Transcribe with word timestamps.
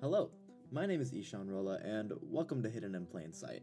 Hello, 0.00 0.30
my 0.72 0.86
name 0.86 1.02
is 1.02 1.12
Ishan 1.12 1.50
Rolla, 1.50 1.78
and 1.84 2.14
welcome 2.22 2.62
to 2.62 2.70
Hidden 2.70 2.94
in 2.94 3.04
Plain 3.04 3.34
Sight. 3.34 3.60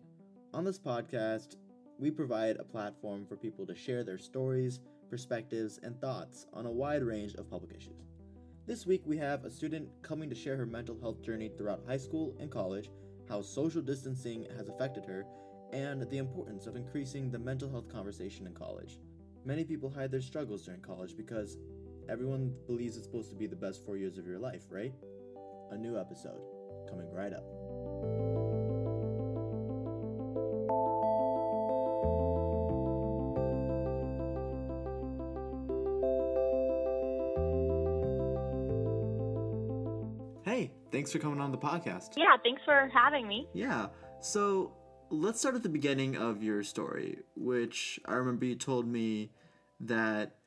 On 0.54 0.63
this 0.63 0.78
podcast, 0.78 1.56
we 1.98 2.12
provide 2.12 2.58
a 2.58 2.63
platform 2.63 3.25
for 3.25 3.36
people 3.36 3.66
to 3.66 3.74
share 3.74 4.04
their 4.04 4.20
stories, 4.20 4.79
perspectives, 5.10 5.79
and 5.81 6.00
thoughts 6.00 6.46
on 6.54 6.68
a 6.68 6.71
wide 6.71 7.02
range 7.02 7.34
of 7.34 7.50
public 7.50 7.76
issues. 7.76 8.12
This 8.68 8.86
week, 8.86 9.02
we 9.04 9.18
have 9.18 9.46
a 9.46 9.50
student 9.50 9.89
coming 10.04 10.29
to 10.29 10.36
share 10.36 10.55
her 10.58 10.68
mental 10.68 10.96
health 11.02 11.23
journey 11.23 11.50
throughout 11.58 11.81
high 11.88 11.97
school 11.97 12.36
and 12.39 12.51
college, 12.51 12.91
how 13.27 13.41
social 13.41 13.81
distancing 13.81 14.45
has 14.55 14.67
affected 14.67 15.05
her, 15.05 15.25
and 15.73 16.07
the 16.07 16.19
importance 16.19 16.67
of 16.67 16.75
increasing 16.75 17.31
the 17.31 17.39
mental 17.39 17.67
health 17.67 17.89
conversation 17.91 18.45
in 18.45 18.54
college. 18.54 18.99
Many 19.43 19.63
people 19.63 19.89
hide 19.89 20.11
their 20.11 20.21
struggles 20.21 20.65
during 20.65 20.81
college 20.81 21.17
because 21.17 21.57
everyone 22.07 22.54
believes 22.67 22.95
it's 22.95 23.07
supposed 23.07 23.31
to 23.31 23.35
be 23.35 23.47
the 23.47 23.55
best 23.55 23.83
four 23.83 23.97
years 23.97 24.19
of 24.19 24.27
your 24.27 24.38
life, 24.38 24.65
right? 24.69 24.93
A 25.71 25.77
new 25.77 25.99
episode 25.99 26.39
coming 26.89 27.11
right 27.11 27.33
up. 27.33 27.43
Hey, 40.44 40.72
thanks 40.92 41.11
for 41.11 41.19
coming 41.19 41.42
on 41.42 41.52
the 41.52 41.58
podcast. 41.58 42.11
Yeah, 42.16 42.38
thanks 42.42 42.61
for 42.64 42.89
having 42.94 43.28
me. 43.28 43.47
Yeah, 43.53 43.88
so 44.22 44.72
let's 45.09 45.39
start 45.39 45.56
at 45.56 45.64
the 45.64 45.70
beginning 45.70 46.16
of 46.16 46.42
your 46.42 46.64
story, 46.64 47.20
which 47.36 48.00
I 48.06 48.14
remember 48.14 48.45
you 48.45 48.56
told 48.56 48.88
me 48.88 49.31
that 49.81 50.38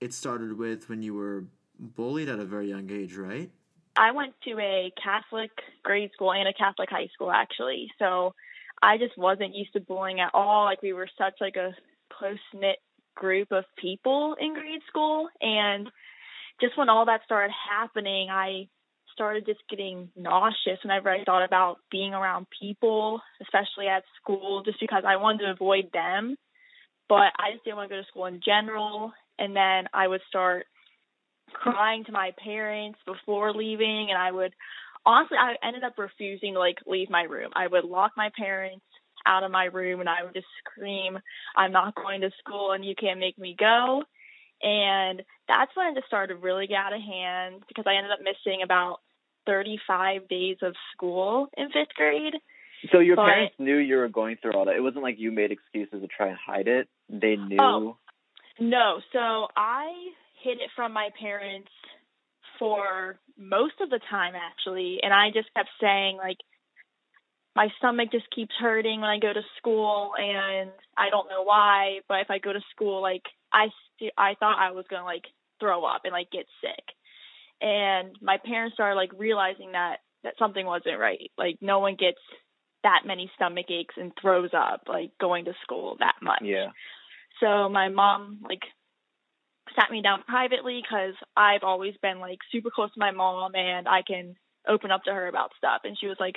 it 0.00 0.14
started 0.14 0.56
with 0.56 0.88
when 0.88 1.02
you 1.02 1.14
were 1.14 1.44
bullied 1.78 2.28
at 2.28 2.38
a 2.38 2.44
very 2.44 2.68
young 2.68 2.90
age, 2.90 3.14
right? 3.16 3.50
I 3.96 4.12
went 4.12 4.34
to 4.44 4.58
a 4.58 4.92
Catholic 5.02 5.50
grade 5.82 6.10
school 6.14 6.32
and 6.32 6.48
a 6.48 6.52
Catholic 6.52 6.88
high 6.90 7.08
school 7.12 7.30
actually. 7.30 7.88
So 7.98 8.34
I 8.82 8.98
just 8.98 9.16
wasn't 9.18 9.54
used 9.54 9.72
to 9.74 9.80
bullying 9.80 10.20
at 10.20 10.30
all. 10.32 10.64
Like 10.64 10.82
we 10.82 10.92
were 10.92 11.08
such 11.18 11.34
like 11.40 11.56
a 11.56 11.74
close 12.12 12.38
knit 12.54 12.76
group 13.14 13.52
of 13.52 13.64
people 13.76 14.36
in 14.40 14.54
grade 14.54 14.80
school 14.88 15.28
and 15.40 15.88
just 16.60 16.76
when 16.76 16.88
all 16.88 17.06
that 17.06 17.22
started 17.24 17.52
happening, 17.70 18.28
I 18.30 18.68
started 19.12 19.46
just 19.46 19.60
getting 19.68 20.10
nauseous 20.16 20.78
whenever 20.82 21.10
I 21.10 21.24
thought 21.24 21.44
about 21.44 21.78
being 21.90 22.14
around 22.14 22.46
people, 22.60 23.20
especially 23.42 23.88
at 23.88 24.04
school, 24.20 24.62
just 24.64 24.80
because 24.80 25.04
I 25.06 25.16
wanted 25.16 25.46
to 25.46 25.52
avoid 25.52 25.90
them. 25.92 26.36
But 27.08 27.32
I 27.38 27.52
just 27.52 27.64
didn't 27.64 27.76
want 27.76 27.90
to 27.90 27.96
go 27.96 28.00
to 28.02 28.08
school 28.08 28.26
in 28.26 28.40
general. 28.44 29.12
And 29.38 29.56
then 29.56 29.88
I 29.92 30.06
would 30.06 30.20
start 30.28 30.66
crying 31.54 32.04
to 32.04 32.12
my 32.12 32.32
parents 32.42 32.98
before 33.06 33.52
leaving 33.52 34.08
and 34.10 34.18
I 34.18 34.30
would 34.30 34.52
honestly 35.04 35.36
I 35.38 35.54
ended 35.66 35.84
up 35.84 35.98
refusing 35.98 36.54
to 36.54 36.58
like 36.58 36.78
leave 36.86 37.10
my 37.10 37.22
room. 37.22 37.50
I 37.54 37.66
would 37.66 37.84
lock 37.84 38.12
my 38.16 38.30
parents 38.36 38.84
out 39.26 39.42
of 39.42 39.50
my 39.50 39.66
room 39.66 40.00
and 40.00 40.08
I 40.08 40.24
would 40.24 40.34
just 40.34 40.46
scream, 40.64 41.18
I'm 41.56 41.72
not 41.72 41.94
going 41.94 42.22
to 42.22 42.30
school 42.38 42.72
and 42.72 42.84
you 42.84 42.94
can't 42.94 43.20
make 43.20 43.38
me 43.38 43.54
go. 43.58 44.02
And 44.62 45.22
that's 45.48 45.74
when 45.74 45.88
it 45.88 45.94
just 45.94 46.06
started 46.06 46.34
to 46.34 46.40
really 46.40 46.66
get 46.66 46.76
out 46.76 46.92
of 46.92 47.00
hand 47.00 47.62
because 47.68 47.84
I 47.86 47.96
ended 47.96 48.12
up 48.12 48.20
missing 48.20 48.60
about 48.62 49.00
35 49.46 50.28
days 50.28 50.58
of 50.62 50.74
school 50.92 51.48
in 51.56 51.66
fifth 51.68 51.94
grade. 51.96 52.34
So 52.92 52.98
your 53.00 53.16
But- 53.16 53.26
parents 53.26 53.54
knew 53.58 53.76
you 53.76 53.96
were 53.96 54.08
going 54.08 54.36
through 54.36 54.52
all 54.52 54.66
that. 54.66 54.76
It 54.76 54.82
wasn't 54.82 55.02
like 55.02 55.18
you 55.18 55.30
made 55.30 55.50
excuses 55.50 56.00
to 56.00 56.08
try 56.08 56.28
and 56.28 56.36
hide 56.36 56.68
it. 56.68 56.88
They 57.08 57.36
knew. 57.36 57.58
Oh. 57.60 57.96
No, 58.58 59.00
so 59.12 59.48
I 59.56 60.12
hid 60.42 60.60
it 60.60 60.70
from 60.76 60.92
my 60.92 61.10
parents 61.20 61.70
for 62.58 63.18
most 63.38 63.74
of 63.80 63.90
the 63.90 64.00
time 64.10 64.34
actually, 64.34 64.98
and 65.02 65.12
I 65.12 65.30
just 65.32 65.52
kept 65.54 65.70
saying 65.80 66.16
like 66.16 66.38
my 67.56 67.68
stomach 67.78 68.10
just 68.12 68.30
keeps 68.34 68.54
hurting 68.60 69.00
when 69.00 69.10
I 69.10 69.18
go 69.18 69.32
to 69.32 69.42
school 69.58 70.12
and 70.18 70.70
I 70.96 71.10
don't 71.10 71.28
know 71.28 71.42
why, 71.42 72.00
but 72.08 72.20
if 72.20 72.30
I 72.30 72.38
go 72.38 72.52
to 72.52 72.60
school 72.70 73.02
like 73.02 73.22
I 73.52 73.66
st- 73.98 74.14
I 74.16 74.34
thought 74.38 74.58
I 74.58 74.72
was 74.72 74.84
going 74.88 75.00
to 75.00 75.06
like 75.06 75.24
throw 75.58 75.84
up 75.84 76.02
and 76.04 76.12
like 76.12 76.30
get 76.30 76.46
sick. 76.60 76.84
And 77.60 78.16
my 78.22 78.38
parents 78.44 78.74
started 78.74 78.96
like 78.96 79.10
realizing 79.16 79.72
that 79.72 79.96
that 80.22 80.34
something 80.38 80.64
wasn't 80.64 80.98
right. 80.98 81.30
Like 81.36 81.56
no 81.60 81.78
one 81.80 81.96
gets 81.98 82.20
that 82.82 83.02
many 83.04 83.30
stomach 83.34 83.66
aches 83.70 83.94
and 83.98 84.12
throws 84.20 84.50
up 84.56 84.82
like 84.88 85.10
going 85.20 85.46
to 85.46 85.52
school 85.62 85.96
that 85.98 86.16
much. 86.22 86.42
Yeah. 86.42 86.68
So 87.40 87.68
my 87.68 87.88
mom 87.88 88.38
like 88.42 88.62
sat 89.76 89.90
me 89.90 90.02
down 90.02 90.22
privately 90.26 90.82
because 90.82 91.14
I've 91.36 91.62
always 91.62 91.94
been 92.02 92.20
like 92.20 92.38
super 92.52 92.70
close 92.74 92.92
to 92.92 93.00
my 93.00 93.10
mom 93.10 93.54
and 93.54 93.88
I 93.88 94.02
can 94.06 94.36
open 94.68 94.90
up 94.90 95.04
to 95.04 95.12
her 95.12 95.28
about 95.28 95.50
stuff. 95.56 95.82
And 95.84 95.96
she 95.98 96.06
was 96.06 96.16
like, 96.20 96.36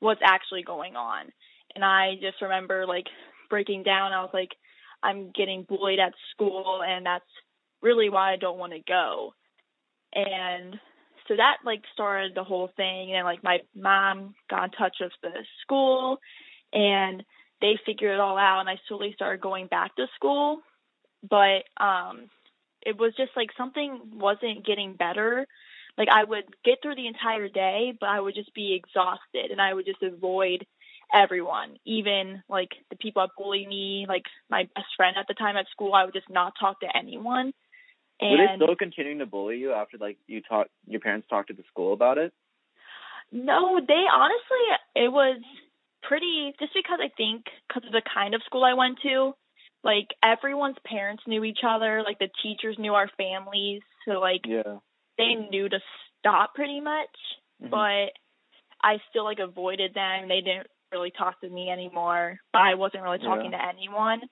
"What's 0.00 0.20
actually 0.24 0.62
going 0.62 0.96
on?" 0.96 1.32
And 1.74 1.84
I 1.84 2.14
just 2.20 2.42
remember 2.42 2.86
like 2.86 3.06
breaking 3.50 3.82
down. 3.82 4.12
I 4.12 4.22
was 4.22 4.30
like, 4.34 4.50
"I'm 5.02 5.30
getting 5.32 5.64
bullied 5.64 6.00
at 6.00 6.14
school, 6.32 6.82
and 6.86 7.04
that's 7.06 7.24
really 7.82 8.08
why 8.08 8.32
I 8.32 8.36
don't 8.36 8.58
want 8.58 8.72
to 8.72 8.80
go." 8.80 9.34
And 10.14 10.78
so 11.26 11.36
that 11.36 11.58
like 11.64 11.82
started 11.92 12.34
the 12.34 12.44
whole 12.44 12.70
thing. 12.76 13.14
And 13.14 13.24
like 13.24 13.42
my 13.42 13.58
mom 13.74 14.34
got 14.50 14.64
in 14.64 14.70
touch 14.72 14.96
with 15.00 15.12
the 15.22 15.44
school, 15.62 16.18
and 16.72 17.22
they 17.60 17.78
figured 17.84 18.14
it 18.14 18.20
all 18.20 18.38
out 18.38 18.60
and 18.60 18.68
I 18.68 18.76
slowly 18.86 19.12
started 19.14 19.40
going 19.40 19.66
back 19.66 19.94
to 19.96 20.06
school. 20.16 20.60
But 21.28 21.64
um 21.82 22.30
it 22.82 22.98
was 22.98 23.14
just 23.16 23.32
like 23.36 23.50
something 23.56 24.00
wasn't 24.14 24.66
getting 24.66 24.94
better. 24.94 25.46
Like 25.96 26.08
I 26.12 26.24
would 26.24 26.44
get 26.64 26.78
through 26.82 26.94
the 26.94 27.06
entire 27.06 27.48
day, 27.48 27.92
but 27.98 28.08
I 28.08 28.20
would 28.20 28.34
just 28.34 28.54
be 28.54 28.74
exhausted 28.74 29.50
and 29.50 29.60
I 29.60 29.74
would 29.74 29.86
just 29.86 30.02
avoid 30.02 30.66
everyone, 31.12 31.76
even 31.84 32.42
like 32.48 32.70
the 32.90 32.96
people 32.96 33.22
that 33.22 33.30
bully 33.36 33.66
me, 33.66 34.06
like 34.08 34.24
my 34.50 34.68
best 34.74 34.88
friend 34.96 35.16
at 35.18 35.26
the 35.26 35.34
time 35.34 35.56
at 35.56 35.66
school, 35.70 35.94
I 35.94 36.04
would 36.04 36.14
just 36.14 36.30
not 36.30 36.52
talk 36.60 36.80
to 36.80 36.96
anyone. 36.96 37.52
Were 38.20 38.36
they 38.36 38.44
And 38.44 38.62
still 38.62 38.76
continuing 38.76 39.18
to 39.20 39.26
bully 39.26 39.58
you 39.58 39.72
after 39.72 39.96
like 39.96 40.18
you 40.26 40.42
talked 40.42 40.70
your 40.86 41.00
parents 41.00 41.26
talked 41.28 41.48
to 41.48 41.54
the 41.54 41.64
school 41.70 41.92
about 41.92 42.18
it? 42.18 42.32
No, 43.30 43.80
they 43.86 44.04
honestly, 44.12 44.64
it 44.96 45.12
was 45.12 45.40
pretty, 46.02 46.54
just 46.58 46.72
because 46.74 46.98
I 47.02 47.10
think, 47.16 47.44
because 47.68 47.86
of 47.86 47.92
the 47.92 48.02
kind 48.02 48.34
of 48.34 48.42
school 48.44 48.64
I 48.64 48.74
went 48.74 48.98
to, 49.02 49.34
like 49.84 50.08
everyone's 50.22 50.76
parents 50.84 51.22
knew 51.26 51.44
each 51.44 51.60
other, 51.66 52.02
like 52.04 52.18
the 52.18 52.28
teachers 52.42 52.76
knew 52.78 52.94
our 52.94 53.08
families, 53.16 53.82
so 54.04 54.12
like 54.20 54.46
Yeah. 54.46 54.78
they 55.16 55.34
knew 55.34 55.68
to 55.68 55.80
stop 56.18 56.54
pretty 56.54 56.80
much, 56.80 57.16
Mhm. 57.62 57.70
but 57.70 58.12
I 58.82 58.98
still 59.10 59.24
like 59.24 59.38
avoided 59.38 59.94
them. 59.94 60.28
They 60.28 60.40
didn't 60.40 60.68
really 60.92 61.10
talk 61.10 61.40
to 61.40 61.48
me 61.48 61.70
anymore, 61.70 62.40
but 62.52 62.62
I 62.62 62.74
wasn't 62.74 63.02
really 63.02 63.18
talking 63.18 63.50
to 63.52 63.62
anyone. 63.66 64.22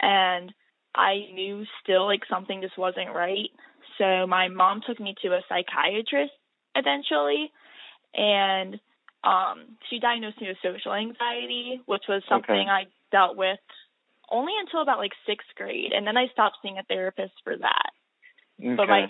And 0.00 0.52
I 0.94 1.28
knew 1.32 1.64
still 1.82 2.06
like 2.06 2.24
something 2.26 2.60
just 2.62 2.78
wasn't 2.78 3.14
right. 3.14 3.50
So 3.98 4.26
my 4.26 4.48
mom 4.48 4.80
took 4.86 4.98
me 4.98 5.14
to 5.22 5.34
a 5.34 5.42
psychiatrist 5.48 6.32
eventually 6.74 7.52
and 8.14 8.80
um 9.24 9.76
she 9.88 9.98
diagnosed 9.98 10.40
me 10.40 10.48
with 10.48 10.56
social 10.62 10.92
anxiety, 10.94 11.80
which 11.86 12.04
was 12.08 12.22
something 12.28 12.54
Okay. 12.54 12.68
I 12.68 12.86
dealt 13.12 13.36
with 13.36 13.58
only 14.30 14.52
until 14.60 14.82
about 14.82 14.98
like 14.98 15.12
sixth 15.26 15.48
grade 15.56 15.92
and 15.92 16.06
then 16.06 16.16
I 16.16 16.28
stopped 16.32 16.58
seeing 16.62 16.78
a 16.78 16.82
therapist 16.84 17.32
for 17.44 17.56
that 17.56 17.90
okay. 18.62 18.76
but 18.76 18.88
my 18.88 19.06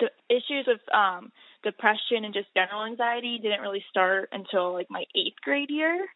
the 0.00 0.10
issues 0.28 0.66
with 0.66 0.80
um 0.94 1.30
depression 1.62 2.24
and 2.24 2.34
just 2.34 2.48
general 2.56 2.84
anxiety 2.84 3.38
didn't 3.42 3.60
really 3.60 3.84
start 3.90 4.28
until 4.32 4.72
like 4.72 4.86
my 4.90 5.04
eighth 5.14 5.40
grade 5.42 5.70
year 5.70 6.06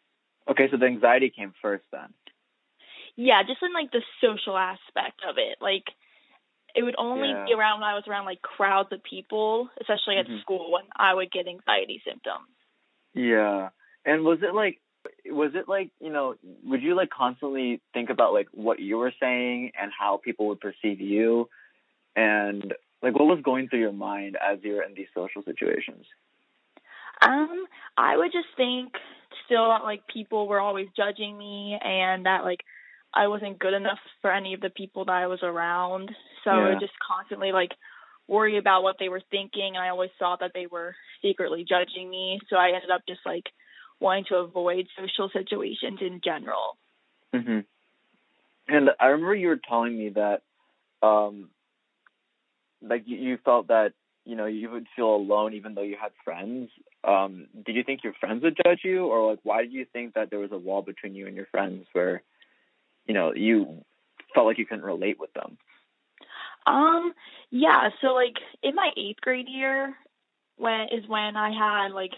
okay, 0.49 0.67
so 0.71 0.77
the 0.77 0.85
anxiety 0.85 1.29
came 1.35 1.53
first 1.61 1.85
then. 1.91 2.13
yeah 3.15 3.41
just 3.43 3.61
in 3.63 3.73
like 3.73 3.91
the 3.91 4.01
social 4.21 4.57
aspect 4.57 5.21
of 5.27 5.35
it 5.37 5.57
like 5.61 5.85
it 6.75 6.83
would 6.83 6.95
only 6.97 7.29
Yeah. 7.29 7.45
be 7.45 7.53
around 7.53 7.79
when 7.81 7.89
i 7.89 7.95
was 7.95 8.03
around 8.07 8.25
like 8.25 8.41
crowds 8.41 8.89
of 8.91 9.01
people 9.03 9.69
especially 9.81 10.17
at 10.17 10.27
Mhm. 10.27 10.41
school 10.41 10.71
when 10.71 10.83
i 10.95 11.13
would 11.13 11.31
get 11.31 11.47
anxiety 11.47 12.01
symptoms 12.05 12.47
Yeah. 13.13 13.69
And 14.05 14.23
was 14.23 14.39
it 14.43 14.53
like 14.53 14.79
was 15.25 15.51
it 15.55 15.67
like, 15.67 15.91
you 15.99 16.11
know, 16.11 16.35
would 16.65 16.81
you 16.81 16.95
like 16.95 17.09
constantly 17.09 17.81
think 17.93 18.09
about 18.09 18.33
like 18.33 18.47
what 18.51 18.79
you 18.79 18.97
were 18.97 19.13
saying 19.19 19.71
and 19.79 19.91
how 19.97 20.19
people 20.23 20.47
would 20.47 20.59
perceive 20.59 20.99
you? 20.99 21.49
And 22.15 22.73
like 23.01 23.13
what 23.13 23.25
was 23.25 23.39
going 23.43 23.69
through 23.69 23.79
your 23.79 23.93
mind 23.93 24.35
as 24.35 24.59
you 24.61 24.73
were 24.73 24.83
in 24.83 24.93
these 24.95 25.07
social 25.15 25.43
situations? 25.43 26.05
um 27.21 27.65
i 27.97 28.15
would 28.15 28.31
just 28.31 28.47
think 28.55 28.93
still 29.45 29.69
that 29.69 29.83
like 29.83 30.01
people 30.11 30.47
were 30.47 30.59
always 30.59 30.87
judging 30.95 31.37
me 31.37 31.77
and 31.83 32.25
that 32.25 32.43
like 32.43 32.61
i 33.13 33.27
wasn't 33.27 33.59
good 33.59 33.73
enough 33.73 33.99
for 34.21 34.31
any 34.31 34.53
of 34.53 34.61
the 34.61 34.69
people 34.69 35.05
that 35.05 35.13
i 35.13 35.27
was 35.27 35.39
around. 35.43 36.11
So 36.43 36.51
I 36.51 36.69
would 36.69 36.79
just 36.79 36.93
constantly 37.05 37.51
like 37.51 37.71
worry 38.27 38.57
about 38.57 38.83
what 38.83 38.95
they 38.97 39.09
were 39.09 39.21
thinking. 39.29 39.75
And 39.75 39.83
i 39.83 39.89
always 39.89 40.11
thought 40.17 40.39
that 40.39 40.51
they 40.53 40.67
were 40.67 40.95
secretly 41.21 41.65
judging 41.67 42.09
me. 42.09 42.39
So 42.49 42.55
i 42.55 42.67
ended 42.67 42.91
up 42.91 43.01
just 43.07 43.21
like 43.25 43.45
wanting 43.99 44.25
to 44.25 44.35
avoid 44.35 44.87
social 44.97 45.29
situations 45.31 45.99
in 46.01 46.21
general 46.23 46.77
Mhm. 47.33 47.65
And 48.67 48.89
I 48.99 49.07
remember 49.07 49.35
you 49.35 49.49
were 49.49 49.57
telling 49.67 49.97
me 49.97 50.09
that 50.09 50.41
um 51.01 51.49
like 52.81 53.03
you, 53.05 53.17
you 53.17 53.37
felt 53.43 53.67
that 53.67 53.93
you 54.25 54.35
know 54.35 54.45
you 54.45 54.69
would 54.69 54.87
feel 54.95 55.15
alone 55.15 55.53
even 55.53 55.75
though 55.75 55.83
you 55.83 55.97
had 55.99 56.11
friends. 56.23 56.69
Um, 57.03 57.47
did 57.65 57.75
you 57.75 57.83
think 57.83 58.03
your 58.03 58.13
friends 58.13 58.43
would 58.43 58.57
judge 58.63 58.81
you, 58.83 59.05
or 59.05 59.31
like 59.31 59.39
why 59.43 59.61
did 59.61 59.71
you 59.71 59.85
think 59.85 60.13
that 60.13 60.29
there 60.29 60.39
was 60.39 60.51
a 60.51 60.57
wall 60.57 60.81
between 60.81 61.15
you 61.15 61.27
and 61.27 61.35
your 61.35 61.45
friends 61.47 61.85
where, 61.93 62.21
you 63.05 63.13
know, 63.13 63.33
you 63.33 63.83
felt 64.33 64.47
like 64.47 64.57
you 64.57 64.65
couldn't 64.65 64.83
relate 64.83 65.19
with 65.19 65.33
them? 65.33 65.57
Um, 66.67 67.13
yeah. 67.49 67.89
So 68.01 68.07
like 68.07 68.35
in 68.61 68.75
my 68.75 68.91
eighth 68.97 69.21
grade 69.21 69.47
year, 69.49 69.95
when 70.57 70.89
is 70.91 71.07
when 71.07 71.35
I 71.35 71.51
had 71.51 71.93
like 71.93 72.11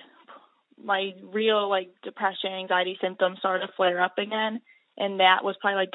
my 0.83 1.12
real 1.24 1.69
like 1.69 1.89
depression, 2.04 2.51
anxiety 2.51 2.98
symptoms 3.01 3.39
started 3.39 3.68
to 3.68 3.74
flare 3.75 4.01
up 4.01 4.18
again, 4.18 4.62
and 4.98 5.19
that 5.19 5.44
was 5.44 5.56
probably 5.62 5.78
like 5.78 5.94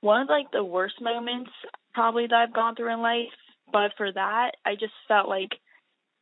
one 0.00 0.22
of 0.22 0.28
like 0.28 0.50
the 0.52 0.64
worst 0.64 1.00
moments 1.00 1.50
probably 1.94 2.26
that 2.26 2.34
I've 2.34 2.54
gone 2.54 2.74
through 2.74 2.92
in 2.92 3.00
life. 3.02 3.28
But 3.72 3.92
for 3.96 4.10
that, 4.12 4.52
I 4.64 4.74
just 4.74 4.92
felt 5.08 5.28
like 5.28 5.50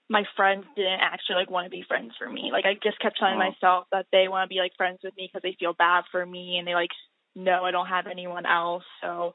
my 0.08 0.25
friends 0.37 0.64
didn't 0.76 1.00
actually 1.00 1.37
like 1.37 1.50
want 1.50 1.67
to 1.67 1.70
be 1.70 1.85
friends 1.87 2.12
for 2.19 2.29
me. 2.29 2.50
Like 2.52 2.64
I 2.67 2.75
just 2.82 2.99
kept 3.00 3.19
telling 3.19 3.37
Oh. 3.37 3.38
myself 3.50 3.87
that 3.93 4.06
they 4.12 4.29
want 4.29 4.49
to 4.49 4.55
be 4.55 4.61
like 4.61 4.73
friends 4.76 4.99
with 5.03 5.17
me 5.17 5.29
because 5.29 5.43
they 5.43 5.56
feel 5.58 5.73
bad 5.73 6.05
for 6.11 6.25
me 6.26 6.58
and 6.58 6.67
they 6.67 6.75
like 6.75 6.91
know 7.37 7.64
I 7.64 7.70
don't 7.70 7.87
have 7.87 8.06
anyone 8.06 8.44
else. 8.44 8.85
So 9.03 9.35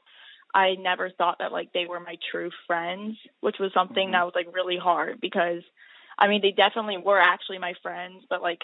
I 0.54 0.74
never 0.78 1.10
thought 1.10 1.38
that 1.40 1.52
like 1.52 1.72
they 1.72 1.86
were 1.88 2.00
my 2.00 2.16
true 2.30 2.50
friends, 2.66 3.16
which 3.40 3.56
was 3.58 3.72
something 3.72 4.08
Mhm. 4.08 4.12
that 4.12 4.24
was 4.24 4.34
like 4.34 4.54
really 4.54 4.76
hard 4.76 5.20
because 5.20 5.62
I 6.18 6.28
mean 6.28 6.40
they 6.42 6.52
definitely 6.52 6.98
were 6.98 7.20
actually 7.20 7.58
my 7.58 7.74
friends, 7.82 8.24
but 8.28 8.42
like 8.42 8.60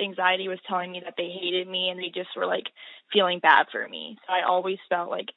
anxiety 0.00 0.48
was 0.48 0.58
telling 0.68 0.92
me 0.92 1.02
that 1.04 1.14
they 1.16 1.28
hated 1.28 1.68
me 1.68 1.88
and 1.88 1.98
they 1.98 2.10
just 2.14 2.30
were 2.36 2.46
like 2.46 2.66
feeling 3.12 3.40
bad 3.40 3.66
for 3.70 3.86
me. 3.88 4.16
So 4.26 4.32
I 4.32 4.46
always 4.46 4.78
felt 4.88 5.10
like 5.10 5.28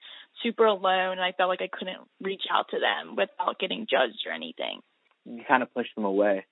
super 0.43 0.65
alone 0.65 1.13
and 1.13 1.21
I 1.21 1.33
felt 1.33 1.49
like 1.49 1.61
I 1.61 1.69
couldn't 1.71 1.99
reach 2.21 2.43
out 2.51 2.67
to 2.69 2.79
them 2.79 3.15
without 3.15 3.59
getting 3.59 3.87
judged 3.89 4.25
or 4.25 4.33
anything. 4.33 4.81
You 5.25 5.43
kind 5.47 5.63
of 5.63 5.73
pushed 5.73 5.95
them 5.95 6.05
away. 6.05 6.45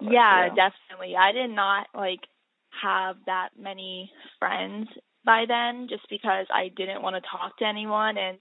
Like, 0.00 0.12
yeah, 0.12 0.48
definitely. 0.48 1.16
I 1.16 1.32
did 1.32 1.50
not 1.50 1.88
like 1.94 2.20
have 2.82 3.16
that 3.26 3.50
many 3.58 4.10
friends 4.38 4.88
by 5.24 5.44
then 5.46 5.88
just 5.88 6.08
because 6.08 6.46
I 6.52 6.68
didn't 6.74 7.02
want 7.02 7.16
to 7.16 7.28
talk 7.30 7.58
to 7.58 7.66
anyone 7.66 8.16
and 8.16 8.38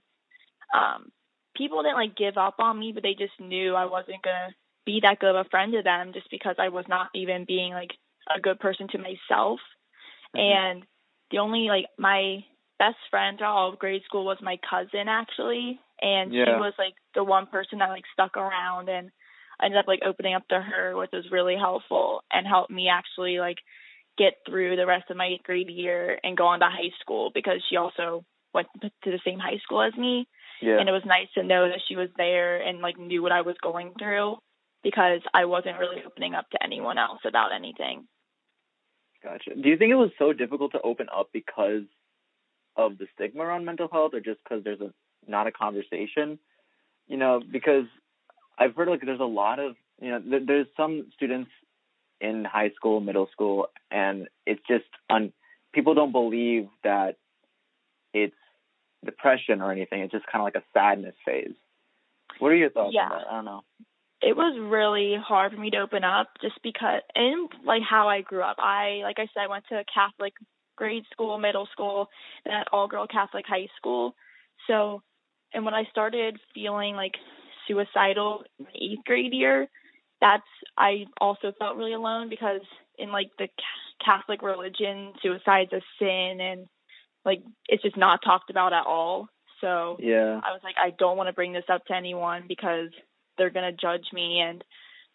um 0.74 1.12
people 1.56 1.82
didn't 1.82 1.98
like 1.98 2.16
give 2.16 2.38
up 2.38 2.56
on 2.60 2.80
me 2.80 2.92
but 2.94 3.04
they 3.04 3.16
just 3.18 3.38
knew 3.40 3.74
I 3.76 3.86
wasn't 3.86 4.22
going 4.22 4.36
to 4.50 4.56
be 4.90 5.02
that 5.04 5.20
good 5.20 5.36
of 5.36 5.46
a 5.46 5.50
friend 5.50 5.72
to 5.74 5.84
them 5.84 6.14
just 6.14 6.30
because 6.32 6.56
I 6.58 6.70
was 6.70 6.86
not 6.90 7.10
even 7.14 7.46
being 7.46 7.74
like 7.74 7.92
a 8.36 8.42
good 8.42 8.60
person 8.60 8.88
to 8.90 8.98
myself. 8.98 9.60
Mhm. 10.36 10.40
And 10.40 10.88
the 11.30 11.38
only 11.38 11.68
like 11.68 11.86
my 11.98 12.44
best 12.80 12.98
friend 13.12 13.38
throughout 13.38 13.56
all 13.56 13.70
of 13.70 13.80
grade 13.80 14.04
school 14.06 14.26
was 14.26 14.42
my 14.42 14.58
cousin 14.68 15.08
actually, 15.08 15.80
and 16.02 16.34
she 16.34 16.40
was 16.40 16.74
like 16.80 16.96
the 17.14 17.24
one 17.24 17.46
person 17.46 17.80
that 17.80 17.90
like 17.90 18.06
stuck 18.14 18.36
around 18.36 18.90
and 18.90 19.12
I 19.60 19.66
ended 19.66 19.80
up 19.80 19.88
like 19.88 20.02
opening 20.04 20.34
up 20.34 20.48
to 20.48 20.60
her, 20.60 20.96
which 20.96 21.12
was 21.12 21.30
really 21.32 21.56
helpful 21.56 22.24
and 22.32 22.48
helped 22.48 22.72
me 22.72 22.88
actually 22.88 23.40
like 23.40 23.58
get 24.18 24.34
through 24.46 24.76
the 24.76 24.88
rest 24.88 25.12
of 25.12 25.18
my 25.18 25.38
grade 25.44 25.70
year 25.70 26.20
and 26.24 26.38
go 26.38 26.48
on 26.48 26.62
to 26.62 26.66
high 26.66 26.94
school 27.02 27.30
because 27.34 27.62
she 27.70 27.76
also 27.76 28.26
went 28.54 28.68
to 28.82 29.12
the 29.12 29.20
same 29.24 29.40
high 29.40 29.60
school 29.64 29.82
as 29.82 29.94
me 29.96 30.28
yeah. 30.62 30.80
and 30.80 30.90
it 30.90 30.92
was 30.92 31.06
nice 31.06 31.28
to 31.36 31.44
know 31.44 31.68
that 31.70 31.82
she 31.88 31.96
was 31.96 32.10
there 32.18 32.58
and 32.58 32.80
like 32.80 32.98
knew 32.98 33.22
what 33.22 33.32
I 33.32 33.42
was 33.42 33.56
going 33.62 33.94
through 34.00 34.38
because 34.84 35.22
I 35.34 35.46
wasn't 35.46 35.80
really 35.80 36.02
opening 36.06 36.36
up 36.36 36.50
to 36.52 36.64
anyone 36.64 36.98
else 36.98 37.20
about 37.26 37.54
anything. 37.54 38.08
Gotcha. 39.24 39.56
Do 39.56 39.68
you 39.68 39.78
think 39.78 39.92
it 39.92 39.96
was 39.96 40.12
so 40.18 40.32
difficult 40.34 40.72
to 40.74 40.82
open 40.82 41.08
up 41.14 41.30
because 41.34 41.84
of 42.78 42.98
the 42.98 43.08
stigma 43.16 43.44
around 43.44 43.66
mental 43.66 43.90
health, 43.92 44.14
or 44.14 44.22
just 44.22 44.40
because 44.44 44.64
there's 44.64 44.80
a 44.82 44.94
not 45.28 45.48
a 45.48 45.52
conversation? 45.52 46.40
You 47.08 47.18
know, 47.18 47.42
because 47.52 47.86
I've 48.58 48.76
heard 48.76 48.88
like 48.88 49.02
there's 49.04 49.20
a 49.20 49.24
lot 49.26 49.60
of 49.60 49.76
you 50.02 50.12
know 50.12 50.22
th- 50.22 50.44
there's 50.48 50.68
some 50.78 51.08
students 51.16 51.52
in 52.22 52.46
high 52.46 52.70
school, 52.76 53.00
middle 53.02 53.28
school, 53.32 53.68
and 53.92 54.28
it's 54.46 54.62
just 54.70 54.86
un 55.10 55.34
people 55.74 55.94
don't 55.96 56.12
believe 56.14 56.68
that 56.84 57.18
it's 58.14 58.36
depression 59.06 59.62
or 59.62 59.72
anything. 59.72 60.02
It's 60.02 60.12
just 60.12 60.26
kind 60.28 60.42
of 60.42 60.46
like 60.46 60.56
a 60.56 60.64
sadness 60.74 61.16
phase. 61.26 61.54
What 62.40 62.50
are 62.50 62.56
your 62.56 62.70
thoughts 62.70 62.94
Yeah. 62.94 63.04
on 63.04 63.10
that? 63.10 63.28
I 63.28 63.32
don't 63.36 63.46
know. 63.46 63.64
It 64.22 64.36
was 64.36 64.58
really 64.60 65.16
hard 65.22 65.54
for 65.54 65.60
me 65.60 65.70
to 65.72 65.78
open 65.80 66.04
up 66.04 66.28
just 66.42 66.60
because 66.64 67.02
and 67.16 67.50
like 67.66 67.82
how 67.88 68.10
I 68.10 68.22
grew 68.22 68.42
up. 68.42 68.58
I 68.60 69.02
like 69.04 69.18
I 69.20 69.28
said 69.34 69.42
I 69.44 69.48
went 69.48 69.66
to 69.70 69.76
a 69.80 69.86
Catholic 69.94 70.34
grade 70.76 71.04
school, 71.12 71.38
middle 71.38 71.68
school, 71.72 72.08
and 72.46 72.54
an 72.54 72.64
all 72.72 72.88
girl 72.88 73.08
Catholic 73.08 73.46
high 73.48 73.68
school. 73.78 74.16
So 74.68 75.02
and 75.54 75.66
when 75.66 75.74
I 75.74 75.86
started 75.92 76.38
feeling 76.54 76.96
like 76.96 77.14
suicidal 77.68 78.44
in 78.60 78.66
my 78.66 78.72
eighth 78.76 79.06
grade 79.06 79.34
year, 79.34 79.68
that's 80.22 80.44
I 80.78 81.06
also 81.22 81.54
felt 81.58 81.78
really 81.78 81.94
alone 81.94 82.30
because 82.30 82.62
in 82.98 83.12
like 83.12 83.30
the 83.38 83.48
Catholic 84.04 84.42
religion, 84.42 85.14
suicide's 85.22 85.74
a 85.74 85.82
sin 85.98 86.42
and 86.42 86.68
like 87.26 87.42
it's 87.68 87.84
just 87.84 87.98
not 87.98 88.20
talked 88.24 88.50
about 88.50 88.74
at 88.74 88.86
all. 88.86 89.28
So 89.62 89.98
Yeah. 90.00 90.40
I 90.44 90.52
was 90.52 90.62
like, 90.64 90.76
I 90.82 90.92
don't 90.98 91.18
want 91.18 91.28
to 91.28 91.34
bring 91.34 91.54
this 91.54 91.66
up 91.72 91.86
to 91.86 91.96
anyone 91.96 92.44
because 92.48 92.90
they're 93.40 93.50
gonna 93.50 93.72
judge 93.72 94.06
me 94.14 94.42
and 94.42 94.64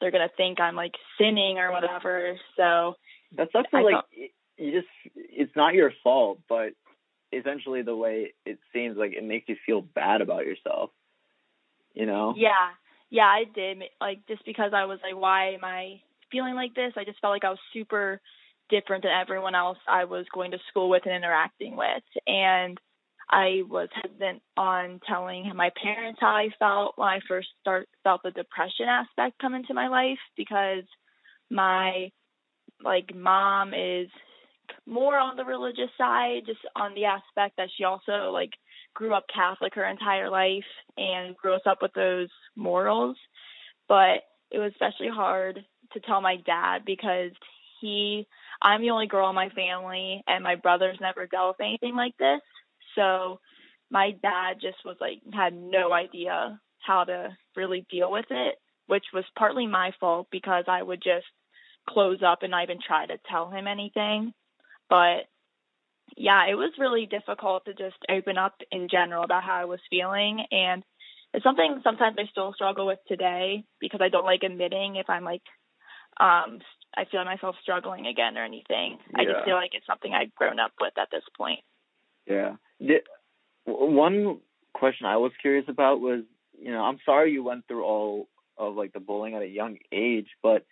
they're 0.00 0.11
gonna 0.11 0.31
think 0.37 0.59
I'm 0.59 0.75
like 0.75 0.94
sinning 1.19 1.59
or 1.59 1.71
whatever. 1.71 2.37
So 2.56 2.94
that's 3.37 3.50
is, 3.55 3.65
like 3.73 3.85
thought- 3.93 4.09
you 4.56 4.73
just 4.73 4.88
it's 5.15 5.55
not 5.55 5.75
your 5.75 5.93
fault, 6.03 6.41
but 6.49 6.73
essentially 7.32 7.82
the 7.82 7.94
way 7.94 8.32
it 8.44 8.59
seems 8.73 8.97
like 8.97 9.12
it 9.12 9.25
makes 9.25 9.49
you 9.49 9.56
feel 9.67 9.82
bad 9.82 10.21
about 10.21 10.47
yourself. 10.47 10.91
You 11.93 12.06
know? 12.06 12.35
yeah, 12.37 12.71
yeah, 13.11 13.26
I 13.26 13.44
did. 13.55 13.79
Like 14.00 14.27
just 14.27 14.44
because 14.44 14.73
I 14.75 14.87
was 14.87 14.99
like, 15.03 15.20
why 15.20 15.53
am 15.53 15.65
I 15.65 16.00
feeling 16.32 16.55
like 16.55 16.75
this? 16.75 16.93
I 16.97 17.05
just 17.05 17.20
felt 17.20 17.32
like 17.32 17.44
I 17.44 17.50
was 17.50 17.59
super 17.73 18.20
different 18.69 19.05
than 19.05 19.12
everyone 19.12 19.55
else 19.55 19.79
I 19.87 20.05
was 20.05 20.27
going 20.35 20.50
to 20.53 20.59
school 20.69 20.88
with 20.88 21.03
and 21.05 21.15
interacting 21.15 21.77
with, 21.77 22.03
and 22.27 22.79
I 23.31 23.62
was 23.69 23.88
hesitant 23.94 24.43
on 24.56 25.00
telling 25.06 25.50
my 25.56 25.71
parents 25.82 26.19
how 26.21 26.35
I 26.35 26.49
felt 26.59 26.94
when 26.97 27.09
I 27.09 27.21
first 27.26 27.49
start 27.61 27.88
felt 28.03 28.23
the 28.23 28.31
depression 28.31 28.87
aspect 28.88 29.41
come 29.41 29.55
into 29.55 29.75
my 29.75 29.88
life 29.88 30.19
because 30.37 30.85
my 31.50 32.11
like 32.82 33.15
mom 33.15 33.73
is 33.75 34.09
more 34.87 35.19
on 35.19 35.37
the 35.37 35.44
religious 35.44 35.91
side, 35.97 36.43
just 36.47 36.61
on 36.76 36.94
the 36.94 37.05
aspect 37.06 37.56
that 37.56 37.69
she 37.76 37.85
also 37.85 38.31
like 38.32 38.50
grew 38.94 39.15
up 39.15 39.25
Catholic 39.35 39.75
her 39.75 39.85
entire 39.85 40.31
life 40.31 40.65
and 40.97 41.37
grew 41.37 41.55
up 41.67 41.79
with 41.82 41.93
those 41.94 42.29
morals. 42.56 43.17
But 43.88 44.23
it 44.50 44.59
was 44.59 44.73
especially 44.73 45.09
hard 45.12 45.65
to 45.93 46.00
tell 46.00 46.20
my 46.20 46.37
dad 46.47 46.82
because 46.85 47.32
he 47.81 48.27
I'm 48.63 48.81
the 48.81 48.91
only 48.91 49.06
girl 49.06 49.29
in 49.29 49.34
my 49.34 49.51
family 49.51 50.22
and 50.27 50.43
my 50.44 50.55
brothers 50.55 50.99
never 51.01 51.27
dealt 51.27 51.56
with 51.58 51.67
anything 51.67 51.94
like 51.94 52.17
this. 52.19 52.41
So 52.94 53.41
my 53.91 54.13
dad 54.22 54.55
just 54.60 54.79
was 54.84 54.96
like 55.01 55.20
had 55.32 55.55
no 55.55 55.93
idea 55.93 56.60
how 56.79 57.05
to 57.05 57.36
really 57.56 57.86
deal 57.91 58.10
with 58.10 58.27
it, 58.31 58.56
which 58.86 59.05
was 59.13 59.24
partly 59.39 59.67
my 59.67 59.93
fault 60.01 60.29
because 60.31 60.65
I 60.69 60.82
would 60.82 61.03
just 61.03 61.27
close 61.89 62.20
up 62.27 62.43
and 62.43 62.51
not 62.51 62.65
even 62.65 62.79
try 62.86 63.06
to 63.06 63.19
tell 63.31 63.51
him 63.51 63.67
anything. 63.67 64.32
But 64.89 65.24
yeah, 66.17 66.46
it 66.48 66.55
was 66.55 66.72
really 66.79 67.06
difficult 67.06 67.65
to 67.65 67.74
just 67.74 67.96
open 68.10 68.39
up 68.39 68.55
in 68.70 68.89
general 68.91 69.24
about 69.24 69.43
how 69.43 69.55
I 69.55 69.65
was 69.65 69.81
feeling 69.91 70.44
and 70.51 70.82
it's 71.32 71.43
something 71.43 71.81
sometimes 71.82 72.17
I 72.19 72.27
still 72.31 72.53
struggle 72.55 72.86
with 72.86 73.01
today 73.08 73.65
because 73.81 74.01
I 74.01 74.08
don't 74.08 74.24
like 74.24 74.44
admitting 74.44 74.96
if 74.96 75.10
I'm 75.10 75.24
like 75.24 75.43
um 76.20 76.60
I 76.96 77.06
feel 77.10 77.24
myself 77.24 77.56
struggling 77.60 78.06
again 78.06 78.39
or 78.39 78.44
anything. 78.44 78.98
I 79.17 79.24
just 79.24 79.44
feel 79.44 79.56
like 79.56 79.70
it's 79.74 79.86
something 79.86 80.13
I've 80.15 80.34
grown 80.36 80.60
up 80.60 80.70
with 80.81 80.93
at 80.96 81.08
this 81.10 81.24
point. 81.36 81.58
Yeah. 82.27 82.55
W- 82.81 83.01
one 83.67 84.41
question 84.73 85.07
I 85.07 85.17
was 85.17 85.33
curious 85.41 85.67
about 85.69 86.01
was, 86.01 86.25
you 86.59 86.71
know, 86.71 86.83
I'm 86.83 86.99
sorry 87.05 87.33
you 87.33 87.43
went 87.43 87.67
through 87.67 87.85
all 87.85 88.29
of 88.57 88.75
like 88.77 88.93
the 88.93 89.01
bullying 89.01 89.35
at 89.35 89.43
a 89.43 89.47
young 89.47 89.79
age, 89.93 90.29
but 90.43 90.65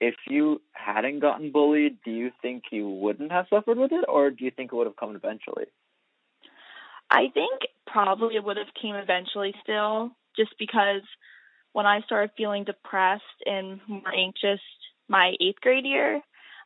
if 0.00 0.14
you 0.28 0.60
hadn't 0.72 1.20
gotten 1.20 1.50
bullied, 1.50 1.98
do 2.04 2.10
you 2.10 2.30
think 2.40 2.64
you 2.70 2.88
wouldn't 2.88 3.32
have 3.32 3.46
suffered 3.50 3.78
with 3.78 3.92
it, 3.92 4.04
or 4.08 4.30
do 4.30 4.44
you 4.44 4.50
think 4.50 4.72
it 4.72 4.76
would 4.76 4.86
have 4.86 4.96
come 4.96 5.16
eventually? 5.16 5.66
I 7.10 7.28
think 7.34 7.62
probably 7.86 8.36
it 8.36 8.44
would 8.44 8.58
have 8.58 8.74
came 8.80 8.94
eventually 8.94 9.54
still, 9.62 10.12
just 10.36 10.54
because 10.58 11.02
when 11.72 11.86
I 11.86 12.00
started 12.02 12.30
feeling 12.36 12.64
depressed 12.64 13.22
and 13.44 13.80
more 13.88 14.14
anxious 14.14 14.60
my 15.08 15.32
eighth 15.40 15.60
grade 15.60 15.86
year, 15.86 16.20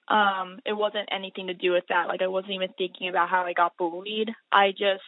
um, 0.09 0.59
it 0.67 0.73
wasn't 0.73 1.09
anything 1.11 1.47
to 1.47 1.55
do 1.55 1.73
with 1.73 1.85
that. 1.89 2.09
Like 2.09 2.23
I 2.23 2.29
wasn't 2.29 2.53
even 2.53 2.71
thinking 2.77 3.09
about 3.09 3.29
how 3.29 3.43
I 3.43 3.53
got 3.53 3.77
bullied. 3.77 4.31
I 4.51 4.71
just 4.73 5.03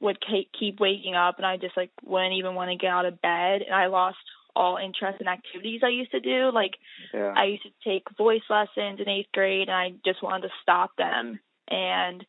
would 0.00 0.18
keep 0.58 0.78
waking 0.78 1.14
up 1.14 1.36
and 1.38 1.46
I 1.46 1.56
just 1.56 1.76
like 1.76 1.90
wouldn't 2.04 2.34
even 2.34 2.54
want 2.54 2.70
to 2.70 2.76
get 2.76 2.90
out 2.90 3.06
of 3.06 3.22
bed 3.22 3.62
and 3.62 3.74
I 3.74 3.86
lost 3.86 4.18
all 4.56 4.78
interest 4.78 5.20
in 5.20 5.28
activities 5.28 5.82
I 5.84 5.88
used 5.88 6.10
to 6.12 6.20
do. 6.20 6.50
Like 6.52 6.72
Yeah. 7.12 7.32
I 7.36 7.44
used 7.44 7.62
to 7.64 7.70
take 7.84 8.04
voice 8.16 8.42
lessons 8.48 8.98
in 9.00 9.08
eighth 9.08 9.30
grade, 9.32 9.68
and 9.68 9.76
I 9.76 9.92
just 10.04 10.22
wanted 10.22 10.48
to 10.48 10.54
stop 10.62 10.96
them. 10.96 11.38
And 11.68 12.24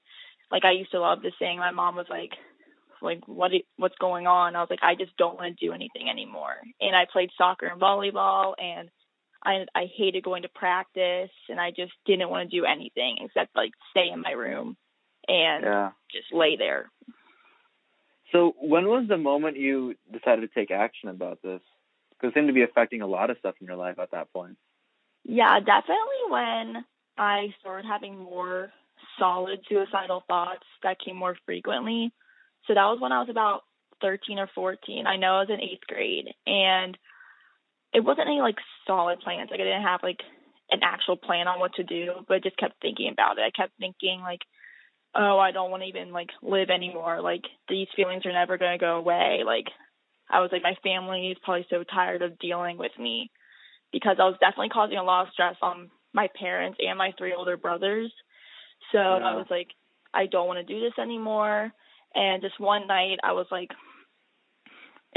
like 0.51 0.65
I 0.65 0.71
used 0.71 0.91
to 0.91 0.99
love 0.99 1.21
to 1.23 1.31
sing. 1.39 1.57
My 1.57 1.71
mom 1.71 1.95
was 1.95 2.07
like, 2.09 2.31
like 3.01 3.27
what 3.27 3.51
what's 3.77 3.97
going 3.99 4.27
on. 4.27 4.55
I 4.55 4.59
was 4.59 4.69
like, 4.69 4.83
I 4.83 4.95
just 4.95 5.15
don't 5.17 5.37
want 5.37 5.57
to 5.57 5.65
do 5.65 5.73
anything 5.73 6.09
anymore. 6.09 6.55
And 6.81 6.95
I 6.95 7.05
played 7.11 7.31
soccer 7.37 7.67
and 7.67 7.81
volleyball, 7.81 8.53
and 8.59 8.89
I 9.43 9.65
I 9.75 9.85
hated 9.95 10.23
going 10.23 10.43
to 10.43 10.49
practice, 10.49 11.31
and 11.49 11.59
I 11.59 11.71
just 11.71 11.93
didn't 12.05 12.29
want 12.29 12.49
to 12.49 12.57
do 12.57 12.65
anything 12.65 13.17
except 13.21 13.55
like 13.55 13.71
stay 13.91 14.09
in 14.11 14.21
my 14.21 14.31
room 14.31 14.77
and 15.27 15.63
Yeah. 15.63 15.91
just 16.11 16.33
lay 16.33 16.55
there. 16.57 16.91
So 18.31 18.55
when 18.59 18.87
was 18.87 19.07
the 19.07 19.17
moment 19.17 19.57
you 19.57 19.95
decided 20.11 20.41
to 20.41 20.47
take 20.59 20.71
action 20.71 21.09
about 21.09 21.41
this? 21.41 21.61
Because 22.09 22.31
it 22.31 22.33
seemed 22.33 22.47
to 22.47 22.53
be 22.53 22.63
affecting 22.63 23.01
a 23.01 23.07
lot 23.07 23.29
of 23.29 23.37
stuff 23.37 23.55
in 23.61 23.67
your 23.67 23.75
life 23.77 23.99
at 23.99 24.11
that 24.11 24.33
point. 24.33 24.57
Yeah, 25.23 25.59
definitely 25.59 26.29
when 26.29 26.85
I 27.17 27.53
started 27.59 27.87
having 27.87 28.17
more 28.17 28.71
solid 29.19 29.59
suicidal 29.69 30.23
thoughts 30.27 30.65
that 30.83 30.99
came 30.99 31.15
more 31.15 31.37
frequently. 31.45 32.11
So 32.67 32.73
that 32.73 32.85
was 32.85 32.99
when 32.99 33.11
I 33.11 33.19
was 33.19 33.29
about 33.29 33.63
13 34.01 34.39
or 34.39 34.49
14. 34.53 35.07
I 35.07 35.15
know 35.17 35.35
I 35.35 35.39
was 35.41 35.49
in 35.49 35.61
eighth 35.61 35.87
grade 35.87 36.27
and 36.45 36.97
it 37.97 38.03
wasn't 38.05 38.27
any 38.27 38.41
like 38.41 38.57
solid 38.85 39.19
plans. 39.21 39.49
Like 39.49 39.59
I 39.59 39.63
didn't 39.63 39.81
have 39.83 40.01
like 40.03 40.19
an 40.69 40.81
actual 40.83 41.17
plan 41.17 41.47
on 41.47 41.59
what 41.59 41.73
to 41.75 41.83
do, 41.83 42.11
but 42.27 42.35
I 42.35 42.39
just 42.39 42.57
kept 42.57 42.79
thinking 42.81 43.09
about 43.11 43.39
it. 43.39 43.41
I 43.41 43.49
kept 43.49 43.73
thinking 43.79 44.21
like, 44.21 44.41
oh, 45.15 45.39
I 45.39 45.51
don't 45.51 45.71
want 45.71 45.81
to 45.81 45.89
even 45.89 46.11
like 46.11 46.29
live 46.43 46.69
anymore. 46.69 47.21
Like 47.21 47.41
these 47.67 47.87
feelings 47.95 48.25
are 48.25 48.31
never 48.33 48.57
going 48.59 48.77
to 48.77 48.85
go 48.85 48.97
away. 48.97 49.41
Like 49.45 49.65
I 50.29 50.41
was 50.41 50.51
like, 50.51 50.61
my 50.61 50.75
family 50.83 51.29
is 51.29 51.37
probably 51.43 51.65
so 51.71 51.83
tired 51.83 52.21
of 52.21 52.37
dealing 52.37 52.77
with 52.77 52.91
me 52.99 53.31
because 53.91 54.17
I 54.19 54.25
was 54.25 54.37
definitely 54.39 54.69
causing 54.69 54.97
a 54.97 55.03
lot 55.03 55.25
of 55.25 55.33
stress 55.33 55.55
on 55.63 55.89
my 56.13 56.27
parents 56.39 56.77
and 56.79 56.97
my 56.99 57.13
three 57.17 57.33
older 57.33 57.57
brothers. 57.57 58.13
So 58.91 58.99
Yeah. 58.99 59.25
I 59.25 59.35
was 59.35 59.47
like, 59.49 59.69
I 60.13 60.27
don't 60.27 60.47
want 60.47 60.59
to 60.65 60.73
do 60.73 60.79
this 60.81 60.99
anymore. 61.01 61.71
And 62.13 62.41
just 62.43 62.59
one 62.59 62.87
night, 62.87 63.17
I 63.23 63.33
was 63.33 63.47
like, 63.51 63.69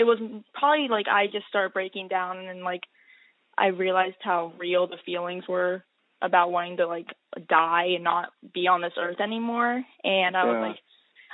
it 0.00 0.04
was 0.04 0.18
probably 0.54 0.88
like 0.88 1.08
I 1.08 1.26
just 1.26 1.46
started 1.48 1.74
breaking 1.74 2.08
down 2.08 2.38
and 2.38 2.62
like 2.62 2.80
I 3.58 3.66
realized 3.66 4.16
how 4.22 4.54
real 4.58 4.86
the 4.86 4.96
feelings 5.04 5.44
were 5.46 5.84
about 6.22 6.52
wanting 6.52 6.78
to 6.78 6.86
like 6.86 7.08
die 7.50 7.88
and 7.94 8.04
not 8.04 8.30
be 8.54 8.66
on 8.66 8.80
this 8.80 8.94
earth 8.98 9.20
anymore. 9.20 9.84
And 10.02 10.36
I 10.36 10.44
Yeah. 10.44 10.52
was 10.52 10.58
like, 10.62 10.76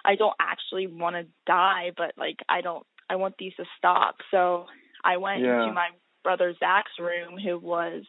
I 0.05 0.17
don't 0.17 0.35
actually 0.41 0.89
want 0.89 1.15
to 1.15 1.27
die, 1.47 1.93
but 1.97 2.13
like 2.19 2.39
I 2.49 2.61
don't, 2.61 2.85
I 3.09 3.17
want 3.17 3.37
these 3.39 3.55
to 3.59 3.65
stop. 3.79 4.17
So 4.33 4.67
I 5.05 5.17
went 5.19 5.45
Yeah. 5.45 5.61
into 5.63 5.73
my 5.75 5.91
brother 6.25 6.53
Zach's 6.59 6.99
room, 6.99 7.39
who 7.39 7.59
was, 7.59 8.03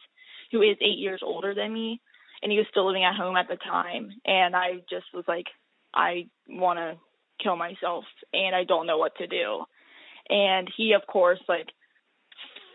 who 0.50 0.62
is 0.62 0.76
eight 0.80 0.98
years 0.98 1.20
older 1.22 1.54
than 1.54 1.72
me, 1.72 2.00
and 2.42 2.50
he 2.50 2.58
was 2.58 2.66
still 2.70 2.86
living 2.88 3.04
at 3.04 3.14
home 3.14 3.36
at 3.36 3.46
the 3.48 3.56
time. 3.56 4.10
And 4.26 4.56
I 4.56 4.78
just 4.90 5.06
was 5.14 5.24
like, 5.28 5.46
I 5.94 6.26
want 6.48 6.78
to 6.78 6.96
kill 7.42 7.56
myself, 7.56 8.04
and 8.32 8.56
I 8.56 8.64
don't 8.64 8.86
know 8.88 8.98
what 8.98 9.14
to 9.18 9.28
do. 9.28 9.64
And 10.30 10.68
he, 10.76 10.92
of 10.92 11.02
course, 11.06 11.40
like 11.48 11.68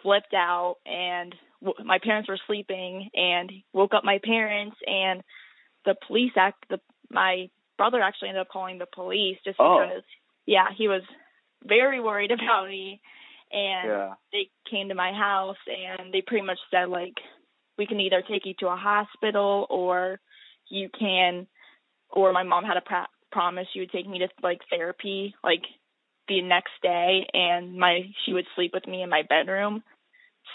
flipped 0.02 0.34
out, 0.34 0.78
and 0.86 1.34
w- 1.64 1.86
my 1.88 2.00
parents 2.04 2.28
were 2.30 2.40
sleeping, 2.48 3.10
and 3.14 3.52
woke 3.74 3.94
up 3.94 4.04
my 4.04 4.20
parents, 4.24 4.76
and 4.86 5.22
the 5.86 5.96
police 6.08 6.32
act. 6.36 6.66
The 6.70 6.80
my 7.10 7.50
brother 7.78 8.02
actually 8.02 8.30
ended 8.30 8.42
up 8.42 8.50
calling 8.50 8.78
the 8.80 8.88
police 8.94 9.38
just 9.46 9.60
Oh. 9.60 9.80
because, 9.80 10.04
yeah, 10.46 10.66
he 10.76 10.88
was 10.88 11.04
very 11.66 12.00
worried 12.00 12.32
about 12.38 12.68
me, 12.68 13.02
and 13.52 13.88
Yeah. 13.90 14.14
they 14.32 14.50
came 14.70 14.90
to 14.90 14.96
my 14.96 15.12
house 15.14 15.58
and 15.68 16.14
they 16.14 16.22
pretty 16.22 16.46
much 16.46 16.60
said 16.72 16.90
like 16.90 17.14
we 17.78 17.86
can 17.86 18.00
either 18.00 18.22
take 18.22 18.46
you 18.46 18.54
to 18.60 18.68
a 18.68 18.76
hospital 18.76 19.68
or 19.70 20.20
you 20.70 20.90
can 20.98 21.48
or 22.10 22.32
my 22.34 22.44
mom 22.44 22.64
had 22.64 22.78
a 22.78 22.82
pra- 22.82 23.08
promise 23.32 23.68
she 23.74 23.80
would 23.80 23.92
take 23.92 24.08
me 24.08 24.20
to 24.20 24.28
like 24.42 24.62
therapy 24.70 25.36
like 25.44 25.64
the 26.28 26.42
next 26.42 26.72
day 26.82 27.28
and 27.34 27.78
my 27.78 28.02
she 28.26 28.34
would 28.34 28.46
sleep 28.56 28.72
with 28.74 28.88
me 28.88 29.02
in 29.02 29.10
my 29.10 29.24
bedroom 29.24 29.84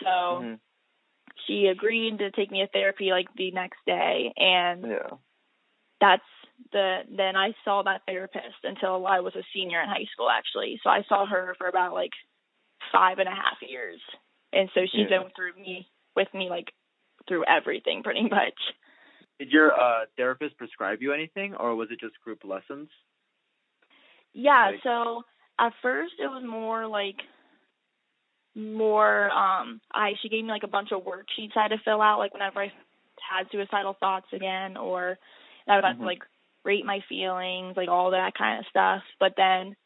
so 0.03 0.07
Mhm. 0.07 0.61
she 1.47 1.67
agreed 1.67 2.19
to 2.19 2.31
take 2.31 2.51
me 2.51 2.61
to 2.61 2.69
therapy 2.69 3.11
like 3.11 3.33
the 3.35 3.51
next 3.51 3.79
day 3.87 4.33
and 4.37 4.87
Yeah. 4.87 5.11
that's 6.01 6.23
the 6.73 7.05
then 7.09 7.37
I 7.37 7.55
saw 7.65 7.83
that 7.83 8.03
therapist 8.07 8.65
until 8.65 9.07
I 9.07 9.21
was 9.21 9.35
a 9.37 9.45
senior 9.53 9.81
in 9.81 9.89
high 9.89 10.07
school 10.13 10.29
actually. 10.29 10.81
So 10.83 10.91
I 10.91 11.03
saw 11.05 11.25
her 11.27 11.55
for 11.57 11.69
about 11.69 11.93
like 11.95 12.13
five 12.93 13.19
and 13.19 13.29
a 13.29 13.35
half 13.35 13.63
years. 13.63 14.01
And 14.53 14.69
so 14.75 14.87
she's 14.87 15.09
Yeah. 15.09 15.23
been 15.23 15.31
through 15.31 15.53
me 15.55 15.89
with 16.17 16.33
me 16.35 16.51
like 16.51 16.73
through 17.27 17.45
everything 17.45 18.03
pretty 18.03 18.23
much. 18.29 18.59
Did 19.39 19.53
your 19.53 19.81
uh, 19.81 20.07
therapist 20.17 20.57
prescribe 20.57 21.01
you 21.01 21.13
anything, 21.13 21.55
or 21.55 21.77
was 21.77 21.91
it 21.93 22.01
just 22.01 22.21
group 22.21 22.43
lessons? 22.45 22.91
Yeah, 24.33 24.71
Like- 24.71 24.83
so 24.83 25.25
at 25.59 25.73
first 25.83 26.15
it 26.19 26.29
was 26.29 26.45
more 26.45 26.87
like 26.87 27.17
more 28.55 29.31
um 29.31 29.81
I 29.93 30.12
she 30.21 30.29
gave 30.29 30.45
me 30.45 30.50
like 30.50 30.65
a 30.65 30.69
bunch 30.69 30.91
of 30.93 31.03
worksheets 31.05 31.57
I 31.57 31.62
had 31.62 31.69
to 31.69 31.79
fill 31.85 32.00
out 32.03 32.19
like 32.19 32.33
whenever 32.33 32.61
I 32.61 32.73
had 33.31 33.47
suicidal 33.50 33.95
thoughts 34.00 34.27
again 34.33 34.77
or 34.77 35.19
I 35.69 35.77
would 35.77 35.85
have 35.85 35.97
Mhm. 35.97 36.00
to 36.00 36.07
like 36.07 36.23
rate 36.65 36.85
my 36.85 37.00
feelings, 37.09 37.77
like 37.77 37.88
all 37.88 38.11
that 38.11 38.35
kind 38.35 38.59
of 38.59 38.67
stuff. 38.67 39.03
But 39.21 39.35
then 39.37 39.77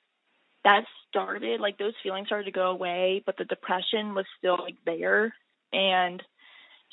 that 0.64 0.84
started 1.08 1.60
like 1.60 1.76
those 1.78 1.94
feelings 2.02 2.28
started 2.28 2.44
to 2.46 2.52
go 2.52 2.70
away, 2.70 3.22
but 3.26 3.36
the 3.36 3.44
depression 3.44 4.14
was 4.14 4.26
still 4.38 4.58
like 4.58 4.76
there 4.86 5.34
and 5.72 6.22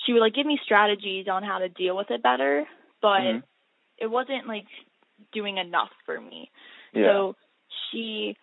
she 0.05 0.13
would 0.13 0.21
like 0.21 0.33
give 0.33 0.45
me 0.45 0.59
strategies 0.63 1.27
on 1.27 1.43
how 1.43 1.59
to 1.59 1.69
deal 1.69 1.95
with 1.95 2.09
it 2.12 2.24
better, 2.24 2.65
but 3.01 3.21
Mhm. 3.21 3.43
it 3.98 4.07
wasn't 4.07 4.48
like 4.48 4.65
doing 5.33 5.57
enough 5.57 5.91
for 6.05 6.19
me. 6.19 6.51
Yeah. 6.93 7.13
So 7.13 7.36
she 7.91 8.36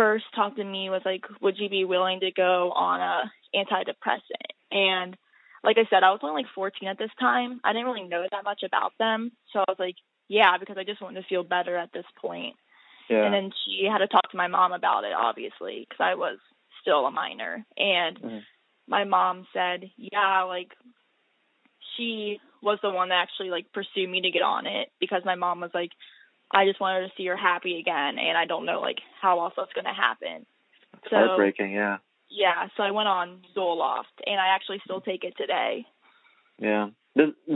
first 0.00 0.24
talked 0.34 0.56
to 0.56 0.64
me 0.64 0.88
was 0.88 1.02
like, 1.04 1.24
would 1.42 1.58
you 1.58 1.68
be 1.68 1.84
willing 1.84 2.20
to 2.20 2.30
go 2.32 2.72
on 2.72 3.00
a 3.00 3.30
antidepressant? 3.54 4.50
And 4.72 5.14
like 5.62 5.76
I 5.76 5.84
said, 5.90 6.02
I 6.02 6.10
was 6.10 6.20
only 6.22 6.42
like 6.42 6.52
14 6.54 6.88
at 6.88 6.98
this 6.98 7.10
time. 7.20 7.60
I 7.62 7.72
didn't 7.74 7.86
really 7.86 8.08
know 8.08 8.24
that 8.30 8.44
much 8.44 8.62
about 8.64 8.92
them. 8.98 9.32
So 9.52 9.58
I 9.58 9.64
was 9.68 9.76
like, 9.78 9.96
yeah, 10.28 10.56
because 10.58 10.78
I 10.78 10.84
just 10.84 11.02
wanted 11.02 11.20
to 11.20 11.26
feel 11.28 11.44
better 11.44 11.76
at 11.76 11.92
this 11.92 12.06
point. 12.16 12.56
yeah. 13.10 13.24
And 13.26 13.34
then 13.34 13.50
she 13.66 13.84
had 13.90 13.98
to 13.98 14.06
talk 14.06 14.30
to 14.30 14.36
my 14.38 14.46
mom 14.46 14.72
about 14.72 15.04
it, 15.04 15.12
obviously, 15.12 15.84
because 15.86 16.00
I 16.00 16.14
was 16.14 16.38
still 16.80 17.04
a 17.06 17.10
minor. 17.10 17.66
And 17.76 18.18
Mhm. 18.22 18.42
my 18.86 19.04
mom 19.04 19.46
said, 19.52 19.90
yeah, 19.98 20.42
like 20.44 20.72
she 21.96 22.40
was 22.62 22.78
the 22.82 22.90
one 22.90 23.08
that 23.08 23.20
actually 23.20 23.50
like 23.50 23.72
pursued 23.72 24.08
me 24.08 24.20
to 24.22 24.30
get 24.30 24.42
on 24.42 24.66
it 24.66 24.92
because 25.00 25.24
my 25.24 25.34
mom 25.34 25.60
was 25.60 25.74
like, 25.74 25.90
I 26.52 26.66
just 26.66 26.80
wanted 26.80 27.06
to 27.06 27.12
see 27.16 27.26
her 27.26 27.36
happy 27.36 27.78
again, 27.78 28.18
and 28.18 28.36
I 28.36 28.44
don't 28.44 28.66
know 28.66 28.80
like 28.80 28.98
how 29.20 29.40
else 29.40 29.54
that's 29.56 29.72
gonna 29.74 29.94
happen. 29.94 30.46
It's 30.94 31.10
So 31.10 31.16
Heartbreaking. 31.16 31.72
Yeah. 31.72 31.98
yeah, 32.28 32.68
so 32.76 32.82
I 32.82 32.90
went 32.90 33.08
on 33.08 33.40
Zoloft, 33.56 34.18
and 34.26 34.40
I 34.40 34.48
actually 34.48 34.80
still 34.84 35.00
take 35.00 35.24
it 35.24 35.34
today. 35.36 35.86
Yeah. 36.58 36.90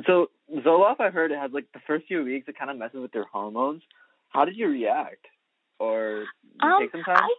So 0.07 0.31
Zoloft, 0.53 1.01
I 1.01 1.11
heard 1.11 1.31
it 1.33 1.39
has 1.39 1.53
like 1.53 1.67
the 1.73 1.81
first 1.87 2.07
few 2.07 2.23
weeks 2.25 2.49
it 2.49 2.59
kind 2.59 2.71
of 2.71 2.77
messes 2.77 3.01
with 3.01 3.15
your 3.15 3.27
hormones. 3.33 3.83
How 4.31 4.45
did 4.45 4.57
you 4.57 4.69
react? 4.69 5.27
Or 5.79 6.25
did 6.43 6.63
you 6.63 6.69
Um, 6.69 6.83
take 6.83 6.93
some 6.93 7.03
time? 7.05 7.17
I 7.19 7.35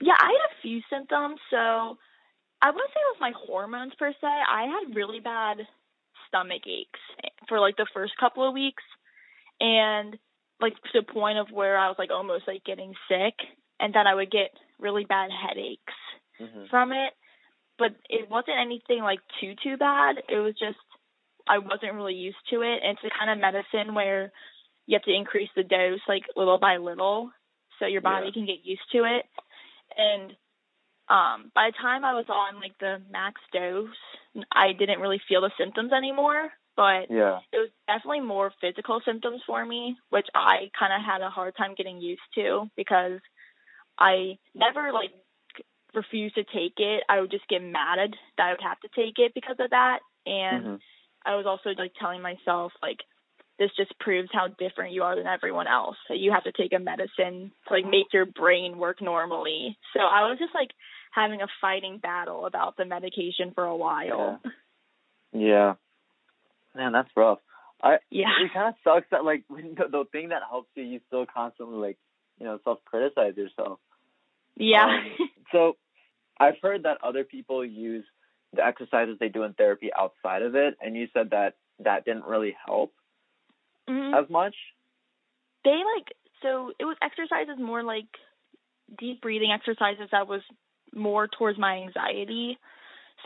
yeah, 0.00 0.14
I 0.18 0.26
had 0.28 0.56
a 0.58 0.62
few 0.62 0.80
symptoms. 0.88 1.38
So 1.50 1.98
I 2.62 2.70
wouldn't 2.70 2.90
say 2.90 3.00
it 3.00 3.14
was 3.14 3.20
my 3.20 3.32
hormones 3.46 3.92
per 3.98 4.12
se. 4.12 4.26
I 4.26 4.64
had 4.64 4.94
really 4.96 5.20
bad 5.20 5.66
stomach 6.28 6.62
aches 6.66 7.00
for 7.48 7.60
like 7.60 7.76
the 7.76 7.86
first 7.92 8.16
couple 8.18 8.46
of 8.46 8.54
weeks, 8.54 8.82
and 9.60 10.18
like 10.60 10.74
to 10.74 11.00
the 11.00 11.12
point 11.12 11.38
of 11.38 11.50
where 11.50 11.76
I 11.78 11.88
was 11.88 11.96
like 11.98 12.10
almost 12.10 12.46
like 12.46 12.64
getting 12.64 12.94
sick, 13.08 13.34
and 13.80 13.94
then 13.94 14.06
I 14.06 14.14
would 14.14 14.30
get 14.30 14.50
really 14.78 15.04
bad 15.04 15.30
headaches 15.30 15.94
Mhm. 16.40 16.68
from 16.70 16.92
it. 16.92 17.14
But 17.78 17.96
it 18.08 18.28
wasn't 18.28 18.58
anything 18.58 19.02
like 19.02 19.20
too 19.40 19.54
too 19.62 19.76
bad. 19.76 20.22
It 20.28 20.38
was 20.38 20.54
just 20.58 20.78
I 21.48 21.58
wasn't 21.58 21.94
really 21.94 22.14
used 22.14 22.44
to 22.50 22.62
it. 22.62 22.82
And 22.82 22.92
it's 22.92 23.02
the 23.02 23.10
kind 23.10 23.30
of 23.30 23.38
medicine 23.38 23.94
where 23.94 24.32
you 24.86 24.94
have 24.96 25.02
to 25.04 25.14
increase 25.14 25.50
the 25.56 25.64
dose 25.64 26.00
like 26.08 26.24
little 26.36 26.58
by 26.58 26.76
little 26.76 27.32
so 27.78 27.86
your 27.86 28.02
body 28.02 28.26
Yeah. 28.26 28.32
can 28.32 28.46
get 28.46 28.64
used 28.64 28.90
to 28.92 29.04
it. 29.04 29.26
And 29.96 30.36
um 31.08 31.50
by 31.54 31.70
the 31.70 31.76
time 31.78 32.04
I 32.04 32.14
was 32.14 32.28
on 32.28 32.60
like 32.60 32.76
the 32.78 33.02
max 33.10 33.40
dose, 33.52 33.88
I 34.52 34.72
didn't 34.72 35.00
really 35.00 35.18
feel 35.28 35.40
the 35.40 35.50
symptoms 35.58 35.92
anymore, 35.92 36.52
but 36.76 37.10
Yeah. 37.10 37.40
it 37.52 37.58
was 37.58 37.70
definitely 37.86 38.20
more 38.20 38.52
physical 38.60 39.00
symptoms 39.04 39.42
for 39.46 39.64
me, 39.64 39.96
which 40.10 40.26
I 40.34 40.70
kind 40.78 40.92
of 40.92 41.02
had 41.04 41.20
a 41.20 41.30
hard 41.30 41.56
time 41.56 41.74
getting 41.76 42.00
used 42.00 42.22
to 42.36 42.70
because 42.76 43.20
I 43.98 44.38
never 44.54 44.92
like 44.92 45.12
refused 45.94 46.36
to 46.36 46.44
take 46.44 46.74
it. 46.78 47.02
I 47.08 47.20
would 47.20 47.30
just 47.30 47.48
get 47.48 47.62
mad 47.62 47.98
that 48.36 48.46
I 48.46 48.50
would 48.52 48.62
have 48.62 48.80
to 48.80 48.88
take 48.94 49.18
it 49.18 49.34
because 49.34 49.56
of 49.58 49.70
that. 49.70 50.00
And 50.26 50.64
Mhm. 50.64 50.80
I 51.24 51.36
was 51.36 51.46
also 51.46 51.70
like 51.70 51.94
telling 51.94 52.22
myself 52.22 52.72
like 52.82 53.00
this 53.58 53.70
just 53.76 53.96
proves 53.98 54.30
how 54.32 54.48
different 54.48 54.92
you 54.92 55.02
are 55.02 55.16
than 55.16 55.26
everyone 55.26 55.66
else. 55.66 55.98
That 56.08 56.18
you 56.18 56.32
have 56.32 56.44
to 56.44 56.52
take 56.52 56.72
a 56.72 56.78
medicine 56.78 57.52
to 57.68 57.74
like 57.74 57.84
make 57.84 58.12
your 58.12 58.24
brain 58.24 58.78
work 58.78 59.02
normally. 59.02 59.78
So 59.92 60.00
I 60.00 60.28
was 60.28 60.38
just 60.38 60.54
like 60.54 60.70
having 61.12 61.42
a 61.42 61.48
fighting 61.60 61.98
battle 61.98 62.46
about 62.46 62.76
the 62.76 62.86
medication 62.86 63.52
for 63.54 63.64
a 63.64 63.76
while. 63.76 64.40
Yeah. 64.42 64.50
Yeah. 65.32 65.74
Man, 66.74 66.92
that's 66.92 67.10
rough. 67.16 67.38
I 67.82 67.98
Yeah. 68.10 68.28
it 68.42 68.52
kind 68.52 68.68
of 68.68 68.74
sucks 68.84 69.06
that 69.10 69.24
like 69.24 69.44
when 69.48 69.74
the, 69.76 69.88
the 69.90 70.04
thing 70.12 70.28
that 70.30 70.42
helps 70.48 70.68
you, 70.74 70.84
you 70.84 71.00
still 71.08 71.26
constantly 71.26 71.76
like 71.76 71.98
you 72.38 72.46
know 72.46 72.58
self 72.64 72.78
criticize 72.84 73.36
yourself. 73.36 73.78
Yeah. 74.56 74.84
Um, 74.84 75.28
so 75.52 75.76
I've 76.38 76.56
heard 76.62 76.82
that 76.84 76.98
other 77.02 77.24
people 77.24 77.64
use 77.64 78.04
the 78.54 78.64
exercises 78.64 79.16
they 79.20 79.28
do 79.28 79.44
in 79.44 79.52
therapy 79.54 79.90
outside 79.96 80.42
of 80.42 80.54
it, 80.54 80.76
and 80.80 80.96
you 80.96 81.08
said 81.14 81.30
that 81.30 81.54
that 81.80 82.04
didn't 82.04 82.24
really 82.24 82.56
help 82.66 82.92
Mhm. 83.88 84.22
as 84.22 84.28
much. 84.30 84.54
they 85.64 85.82
like 85.96 86.14
so 86.42 86.72
it 86.78 86.84
was 86.84 86.96
exercises 87.02 87.58
more 87.58 87.82
like 87.82 88.06
deep 88.98 89.20
breathing 89.20 89.52
exercises 89.52 90.08
that 90.10 90.26
was 90.26 90.42
more 90.94 91.28
towards 91.28 91.58
my 91.58 91.76
anxiety 91.82 92.58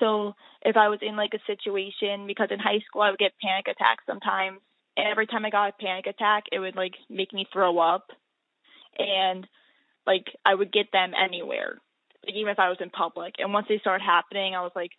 so 0.01 0.35
if 0.63 0.77
i 0.77 0.89
was 0.89 0.99
in 1.03 1.17
like 1.17 1.33
a 1.35 1.47
situation 1.47 2.27
because 2.27 2.49
in 2.51 2.59
high 2.59 2.81
school 2.87 3.03
i 3.03 3.11
would 3.11 3.19
get 3.19 3.33
panic 3.41 3.67
attacks 3.69 4.05
sometimes. 4.07 4.61
And 4.97 5.09
every 5.09 5.27
time 5.27 5.45
i 5.45 5.51
got 5.51 5.71
a 5.71 5.83
panic 5.83 6.07
attack 6.07 6.45
it 6.53 6.59
would 6.59 6.77
like 6.77 6.95
make 7.11 7.33
me 7.33 7.47
throw 7.53 7.79
up. 7.79 8.07
And 8.99 9.47
like 10.07 10.27
i 10.45 10.55
would 10.55 10.73
get 10.73 10.93
them 10.93 11.13
anywhere 11.15 11.81
like 12.25 12.35
even 12.35 12.53
if 12.53 12.59
i 12.59 12.69
was 12.69 12.79
in 12.81 12.91
public. 12.91 13.35
And 13.39 13.53
once 13.53 13.67
they 13.69 13.79
started 13.79 14.05
happening 14.05 14.55
i 14.55 14.63
was 14.63 14.73
like 14.77 14.91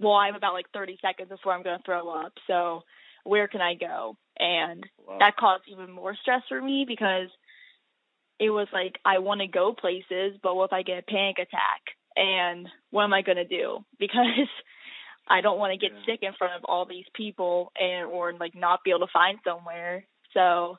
well 0.00 0.14
i'm 0.14 0.34
about 0.34 0.54
like 0.54 0.66
30 0.72 0.98
seconds 1.00 1.28
before 1.28 1.52
i'm 1.52 1.62
going 1.62 1.78
to 1.78 1.84
throw 1.84 2.08
up. 2.08 2.32
So 2.46 2.82
where 3.24 3.48
can 3.48 3.60
i 3.60 3.74
go? 3.74 4.16
And 4.38 4.84
Wow. 5.06 5.18
that 5.20 5.36
caused 5.36 5.64
even 5.68 5.90
more 5.92 6.16
stress 6.22 6.42
for 6.48 6.60
me 6.60 6.84
because 6.88 7.28
it 8.40 8.50
was 8.50 8.66
like 8.72 8.98
I 9.04 9.18
want 9.18 9.40
to 9.40 9.46
go 9.46 9.72
places, 9.72 10.38
but 10.42 10.54
what 10.54 10.66
if 10.66 10.72
I 10.72 10.82
get 10.82 10.98
a 10.98 11.02
panic 11.02 11.38
attack? 11.38 11.82
And 12.16 12.68
what 12.90 13.04
am 13.04 13.12
I 13.12 13.22
going 13.22 13.36
to 13.38 13.44
do? 13.44 13.84
Because 13.98 14.48
I 15.28 15.40
don't 15.40 15.58
want 15.58 15.72
to 15.72 15.78
get 15.78 15.92
Yeah. 15.96 16.04
sick 16.14 16.22
in 16.22 16.32
front 16.34 16.54
of 16.54 16.64
all 16.64 16.84
these 16.84 17.06
people 17.14 17.72
and 17.80 18.06
or 18.06 18.32
like 18.34 18.54
not 18.54 18.84
be 18.84 18.90
able 18.90 19.06
to 19.06 19.12
find 19.12 19.38
somewhere. 19.44 20.06
So 20.32 20.78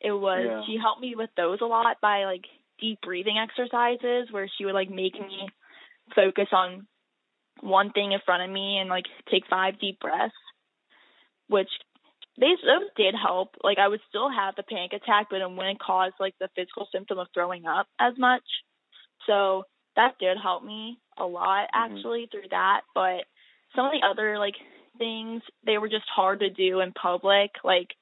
it 0.00 0.12
was 0.12 0.48
Yeah. 0.48 0.62
she 0.66 0.78
helped 0.80 1.00
me 1.00 1.14
with 1.14 1.30
those 1.36 1.60
a 1.60 1.66
lot 1.66 2.00
by 2.00 2.24
like 2.24 2.44
deep 2.80 3.00
breathing 3.02 3.38
exercises 3.38 4.30
where 4.30 4.48
she 4.56 4.64
would 4.64 4.74
like 4.74 4.90
make 4.90 5.14
me 5.14 5.48
focus 6.14 6.48
on 6.52 6.86
one 7.60 7.90
thing 7.90 8.12
in 8.12 8.20
front 8.24 8.42
of 8.42 8.50
me 8.50 8.78
and 8.78 8.88
like 8.88 9.06
take 9.30 9.46
five 9.48 9.80
deep 9.80 9.98
breaths, 10.00 10.34
which 11.48 11.70
they 12.38 12.54
those 12.64 12.88
did 12.96 13.14
help. 13.14 13.56
Like 13.62 13.78
I 13.78 13.88
would 13.88 14.00
still 14.08 14.30
have 14.30 14.54
the 14.56 14.62
panic 14.62 14.92
attack, 14.92 15.26
but 15.30 15.40
it 15.40 15.50
wouldn't 15.50 15.80
cause 15.80 16.12
like 16.20 16.34
the 16.38 16.48
physical 16.54 16.88
symptom 16.92 17.18
of 17.18 17.28
throwing 17.34 17.66
up 17.66 17.86
as 17.98 18.14
much. 18.16 18.44
So 19.26 19.64
that 19.98 20.18
did 20.18 20.38
help 20.42 20.64
me 20.64 20.98
a 21.18 21.26
lot 21.26 21.66
Mhm. 21.68 21.74
actually 21.74 22.26
through 22.30 22.48
that. 22.50 22.82
But 22.94 23.24
some 23.76 23.84
of 23.86 23.92
the 23.92 24.02
other 24.06 24.38
like 24.38 24.56
things 24.96 25.42
they 25.64 25.76
were 25.78 25.88
just 25.90 26.08
hard 26.08 26.40
to 26.40 26.48
do 26.50 26.80
in 26.80 26.92
public. 26.92 27.50
Like 27.62 27.94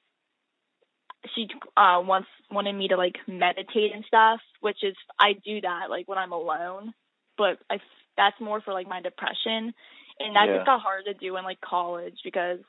she 1.35 1.47
uh 1.75 2.01
once 2.05 2.27
wanted 2.51 2.73
me 2.73 2.87
to 2.89 2.95
like 2.97 3.17
meditate 3.27 3.93
and 3.93 4.05
stuff, 4.05 4.39
which 4.61 4.83
is 4.83 4.95
I 5.19 5.33
do 5.33 5.59
that 5.61 5.89
like 5.89 6.07
when 6.07 6.17
I'm 6.17 6.31
alone. 6.31 6.93
But 7.37 7.59
I 7.69 7.79
that's 8.15 8.39
more 8.39 8.61
for 8.61 8.73
like 8.73 8.87
my 8.87 9.01
depression, 9.01 9.73
and 10.19 10.35
that 10.35 10.47
Yeah. 10.47 10.55
just 10.57 10.65
got 10.65 10.81
hard 10.81 11.05
to 11.05 11.13
do 11.13 11.35
in 11.37 11.43
like 11.43 11.61
college 11.61 12.17
because 12.23 12.59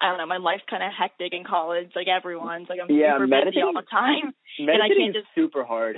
I 0.00 0.08
don't 0.08 0.18
know 0.18 0.26
my 0.26 0.38
life's 0.38 0.64
kind 0.68 0.82
of 0.82 0.92
hectic 0.92 1.32
in 1.32 1.44
college. 1.44 1.92
Like 1.94 2.08
everyone's 2.08 2.68
like 2.68 2.80
I'm 2.80 2.90
Yeah, 2.90 3.14
super 3.14 3.26
busy 3.26 3.30
meditating- 3.30 3.62
all 3.64 3.72
the 3.72 3.82
time. 3.82 4.34
Meditating 4.58 4.96
can't 5.12 5.16
is 5.16 5.22
just- 5.22 5.34
super 5.34 5.64
hard. 5.64 5.96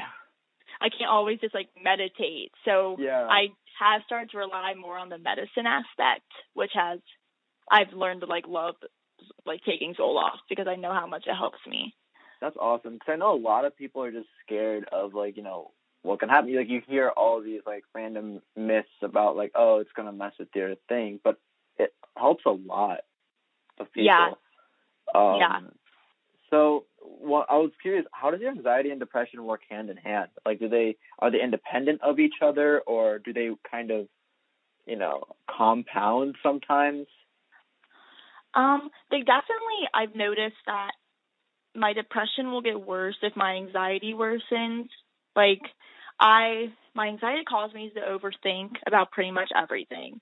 I 0.84 0.90
can't 0.90 1.10
always 1.10 1.40
just 1.40 1.54
like 1.54 1.70
meditate. 1.82 2.52
So 2.66 2.96
Yeah. 2.98 3.26
I 3.26 3.48
have 3.78 4.02
started 4.04 4.30
to 4.30 4.38
rely 4.38 4.74
more 4.74 4.98
on 4.98 5.08
the 5.08 5.16
medicine 5.16 5.66
aspect, 5.66 6.30
which 6.52 6.72
has 6.74 7.00
I've 7.70 7.94
learned 7.94 8.20
to 8.20 8.26
like 8.26 8.46
love 8.46 8.74
like 9.46 9.62
taking 9.64 9.94
Zoloft 9.94 10.44
because 10.50 10.66
I 10.68 10.76
know 10.76 10.92
how 10.92 11.06
much 11.06 11.24
it 11.26 11.34
helps 11.34 11.58
me. 11.66 11.94
That's 12.42 12.56
awesome 12.58 12.94
because 12.94 13.10
I 13.10 13.16
know 13.16 13.34
a 13.34 13.40
lot 13.40 13.64
of 13.64 13.74
people 13.74 14.02
are 14.02 14.12
just 14.12 14.28
scared 14.44 14.86
of 14.92 15.14
like 15.14 15.38
you 15.38 15.42
know 15.42 15.70
what 16.02 16.20
can 16.20 16.28
happen. 16.28 16.54
Like 16.54 16.68
you 16.68 16.82
hear 16.86 17.08
all 17.08 17.40
these 17.40 17.62
like 17.66 17.84
random 17.94 18.42
myths 18.54 18.88
about 19.00 19.36
like 19.36 19.52
oh 19.54 19.78
it's 19.78 19.92
gonna 19.96 20.12
mess 20.12 20.34
with 20.38 20.48
your 20.54 20.74
thing, 20.90 21.18
but 21.24 21.40
it 21.78 21.94
helps 22.14 22.44
a 22.44 22.50
lot 22.50 23.00
of 23.78 23.90
people. 23.90 24.04
Yeah. 24.04 24.32
Um, 25.14 25.36
Yeah. 25.40 25.60
So 26.50 26.84
well, 27.24 27.46
I 27.48 27.56
was 27.56 27.70
curious, 27.80 28.04
how 28.12 28.30
does 28.30 28.40
your 28.40 28.50
anxiety 28.50 28.90
and 28.90 29.00
depression 29.00 29.44
work 29.44 29.62
hand 29.68 29.90
in 29.90 29.96
hand? 29.96 30.28
Like, 30.44 30.58
do 30.58 30.68
they 30.68 30.96
are 31.18 31.30
they 31.30 31.42
independent 31.42 32.00
of 32.02 32.18
each 32.18 32.34
other, 32.42 32.80
or 32.80 33.18
do 33.18 33.32
they 33.32 33.50
kind 33.70 33.90
of, 33.90 34.06
you 34.86 34.96
know, 34.96 35.24
compound 35.50 36.36
sometimes? 36.42 37.06
Um, 38.54 38.90
they 39.10 39.18
definitely 39.18 39.88
I've 39.92 40.14
noticed 40.14 40.56
that 40.66 40.92
my 41.74 41.92
depression 41.92 42.50
will 42.50 42.62
get 42.62 42.80
worse 42.80 43.16
if 43.22 43.34
my 43.36 43.54
anxiety 43.54 44.14
worsens. 44.14 44.86
Like 45.34 45.62
I 46.20 46.72
my 46.94 47.08
anxiety 47.08 47.44
causes 47.48 47.74
me 47.74 47.90
to 47.94 48.00
overthink 48.00 48.70
about 48.86 49.10
pretty 49.10 49.32
much 49.32 49.50
everything. 49.56 50.20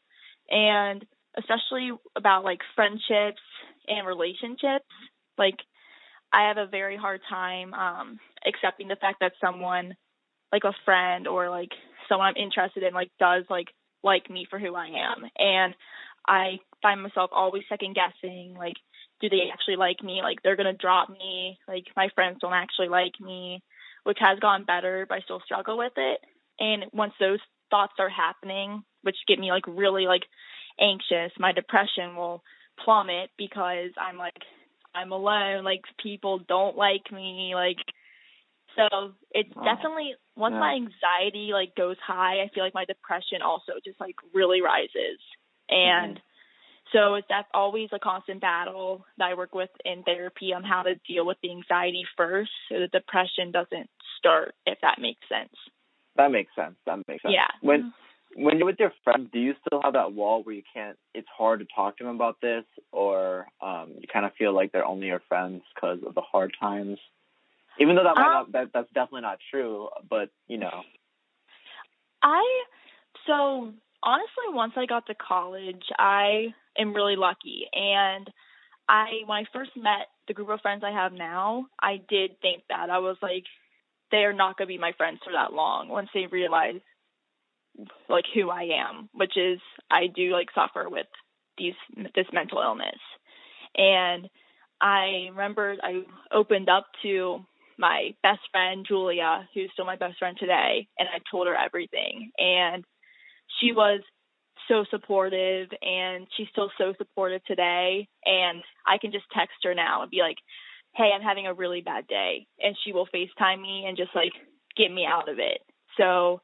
And 0.48 1.04
especially 1.36 1.90
about 2.16 2.44
like 2.44 2.60
friendships 2.74 3.40
and 3.88 4.06
relationships. 4.06 4.86
Like 5.38 5.56
I 6.32 6.48
have 6.48 6.56
a 6.56 6.66
very 6.66 6.96
hard 6.96 7.20
time 7.28 7.74
um 7.74 8.18
accepting 8.46 8.88
the 8.88 8.96
fact 8.96 9.18
that 9.20 9.32
someone 9.40 9.94
like 10.52 10.64
a 10.64 10.74
friend 10.84 11.26
or 11.26 11.48
like 11.50 11.70
someone 12.08 12.28
I'm 12.28 12.42
interested 12.42 12.82
in 12.82 12.94
like 12.94 13.10
does 13.18 13.44
like 13.48 13.68
like 14.02 14.28
me 14.30 14.46
for 14.48 14.58
who 14.58 14.74
I 14.74 14.86
am. 14.86 15.24
And 15.38 15.74
I 16.26 16.58
find 16.82 17.02
myself 17.02 17.30
always 17.32 17.62
second 17.68 17.96
guessing 17.96 18.54
like 18.58 18.74
do 19.20 19.28
they 19.28 19.50
actually 19.52 19.76
like 19.76 20.02
me? 20.02 20.20
Like 20.22 20.42
they're 20.42 20.56
gonna 20.56 20.72
drop 20.72 21.08
me. 21.08 21.58
Like 21.68 21.84
my 21.96 22.08
friends 22.14 22.38
don't 22.40 22.52
actually 22.52 22.88
like 22.88 23.12
me, 23.20 23.62
which 24.04 24.18
has 24.20 24.38
gotten 24.40 24.64
better, 24.66 25.06
but 25.08 25.16
I 25.16 25.20
still 25.20 25.40
struggle 25.44 25.78
with 25.78 25.92
it. 25.96 26.20
And 26.58 26.84
once 26.92 27.14
those 27.18 27.38
thoughts 27.70 27.94
are 27.98 28.08
happening, 28.08 28.82
which 29.02 29.16
get 29.28 29.38
me 29.38 29.50
like 29.50 29.66
really 29.66 30.06
like 30.06 30.22
anxious, 30.80 31.32
my 31.38 31.52
depression 31.52 32.16
will 32.16 32.42
plummet 32.84 33.30
because 33.38 33.90
I'm 34.00 34.18
like 34.18 34.34
I'm 34.94 35.12
alone. 35.12 35.64
Like 35.64 35.82
people 36.02 36.40
don't 36.48 36.76
like 36.76 37.10
me. 37.12 37.52
Like 37.54 37.78
so 38.76 39.12
it's 39.30 39.50
Oh, 39.56 39.64
definitely 39.64 40.14
once 40.36 40.54
yeah. 40.54 40.60
my 40.60 40.72
anxiety 40.74 41.50
like 41.52 41.74
goes 41.74 41.96
high, 42.04 42.42
I 42.42 42.50
feel 42.54 42.64
like 42.64 42.74
my 42.74 42.84
depression 42.84 43.42
also 43.42 43.72
just 43.84 44.00
like 44.00 44.16
really 44.34 44.62
rises. 44.62 45.20
And 45.68 46.16
mm-hmm. 46.16 46.92
so 46.92 47.14
it's 47.14 47.26
that's 47.28 47.48
always 47.54 47.88
a 47.92 47.98
constant 47.98 48.40
battle 48.40 49.04
that 49.18 49.30
I 49.30 49.34
work 49.34 49.54
with 49.54 49.70
in 49.84 50.02
therapy 50.02 50.52
on 50.54 50.64
how 50.64 50.82
to 50.82 50.94
deal 51.06 51.26
with 51.26 51.38
the 51.42 51.50
anxiety 51.50 52.04
first 52.16 52.50
so 52.68 52.80
the 52.80 52.88
depression 52.88 53.52
doesn't 53.52 53.90
start, 54.18 54.54
if 54.66 54.78
that 54.82 55.00
makes 55.00 55.26
sense. 55.28 55.54
That 56.16 56.30
makes 56.30 56.54
sense. 56.54 56.76
That 56.86 56.98
makes 57.08 57.22
sense. 57.22 57.34
Yeah. 57.34 57.48
When 57.60 57.80
mm-hmm. 57.80 58.01
When 58.34 58.58
you're 58.58 58.66
with 58.66 58.78
your 58.78 58.92
friends, 59.04 59.28
do 59.32 59.38
you 59.38 59.54
still 59.66 59.80
have 59.82 59.94
that 59.94 60.12
wall 60.12 60.42
where 60.42 60.54
you 60.54 60.62
can't? 60.72 60.96
It's 61.14 61.28
hard 61.36 61.60
to 61.60 61.66
talk 61.74 61.98
to 61.98 62.04
them 62.04 62.14
about 62.14 62.40
this, 62.40 62.64
or 62.90 63.46
um, 63.60 63.92
you 63.98 64.08
kind 64.12 64.24
of 64.24 64.32
feel 64.38 64.54
like 64.54 64.72
they're 64.72 64.84
only 64.84 65.08
your 65.08 65.22
friends 65.28 65.62
because 65.74 65.98
of 66.06 66.14
the 66.14 66.20
hard 66.20 66.54
times. 66.60 66.98
Even 67.78 67.96
though 67.96 68.04
that 68.04 68.16
might 68.16 68.26
Um, 68.26 68.32
not, 68.32 68.52
that 68.52 68.72
that's 68.72 68.92
definitely 68.92 69.22
not 69.22 69.38
true, 69.50 69.88
but 70.08 70.30
you 70.46 70.58
know, 70.58 70.82
I 72.22 72.64
so 73.26 73.72
honestly 74.02 74.44
once 74.48 74.74
I 74.76 74.86
got 74.86 75.06
to 75.06 75.14
college, 75.14 75.84
I 75.98 76.54
am 76.78 76.94
really 76.94 77.16
lucky 77.16 77.66
and 77.72 78.30
I 78.88 79.22
when 79.26 79.38
I 79.38 79.44
first 79.52 79.70
met 79.76 80.08
the 80.28 80.34
group 80.34 80.50
of 80.50 80.60
friends 80.60 80.82
I 80.84 80.90
have 80.90 81.12
now, 81.12 81.66
I 81.80 82.00
did 82.08 82.40
think 82.40 82.62
that 82.68 82.90
I 82.90 82.98
was 82.98 83.16
like 83.22 83.44
they're 84.10 84.34
not 84.34 84.58
going 84.58 84.68
to 84.68 84.74
be 84.74 84.78
my 84.78 84.92
friends 84.98 85.20
for 85.24 85.32
that 85.32 85.54
long 85.54 85.88
once 85.88 86.10
they 86.12 86.26
realize 86.26 86.80
like 88.08 88.24
who 88.34 88.50
I 88.50 88.68
am, 88.88 89.08
which 89.12 89.36
is 89.36 89.58
I 89.90 90.06
do 90.14 90.32
like 90.32 90.48
suffer 90.54 90.88
with 90.88 91.06
these 91.58 91.74
this 92.14 92.26
mental 92.32 92.60
illness. 92.60 92.98
And 93.76 94.28
I 94.80 95.28
remember 95.30 95.76
I 95.82 96.02
opened 96.32 96.68
up 96.68 96.86
to 97.02 97.40
my 97.78 98.14
best 98.22 98.40
friend 98.50 98.84
Julia, 98.86 99.48
who's 99.54 99.70
still 99.72 99.86
my 99.86 99.96
best 99.96 100.18
friend 100.18 100.36
today, 100.38 100.88
and 100.98 101.08
I 101.08 101.18
told 101.30 101.46
her 101.46 101.56
everything. 101.56 102.30
And 102.38 102.84
she 103.60 103.72
was 103.72 104.00
so 104.68 104.84
supportive 104.90 105.68
and 105.82 106.26
she's 106.36 106.48
still 106.50 106.70
so 106.78 106.94
supportive 106.98 107.44
today 107.44 108.08
and 108.24 108.62
I 108.86 108.98
can 108.98 109.12
just 109.12 109.24
text 109.36 109.56
her 109.64 109.74
now 109.74 110.02
and 110.02 110.10
be 110.10 110.20
like, 110.20 110.36
Hey, 110.94 111.10
I'm 111.14 111.22
having 111.22 111.46
a 111.46 111.54
really 111.54 111.80
bad 111.80 112.06
day 112.06 112.46
and 112.60 112.76
she 112.84 112.92
will 112.92 113.06
FaceTime 113.06 113.60
me 113.60 113.86
and 113.86 113.96
just 113.96 114.10
like 114.14 114.32
get 114.76 114.92
me 114.92 115.06
out 115.06 115.28
of 115.28 115.38
it. 115.38 115.60
So 115.98 116.40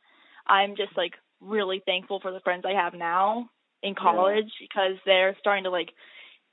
I'm 0.48 0.76
just 0.76 0.96
like 0.96 1.12
really 1.40 1.82
thankful 1.86 2.20
for 2.20 2.32
the 2.32 2.40
friends 2.40 2.64
I 2.66 2.72
have 2.80 2.94
now 2.94 3.50
in 3.82 3.94
college 3.94 4.50
because 4.60 4.96
they're 5.06 5.36
starting 5.40 5.64
to 5.64 5.70
like 5.70 5.90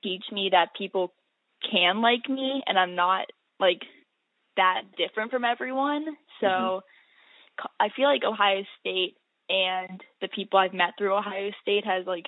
teach 0.04 0.24
me 0.32 0.50
that 0.52 0.76
people 0.78 1.14
can 1.72 2.02
like 2.02 2.30
me 2.30 2.62
and 2.68 2.78
I'm 2.78 2.96
not 2.96 3.26
like 3.60 3.82
that 4.58 4.84
different 4.98 5.32
from 5.32 5.44
everyone. 5.46 6.18
So 6.42 6.48
Mhm. 6.48 6.84
I 7.80 7.90
feel 7.90 8.06
like 8.06 8.24
Ohio 8.24 8.64
State 8.80 9.18
and 9.50 10.04
the 10.22 10.28
people 10.28 10.60
I've 10.60 10.74
met 10.74 10.98
through 10.98 11.16
Ohio 11.16 11.52
State 11.62 11.86
has 11.86 12.06
like 12.06 12.26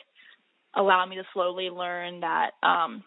allowed 0.74 1.08
me 1.08 1.18
to 1.18 1.28
slowly 1.34 1.70
learn 1.70 2.22
that 2.22 2.52
um 2.64 3.04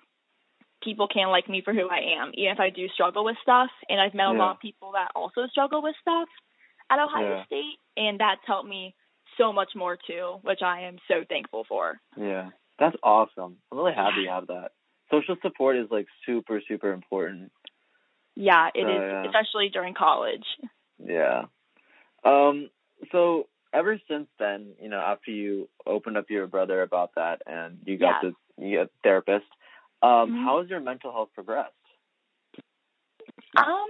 people 0.83 1.09
can 1.09 1.29
like 1.29 1.49
me 1.49 1.61
for 1.62 1.75
who 1.75 1.88
I 1.88 2.01
am, 2.20 2.33
even 2.35 2.53
if 2.53 2.61
I 2.61 2.70
do 2.70 2.88
struggle 2.88 3.25
with 3.25 3.37
stuff. 3.42 3.70
And 3.88 4.01
I've 4.01 4.14
met 4.14 4.29
a 4.29 4.33
lot 4.33 4.53
of 4.53 4.61
people 4.61 4.92
that 4.92 5.11
also 5.14 5.46
struggle 5.49 5.83
with 5.83 5.94
stuff 6.01 6.29
at 6.90 6.98
Ohio 6.98 7.37
Yeah. 7.37 7.44
State, 7.46 7.79
and 7.96 8.18
that's 8.20 8.40
helped 8.46 8.68
me 8.68 8.94
so 9.38 9.53
much 9.53 9.74
more 9.74 9.96
too, 9.96 10.38
which 10.42 10.61
I 10.62 10.81
am 10.83 10.98
so 11.09 11.24
thankful 11.29 11.64
for. 11.64 12.00
Yeah, 12.16 12.50
that's 12.79 12.96
awesome. 13.03 13.57
I'm 13.70 13.79
really 13.79 13.94
happy 13.94 14.22
you 14.22 14.29
have 14.29 14.48
that. 14.48 14.72
Social 15.11 15.37
support 15.42 15.76
is 15.76 15.90
like 15.90 16.07
super, 16.26 16.61
super 16.66 16.92
important. 16.92 17.53
Yeah, 18.37 18.68
it 18.74 18.81
is, 18.81 18.87
Oh, 18.87 19.07
yeah. 19.07 19.24
especially 19.26 19.68
during 19.70 19.94
college. 19.94 20.44
Yeah. 20.98 21.46
Um. 22.24 22.70
So 23.12 23.48
ever 23.72 23.98
since 24.09 24.29
then, 24.38 24.74
you 24.81 24.88
know, 24.88 24.98
after 25.00 25.31
you 25.31 25.68
opened 25.87 26.16
up 26.16 26.26
to 26.29 26.35
your 26.35 26.46
brother 26.46 26.83
about 26.83 27.14
that, 27.14 27.42
and 27.46 27.79
you 27.87 27.96
got 27.96 28.22
Yeah. 28.22 28.31
the 28.59 28.62
you 28.66 28.79
got 28.79 28.90
therapist, 29.03 29.46
um, 30.03 30.31
Mhm. 30.33 30.44
how 30.44 30.61
has 30.61 30.68
your 30.68 30.81
mental 30.81 31.12
health 31.12 31.33
progressed? 31.35 31.72
Um, 33.57 33.88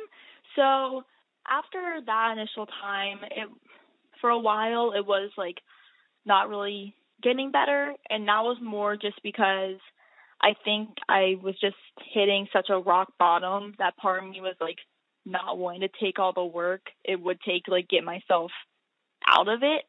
so 0.55 1.05
after 1.51 2.01
that 2.07 2.35
initial 2.37 2.67
time, 2.67 3.19
it 3.23 3.49
for 4.21 4.31
a 4.31 4.39
while 4.39 4.93
it 4.97 5.07
was 5.07 5.31
like 5.37 5.57
not 6.25 6.49
really 6.49 6.95
getting 7.23 7.51
better, 7.51 7.95
and 8.09 8.29
that 8.29 8.43
was 8.43 8.59
more 8.63 8.97
just 8.97 9.21
because 9.23 9.77
I 10.43 10.55
think 10.65 10.91
I 11.09 11.35
was 11.43 11.55
just 11.61 11.77
hitting 12.15 12.47
such 12.53 12.69
a 12.71 12.79
rock 12.79 13.13
bottom 13.19 13.75
that 13.79 13.97
part 13.97 14.23
of 14.23 14.31
me 14.31 14.41
was 14.41 14.57
like 14.61 14.79
not 15.27 15.59
wanting 15.59 15.83
to 15.83 15.89
take 16.03 16.19
all 16.19 16.33
the 16.33 16.45
work 16.45 16.81
it 17.05 17.21
would 17.21 17.39
take 17.47 17.65
to 17.65 17.73
like 17.73 17.89
get 17.89 18.05
myself 18.05 18.51
out 19.29 19.49
of 19.49 19.63
it 19.63 19.83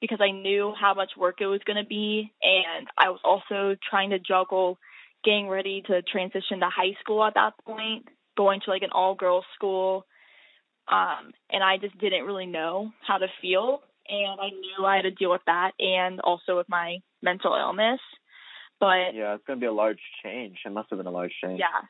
because 0.00 0.18
I 0.20 0.30
knew 0.30 0.72
how 0.78 0.94
much 0.94 1.10
work 1.16 1.36
it 1.40 1.46
was 1.46 1.60
going 1.66 1.82
to 1.82 1.88
be. 1.88 2.32
And 2.42 2.88
I 2.98 3.10
was 3.10 3.20
also 3.22 3.76
trying 3.88 4.10
to 4.10 4.18
juggle 4.18 4.78
getting 5.24 5.48
ready 5.48 5.82
to 5.86 6.02
transition 6.02 6.60
to 6.60 6.68
high 6.68 6.96
school 7.00 7.22
at 7.24 7.34
that 7.34 7.52
point 7.64 8.06
going 8.36 8.60
to 8.64 8.70
like 8.70 8.82
an 8.82 8.90
all 8.92 9.14
girls 9.14 9.44
school 9.54 10.06
um 10.88 11.32
and 11.50 11.62
I 11.62 11.76
just 11.78 11.98
didn't 11.98 12.24
really 12.24 12.46
know 12.46 12.90
how 13.06 13.18
to 13.18 13.26
feel 13.40 13.80
and 14.08 14.40
I 14.40 14.48
knew 14.50 14.84
I 14.84 14.96
had 14.96 15.02
to 15.02 15.10
deal 15.10 15.30
with 15.30 15.42
that 15.46 15.72
and 15.78 16.20
also 16.20 16.56
with 16.56 16.68
my 16.68 16.98
mental 17.22 17.54
illness 17.54 18.00
but 18.80 19.14
Yeah, 19.14 19.34
it's 19.34 19.44
gonna 19.46 19.60
be 19.60 19.66
a 19.66 19.72
large 19.72 20.00
change. 20.24 20.58
It 20.66 20.72
must 20.72 20.90
have 20.90 20.98
been 20.98 21.06
a 21.06 21.10
large 21.12 21.32
change. 21.42 21.60
yeah. 21.60 21.86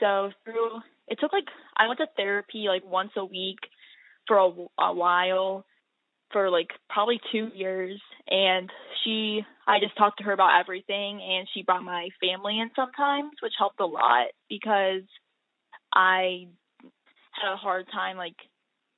So 0.00 0.30
through 0.44 0.80
it 1.08 1.18
took 1.20 1.32
like 1.32 1.44
I 1.76 1.86
went 1.88 1.98
to 2.00 2.06
therapy 2.16 2.66
like 2.68 2.84
once 2.84 3.12
a 3.16 3.24
week 3.24 3.58
for 4.26 4.36
a, 4.38 4.50
a 4.82 4.92
while 4.94 5.64
for 6.32 6.50
like 6.50 6.68
probably 6.90 7.20
2 7.32 7.50
years 7.54 8.00
and 8.28 8.70
she 9.02 9.42
I 9.66 9.80
just 9.80 9.96
talked 9.96 10.18
to 10.18 10.24
her 10.24 10.32
about 10.32 10.60
everything 10.60 11.22
and 11.22 11.48
she 11.54 11.62
brought 11.62 11.82
my 11.82 12.08
family 12.20 12.58
in 12.60 12.70
sometimes 12.76 13.30
which 13.42 13.52
helped 13.58 13.80
a 13.80 13.86
lot 13.86 14.26
because 14.50 15.02
I 15.94 16.48
had 17.40 17.52
a 17.52 17.56
hard 17.56 17.86
time 17.92 18.16
like 18.16 18.36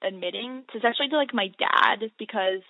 admitting 0.02 0.64
to 0.70 0.78
especially 0.78 1.08
to 1.08 1.16
like 1.16 1.34
my 1.34 1.48
dad 1.58 2.10
because 2.18 2.60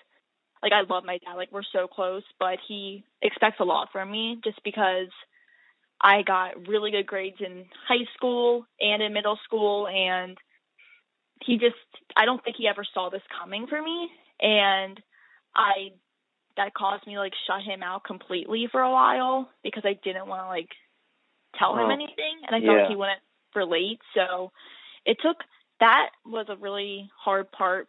like 0.63 0.73
I 0.73 0.83
love 0.89 1.05
my 1.05 1.19
dad 1.19 1.35
like 1.37 1.51
we're 1.53 1.63
so 1.73 1.87
close 1.89 2.23
but 2.39 2.59
he 2.69 3.05
expects 3.23 3.61
a 3.61 3.65
lot 3.65 3.89
from 3.93 4.11
me 4.11 4.39
just 4.45 4.63
because 4.65 5.09
I 6.01 6.23
got 6.23 6.69
really 6.69 6.91
good 6.91 7.07
grades 7.07 7.39
in 7.41 7.65
high 7.89 8.05
school 8.17 8.67
and 8.81 9.03
in 9.03 9.13
middle 9.13 9.39
school 9.45 9.89
and 9.89 10.37
he 11.45 11.59
just 11.59 11.75
I 12.17 12.25
don't 12.25 12.43
think 12.45 12.57
he 12.57 12.69
ever 12.69 12.85
saw 12.95 13.11
this 13.11 13.23
coming 13.41 13.67
for 13.67 13.81
me 13.83 14.09
and 14.41 15.01
I 15.55 15.91
that 16.57 16.75
caused 16.75 17.07
me 17.07 17.15
to 17.15 17.21
like 17.21 17.35
shut 17.47 17.63
him 17.63 17.83
out 17.83 18.05
completely 18.05 18.69
for 18.71 18.81
a 18.81 18.91
while 18.91 19.51
because 19.63 19.83
I 19.85 19.99
didn't 20.03 20.29
want 20.29 20.43
to 20.43 20.49
like 20.49 20.69
tell 21.59 21.77
him 21.77 21.91
Oh. 21.91 21.91
anything 21.91 22.41
and 22.47 22.55
I 22.57 22.61
felt 22.61 22.77
Yeah. 22.77 22.83
like 22.83 22.89
he 22.89 22.97
wouldn't 22.97 23.21
relate 23.55 24.01
so 24.15 24.53
it 25.05 25.17
took 25.23 25.37
that 25.81 26.11
was 26.25 26.47
a 26.49 26.57
really 26.57 27.11
hard 27.23 27.51
part 27.53 27.89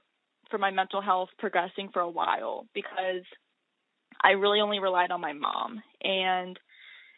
for 0.50 0.58
my 0.58 0.71
mental 0.71 1.02
health 1.02 1.30
progressing 1.38 1.89
for 1.91 2.02
a 2.02 2.10
while 2.10 2.67
because 2.73 3.23
I 4.23 4.32
really 4.32 4.62
only 4.62 4.80
relied 4.80 5.12
on 5.12 5.21
my 5.21 5.34
mom 5.34 5.82
and 6.02 6.58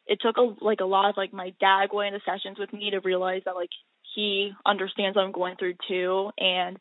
it 0.05 0.19
took 0.21 0.37
a 0.37 0.63
like 0.63 0.79
a 0.81 0.85
lot 0.85 1.09
of 1.09 1.17
like 1.17 1.33
my 1.33 1.53
dad 1.59 1.89
going 1.89 2.13
into 2.13 2.25
sessions 2.25 2.57
with 2.59 2.73
me 2.73 2.91
to 2.91 2.99
realize 2.99 3.43
that 3.45 3.55
like 3.55 3.69
he 4.15 4.51
understands 4.65 5.15
what 5.15 5.25
I'm 5.25 5.31
going 5.31 5.55
through 5.57 5.75
too 5.87 6.31
and 6.37 6.77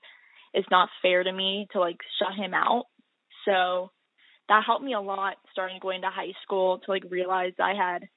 it's 0.54 0.70
not 0.70 0.88
fair 1.02 1.22
to 1.22 1.32
me 1.32 1.68
to 1.72 1.80
like 1.80 1.98
shut 2.18 2.34
him 2.34 2.54
out. 2.54 2.84
So 3.44 3.90
that 4.48 4.64
helped 4.66 4.84
me 4.84 4.94
a 4.94 5.00
lot 5.00 5.36
starting 5.52 5.78
going 5.80 6.02
to 6.02 6.08
high 6.08 6.32
school 6.42 6.78
to 6.78 6.90
like 6.90 7.04
realize 7.10 7.52
I 7.60 7.74
had 7.74 8.08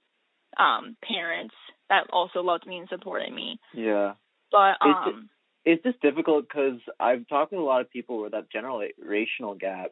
um 0.58 0.96
parents 1.06 1.56
that 1.90 2.08
also 2.12 2.42
loved 2.42 2.66
me 2.66 2.78
and 2.78 2.90
supported 2.90 3.34
me. 3.34 3.60
Yeah. 3.74 4.14
But 4.52 4.78
um 4.82 5.30
It's 5.64 5.84
just 5.84 6.02
difficult 6.02 6.48
because 6.48 6.80
I've 7.00 7.28
talked 7.28 7.52
to 7.52 7.58
a 7.58 7.62
lot 7.62 7.82
of 7.82 7.90
people 7.92 8.20
where 8.20 8.30
that 8.32 8.52
generational 8.52 9.60
gap 9.60 9.92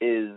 is 0.00 0.30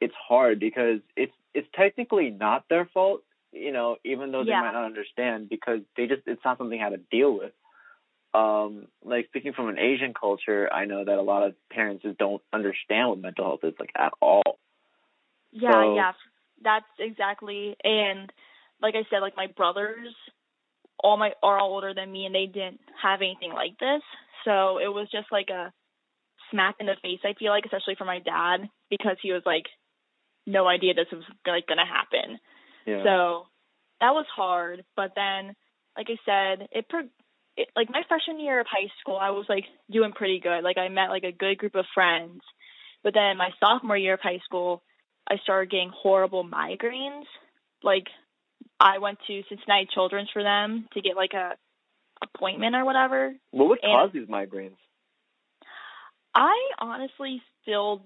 it's 0.00 0.14
hard 0.14 0.60
because 0.60 1.00
it's 1.16 1.32
it's 1.54 1.68
technically 1.74 2.30
not 2.30 2.64
their 2.68 2.86
fault, 2.92 3.22
you 3.52 3.72
know, 3.72 3.96
even 4.04 4.32
though 4.32 4.44
they 4.44 4.50
Yeah. 4.50 4.60
might 4.60 4.72
not 4.72 4.84
understand 4.84 5.48
because 5.48 5.80
they 5.96 6.06
just 6.06 6.22
it's 6.26 6.44
not 6.44 6.58
something 6.58 6.70
they 6.78 6.82
had 6.82 6.90
to 6.90 6.98
deal 7.10 7.32
with. 7.36 7.52
Um, 8.34 8.88
like 9.04 9.26
speaking 9.26 9.52
from 9.52 9.68
an 9.68 9.78
Asian 9.78 10.12
culture, 10.12 10.68
I 10.72 10.86
know 10.86 11.04
that 11.04 11.18
a 11.18 11.22
lot 11.22 11.44
of 11.44 11.54
parents 11.70 12.02
just 12.02 12.18
don't 12.18 12.42
understand 12.52 13.08
what 13.08 13.18
mental 13.18 13.44
health 13.44 13.60
is 13.64 13.74
like 13.78 13.92
at 13.96 14.12
all. 14.20 14.58
Yeah, 15.52 15.70
So- 15.70 15.94
yeah, 15.94 16.12
that's 16.62 16.86
exactly. 16.98 17.76
And 17.84 18.32
like 18.82 18.94
I 18.96 19.04
said, 19.08 19.20
like 19.20 19.36
my 19.36 19.46
brothers, 19.46 20.14
all 21.04 21.18
my 21.18 21.32
are 21.42 21.58
all 21.58 21.74
older 21.74 21.92
than 21.94 22.10
me, 22.10 22.24
and 22.24 22.34
they 22.34 22.46
didn't 22.46 22.80
have 23.00 23.20
anything 23.20 23.52
like 23.52 23.78
this. 23.78 24.02
So 24.44 24.78
it 24.78 24.88
was 24.88 25.06
just 25.12 25.26
like 25.30 25.50
a 25.50 25.70
smack 26.50 26.76
in 26.80 26.86
the 26.86 26.96
face. 27.02 27.20
I 27.24 27.34
feel 27.38 27.50
like, 27.50 27.64
especially 27.66 27.94
for 27.96 28.06
my 28.06 28.20
dad, 28.20 28.68
because 28.88 29.16
he 29.22 29.30
was 29.32 29.42
like, 29.44 29.64
no 30.46 30.66
idea 30.66 30.94
this 30.94 31.12
was 31.12 31.22
like 31.46 31.66
gonna 31.66 31.86
happen. 31.86 32.38
Yeah. 32.86 33.04
So 33.04 33.46
that 34.00 34.14
was 34.14 34.26
hard. 34.34 34.84
But 34.96 35.12
then, 35.14 35.54
like 35.96 36.08
I 36.08 36.18
said, 36.24 36.68
it, 36.72 36.88
pro- 36.88 37.12
it 37.56 37.68
like 37.76 37.90
my 37.90 38.02
freshman 38.08 38.40
year 38.40 38.58
of 38.60 38.66
high 38.66 38.88
school, 39.00 39.18
I 39.20 39.30
was 39.30 39.46
like 39.48 39.64
doing 39.90 40.12
pretty 40.12 40.40
good. 40.40 40.64
Like 40.64 40.78
I 40.78 40.88
met 40.88 41.10
like 41.10 41.24
a 41.24 41.32
good 41.32 41.58
group 41.58 41.74
of 41.74 41.84
friends. 41.94 42.40
But 43.02 43.12
then 43.12 43.36
my 43.36 43.50
sophomore 43.60 43.96
year 43.96 44.14
of 44.14 44.20
high 44.22 44.40
school, 44.44 44.82
I 45.28 45.36
started 45.42 45.70
getting 45.70 45.92
horrible 45.94 46.44
migraines. 46.44 47.28
Like 47.82 48.06
I 48.80 48.98
went 48.98 49.18
to 49.26 49.42
Cincinnati 49.48 49.88
Children's 49.92 50.30
for 50.32 50.42
them 50.42 50.88
to 50.94 51.00
get 51.00 51.16
like 51.16 51.32
a 51.32 51.52
appointment 52.22 52.74
or 52.74 52.84
whatever. 52.84 53.34
Well, 53.52 53.68
what 53.68 53.68
would 53.68 53.82
cause 53.82 54.10
these 54.12 54.28
migraines? 54.28 54.76
I 56.34 56.56
honestly 56.78 57.42
still 57.62 58.04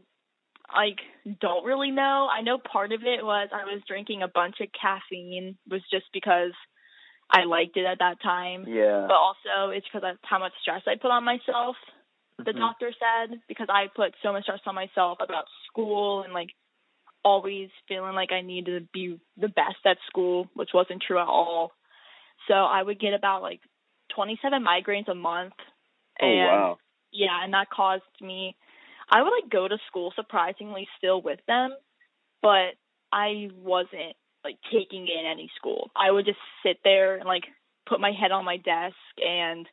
like 0.75 0.99
don't 1.41 1.65
really 1.65 1.91
know. 1.91 2.29
I 2.31 2.43
know 2.43 2.59
part 2.59 2.93
of 2.93 3.03
it 3.03 3.25
was 3.25 3.49
I 3.53 3.65
was 3.65 3.83
drinking 3.87 4.23
a 4.23 4.29
bunch 4.29 4.57
of 4.61 4.69
caffeine 4.79 5.57
was 5.71 5.81
just 5.91 6.07
because 6.13 6.53
I 7.31 7.45
liked 7.45 7.77
it 7.77 7.85
at 7.85 7.99
that 8.01 8.21
time. 8.23 8.67
Yeah. 8.69 9.07
But 9.09 9.15
also 9.17 9.71
it's 9.71 9.87
because 9.93 10.09
of 10.09 10.19
how 10.23 10.39
much 10.39 10.53
stress 10.61 10.83
I 10.87 10.97
put 11.01 11.11
on 11.11 11.25
myself. 11.25 11.77
The 12.39 12.53
Mhm. 12.53 12.59
doctor 12.59 12.93
said 12.93 13.41
because 13.49 13.69
I 13.69 13.89
put 13.89 14.15
so 14.23 14.33
much 14.33 14.45
stress 14.45 14.61
on 14.67 14.75
myself 14.75 15.19
about 15.21 15.47
school 15.67 16.23
and 16.23 16.33
like 16.33 16.55
always 17.25 17.69
feeling 17.87 18.15
like 18.15 18.33
I 18.33 18.41
needed 18.41 18.81
to 18.81 18.89
be 18.93 19.21
the 19.37 19.49
best 19.49 19.79
at 19.85 19.99
school, 20.09 20.49
which 20.55 20.71
wasn't 20.75 21.03
true 21.07 21.19
at 21.19 21.27
all. 21.27 21.73
So 22.47 22.55
I 22.55 22.83
would 22.83 23.01
get 23.01 23.15
about 23.15 23.43
like 23.43 23.61
27 24.15 24.65
migraines 24.65 25.09
a 25.09 25.15
month. 25.15 25.55
Oh 26.21 26.27
and 26.27 26.39
wow. 26.39 26.79
yeah, 27.13 27.45
and 27.45 27.53
that 27.55 27.71
caused 27.71 28.03
me. 28.21 28.57
I 29.11 29.23
would 29.23 29.31
like 29.31 29.51
go 29.51 29.67
to 29.69 29.79
school 29.87 30.13
surprisingly 30.15 30.87
still 30.99 31.23
with 31.23 31.41
them, 31.47 31.71
but 32.43 32.75
I 33.13 33.49
wasn't 33.57 34.17
like 34.45 34.57
taking 34.73 35.07
in 35.09 35.27
any 35.31 35.51
school. 35.57 35.91
I 35.97 36.11
would 36.11 36.25
just 36.25 36.39
sit 36.65 36.79
there 36.85 37.17
and 37.17 37.25
like 37.27 37.45
put 37.89 38.01
my 38.01 38.13
head 38.13 38.33
on 38.33 38.45
my 38.45 38.57
desk 38.59 38.97
and 39.19 39.67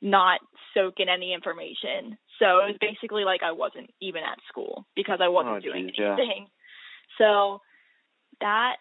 not 0.00 0.40
soak 0.74 0.94
in 0.98 1.08
any 1.08 1.34
information. 1.34 2.16
So 2.38 2.46
it 2.64 2.72
was 2.72 2.76
basically 2.80 3.24
like 3.24 3.42
I 3.42 3.52
wasn't 3.52 3.90
even 4.00 4.22
at 4.22 4.38
school 4.48 4.86
because 4.96 5.18
I 5.22 5.28
wasn't 5.28 5.56
Oh, 5.56 5.60
doing 5.60 5.88
geez, 5.88 5.96
yeah. 5.98 6.16
So 7.18 7.60
that 8.40 8.76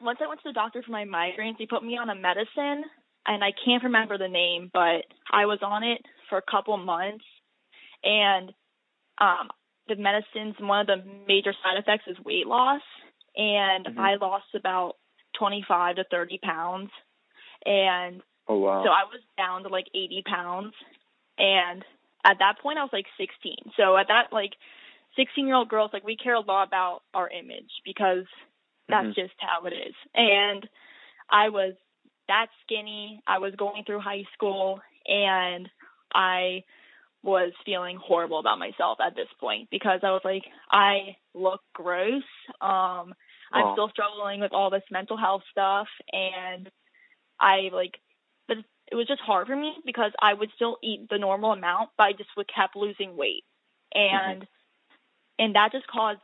once 0.00 0.18
I 0.22 0.28
went 0.28 0.40
to 0.42 0.48
the 0.50 0.52
doctor 0.52 0.82
for 0.82 0.92
my 0.92 1.04
migraines, 1.04 1.56
he 1.58 1.66
put 1.66 1.84
me 1.84 1.98
on 1.98 2.10
a 2.10 2.14
medicine 2.14 2.84
and 3.26 3.44
I 3.44 3.52
can't 3.64 3.84
remember 3.84 4.16
the 4.18 4.28
name, 4.28 4.70
but 4.72 5.04
I 5.32 5.46
was 5.46 5.58
on 5.62 5.82
it 5.82 6.00
for 6.28 6.38
a 6.38 6.50
couple 6.50 6.76
months 6.76 7.24
and 8.04 8.52
um 9.20 9.48
the 9.88 9.96
medicines 9.96 10.54
one 10.60 10.80
of 10.80 10.86
the 10.86 11.04
major 11.26 11.52
side 11.52 11.78
effects 11.78 12.04
is 12.06 12.16
weight 12.24 12.46
loss 12.46 12.82
and 13.36 13.86
Mhm. 13.86 13.98
I 13.98 14.14
lost 14.16 14.54
about 14.54 14.96
25 15.38 15.96
to 15.96 16.04
30 16.10 16.38
pounds 16.38 16.90
and 17.64 18.22
Oh 18.48 18.58
wow. 18.58 18.82
so 18.82 18.90
I 18.90 19.04
was 19.04 19.20
down 19.36 19.62
to 19.64 19.68
like 19.68 19.86
80 19.94 20.22
pounds. 20.26 20.74
And 21.38 21.84
at 22.24 22.38
that 22.40 22.58
point, 22.60 22.78
I 22.78 22.82
was 22.82 22.92
like 22.92 23.06
16. 23.18 23.72
So 23.76 23.96
at 23.96 24.08
that, 24.08 24.32
like, 24.32 24.52
16 25.18 25.46
year 25.46 25.56
old 25.56 25.68
girls, 25.68 25.90
like, 25.92 26.04
we 26.04 26.16
care 26.16 26.34
a 26.34 26.40
lot 26.40 26.68
about 26.68 27.02
our 27.14 27.28
image 27.30 27.70
because 27.84 28.26
that's 28.90 29.08
Mhm. 29.08 29.14
just 29.16 29.34
how 29.40 29.66
it 29.66 29.74
is. 29.74 29.94
And 30.14 30.68
I 31.30 31.50
was 31.50 31.74
that 32.28 32.48
skinny. 32.64 33.22
I 33.26 33.38
was 33.38 33.54
going 33.56 33.84
through 33.84 34.00
high 34.00 34.24
school 34.34 34.80
and 35.06 35.68
I 36.14 36.64
was 37.22 37.52
feeling 37.66 37.98
horrible 37.98 38.38
about 38.40 38.58
myself 38.58 38.98
at 39.04 39.16
this 39.16 39.28
point 39.40 39.68
because 39.70 40.00
I 40.04 40.10
was 40.12 40.22
like, 40.24 40.44
I 40.70 41.16
look 41.34 41.62
gross. 41.74 42.22
Um, 42.60 43.14
I'm 43.52 43.68
still 43.72 43.88
struggling 43.90 44.40
with 44.40 44.52
all 44.52 44.70
this 44.70 44.84
mental 44.90 45.16
health 45.18 45.42
stuff 45.50 45.88
and 46.12 46.70
I 47.40 47.70
like 47.72 47.94
but 48.48 48.58
it 48.90 48.96
was 48.96 49.06
just 49.06 49.20
hard 49.20 49.46
for 49.46 49.56
me 49.56 49.74
because 49.84 50.12
I 50.20 50.34
would 50.34 50.50
still 50.54 50.78
eat 50.82 51.08
the 51.10 51.18
normal 51.18 51.52
amount, 51.52 51.90
but 51.98 52.04
I 52.04 52.12
just 52.12 52.30
would 52.36 52.48
kept 52.54 52.76
losing 52.76 53.16
weight. 53.16 53.44
And 53.94 54.46
and 55.38 55.54
that 55.54 55.72
just 55.72 55.86
caused 55.86 56.20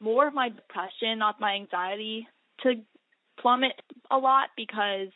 more 0.00 0.26
of 0.26 0.34
my 0.34 0.48
depression, 0.48 1.18
not 1.18 1.40
my 1.40 1.54
anxiety 1.54 2.26
to 2.62 2.74
plummet 3.40 3.72
a 4.10 4.18
lot 4.18 4.48
because 4.56 5.08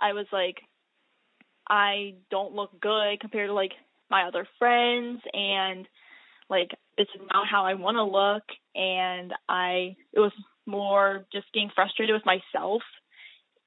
I 0.00 0.12
was 0.12 0.26
like 0.32 0.56
I 1.68 2.14
don't 2.30 2.54
look 2.54 2.78
good 2.80 3.20
compared 3.20 3.48
to 3.48 3.54
like 3.54 3.72
my 4.10 4.24
other 4.24 4.46
friends. 4.58 5.20
And 5.32 5.86
like 6.50 6.70
this 6.98 7.06
is 7.14 7.22
not 7.32 7.46
how 7.50 7.64
I 7.64 7.74
want 7.74 7.96
to 7.96 8.04
look. 8.04 8.44
And 8.74 9.32
I 9.48 9.96
it 10.12 10.20
was 10.20 10.32
more 10.66 11.26
just 11.32 11.46
getting 11.52 11.70
frustrated 11.74 12.14
with 12.14 12.26
myself. 12.26 12.82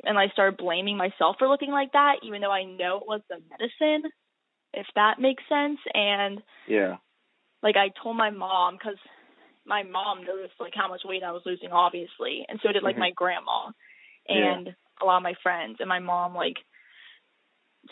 And 0.03 0.17
I 0.17 0.27
started 0.29 0.57
blaming 0.57 0.97
myself 0.97 1.37
for 1.39 1.47
looking 1.47 1.71
like 1.71 1.93
that 1.93 2.17
even 2.23 2.41
though 2.41 2.51
I 2.51 2.63
know 2.63 2.97
it 2.97 3.07
was 3.07 3.21
the 3.29 3.41
medicine 3.49 4.11
if 4.73 4.85
that 4.95 5.19
makes 5.19 5.43
sense. 5.49 5.79
And 5.93 6.41
Yeah. 6.67 6.97
Like 7.63 7.75
I 7.77 7.89
told 8.01 8.15
my 8.17 8.29
mom 8.29 8.77
cuz 8.77 8.97
my 9.65 9.83
mom 9.83 10.23
noticed 10.23 10.59
like 10.59 10.73
how 10.75 10.87
much 10.87 11.03
weight 11.03 11.23
I 11.23 11.31
was 11.31 11.45
losing 11.45 11.71
obviously 11.71 12.45
and 12.47 12.59
so 12.61 12.71
did 12.71 12.83
like 12.83 12.95
Mhm. 12.95 12.99
my 12.99 13.11
grandma 13.11 13.71
Yeah. 14.29 14.53
and 14.55 14.75
a 15.01 15.05
lot 15.05 15.17
of 15.17 15.23
my 15.23 15.33
friends 15.35 15.79
and 15.79 15.89
my 15.89 15.99
mom 15.99 16.33
like 16.35 16.57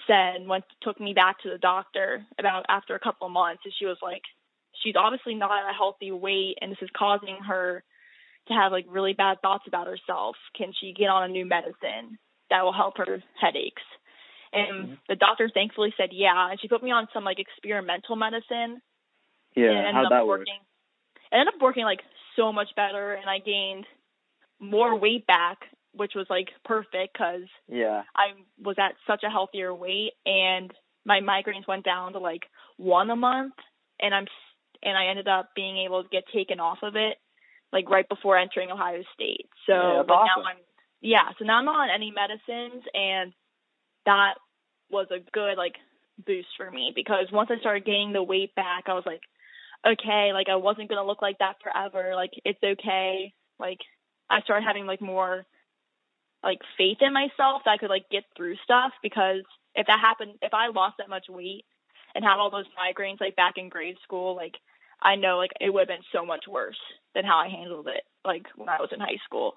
said 0.07 0.45
went 0.47 0.65
took 0.81 0.99
me 0.99 1.13
back 1.13 1.39
to 1.39 1.49
the 1.49 1.57
doctor 1.57 2.25
about 2.37 2.65
after 2.69 2.95
a 2.95 2.99
couple 2.99 3.27
of 3.27 3.33
months 3.33 3.61
and 3.65 3.73
she 3.73 3.85
was 3.85 3.97
like 4.01 4.21
she's 4.83 4.95
obviously 4.95 5.35
not 5.35 5.51
at 5.63 5.69
a 5.69 5.73
healthy 5.73 6.11
weight 6.11 6.57
and 6.61 6.71
this 6.71 6.81
is 6.81 6.89
causing 6.97 7.37
her 7.37 7.83
to 8.47 8.53
have 8.53 8.71
like 8.71 8.85
really 8.89 9.13
bad 9.13 9.41
thoughts 9.41 9.63
about 9.67 9.87
herself 9.87 10.35
can 10.55 10.73
she 10.73 10.93
get 10.93 11.09
on 11.09 11.23
a 11.23 11.27
new 11.33 11.45
medicine 11.45 12.17
that 12.49 12.63
will 12.63 12.73
help 12.73 12.97
her 12.97 13.23
headaches 13.39 13.83
and 14.53 14.89
Mhm. 14.89 14.97
the 15.07 15.15
doctor 15.15 15.49
thankfully 15.49 15.93
said 15.97 16.11
yeah 16.11 16.49
and 16.49 16.59
she 16.59 16.67
put 16.67 16.83
me 16.83 16.91
on 16.91 17.07
some 17.13 17.23
like 17.23 17.39
experimental 17.39 18.15
medicine 18.15 18.81
Yeah. 19.55 19.69
and 19.71 19.77
ended 19.79 19.93
How'd 19.95 20.05
up 20.05 20.11
that 20.11 20.27
work? 20.27 20.41
it 20.41 20.49
ended 21.31 21.53
up 21.53 21.61
working 21.61 21.83
like 21.85 22.01
so 22.35 22.51
much 22.53 22.69
better 22.75 23.13
and 23.13 23.29
i 23.29 23.39
gained 23.39 23.85
more 24.59 24.97
weight 24.97 25.25
back 25.27 25.57
which 25.93 26.11
was 26.15 26.27
like 26.29 26.49
perfect 26.65 27.13
because 27.13 27.43
Yeah. 27.69 28.03
I 28.15 28.33
was 28.61 28.75
at 28.77 28.95
such 29.07 29.23
a 29.23 29.29
healthier 29.29 29.73
weight 29.73 30.11
and 30.25 30.71
my 31.05 31.21
migraines 31.21 31.67
went 31.67 31.85
down 31.85 32.13
to 32.13 32.19
like 32.19 32.43
one 32.77 33.09
a 33.09 33.15
month 33.15 33.53
and 34.01 34.13
I'm 34.13 34.27
and 34.83 34.97
I 34.97 35.07
ended 35.07 35.27
up 35.29 35.49
being 35.55 35.77
able 35.77 36.03
to 36.03 36.09
get 36.09 36.23
taken 36.33 36.59
off 36.59 36.79
of 36.83 36.95
it 36.97 37.17
like 37.71 37.89
right 37.89 38.07
before 38.09 38.37
entering 38.37 38.71
Ohio 38.71 39.03
State. 39.13 39.47
So 39.65 39.73
Yeah, 39.73 39.97
like 39.99 40.09
awesome. 40.09 40.43
now 40.43 40.49
I'm 40.49 40.57
yeah, 41.01 41.29
so 41.39 41.45
now 41.45 41.59
I'm 41.59 41.65
not 41.65 41.89
on 41.89 41.89
any 41.89 42.11
medicines 42.11 42.83
and 42.93 43.31
that 44.05 44.33
was 44.89 45.07
a 45.11 45.19
good 45.31 45.57
like 45.57 45.75
boost 46.25 46.49
for 46.57 46.69
me 46.69 46.91
because 46.93 47.27
once 47.31 47.49
I 47.53 47.59
started 47.59 47.85
gaining 47.85 48.13
the 48.13 48.23
weight 48.23 48.53
back, 48.55 48.85
I 48.87 48.93
was 48.93 49.03
like, 49.05 49.21
okay, 49.85 50.31
like 50.33 50.49
I 50.49 50.55
wasn't 50.55 50.89
gonna 50.89 51.05
look 51.05 51.21
like 51.21 51.39
that 51.39 51.57
forever. 51.63 52.13
Like 52.15 52.31
it's 52.43 52.63
okay. 52.63 53.33
Like 53.59 53.79
I 54.29 54.41
started 54.41 54.65
having 54.65 54.85
like 54.85 55.01
more 55.01 55.45
like 56.43 56.59
faith 56.77 56.97
in 57.01 57.13
myself 57.13 57.63
that 57.65 57.71
I 57.71 57.77
could 57.77 57.89
like 57.89 58.09
get 58.09 58.23
through 58.35 58.55
stuff 58.63 58.91
because 59.01 59.41
if 59.75 59.87
that 59.87 59.99
happened 59.99 60.33
if 60.41 60.53
I 60.53 60.67
lost 60.67 60.95
that 60.99 61.09
much 61.09 61.25
weight 61.29 61.65
and 62.13 62.23
had 62.23 62.37
all 62.37 62.51
those 62.51 62.65
migraines 62.79 63.19
like 63.21 63.35
back 63.35 63.55
in 63.57 63.69
grade 63.69 63.97
school, 64.03 64.35
like 64.35 64.55
I 65.01 65.15
know 65.15 65.37
like 65.37 65.51
it 65.59 65.73
would 65.73 65.81
have 65.81 65.87
been 65.87 66.05
so 66.13 66.25
much 66.25 66.45
worse 66.49 66.79
than 67.13 67.25
how 67.25 67.37
I 67.37 67.49
handled 67.49 67.87
it 67.87 68.03
like 68.23 68.45
when 68.55 68.69
I 68.69 68.79
was 68.79 68.89
in 68.91 68.99
high 68.99 69.19
school. 69.25 69.53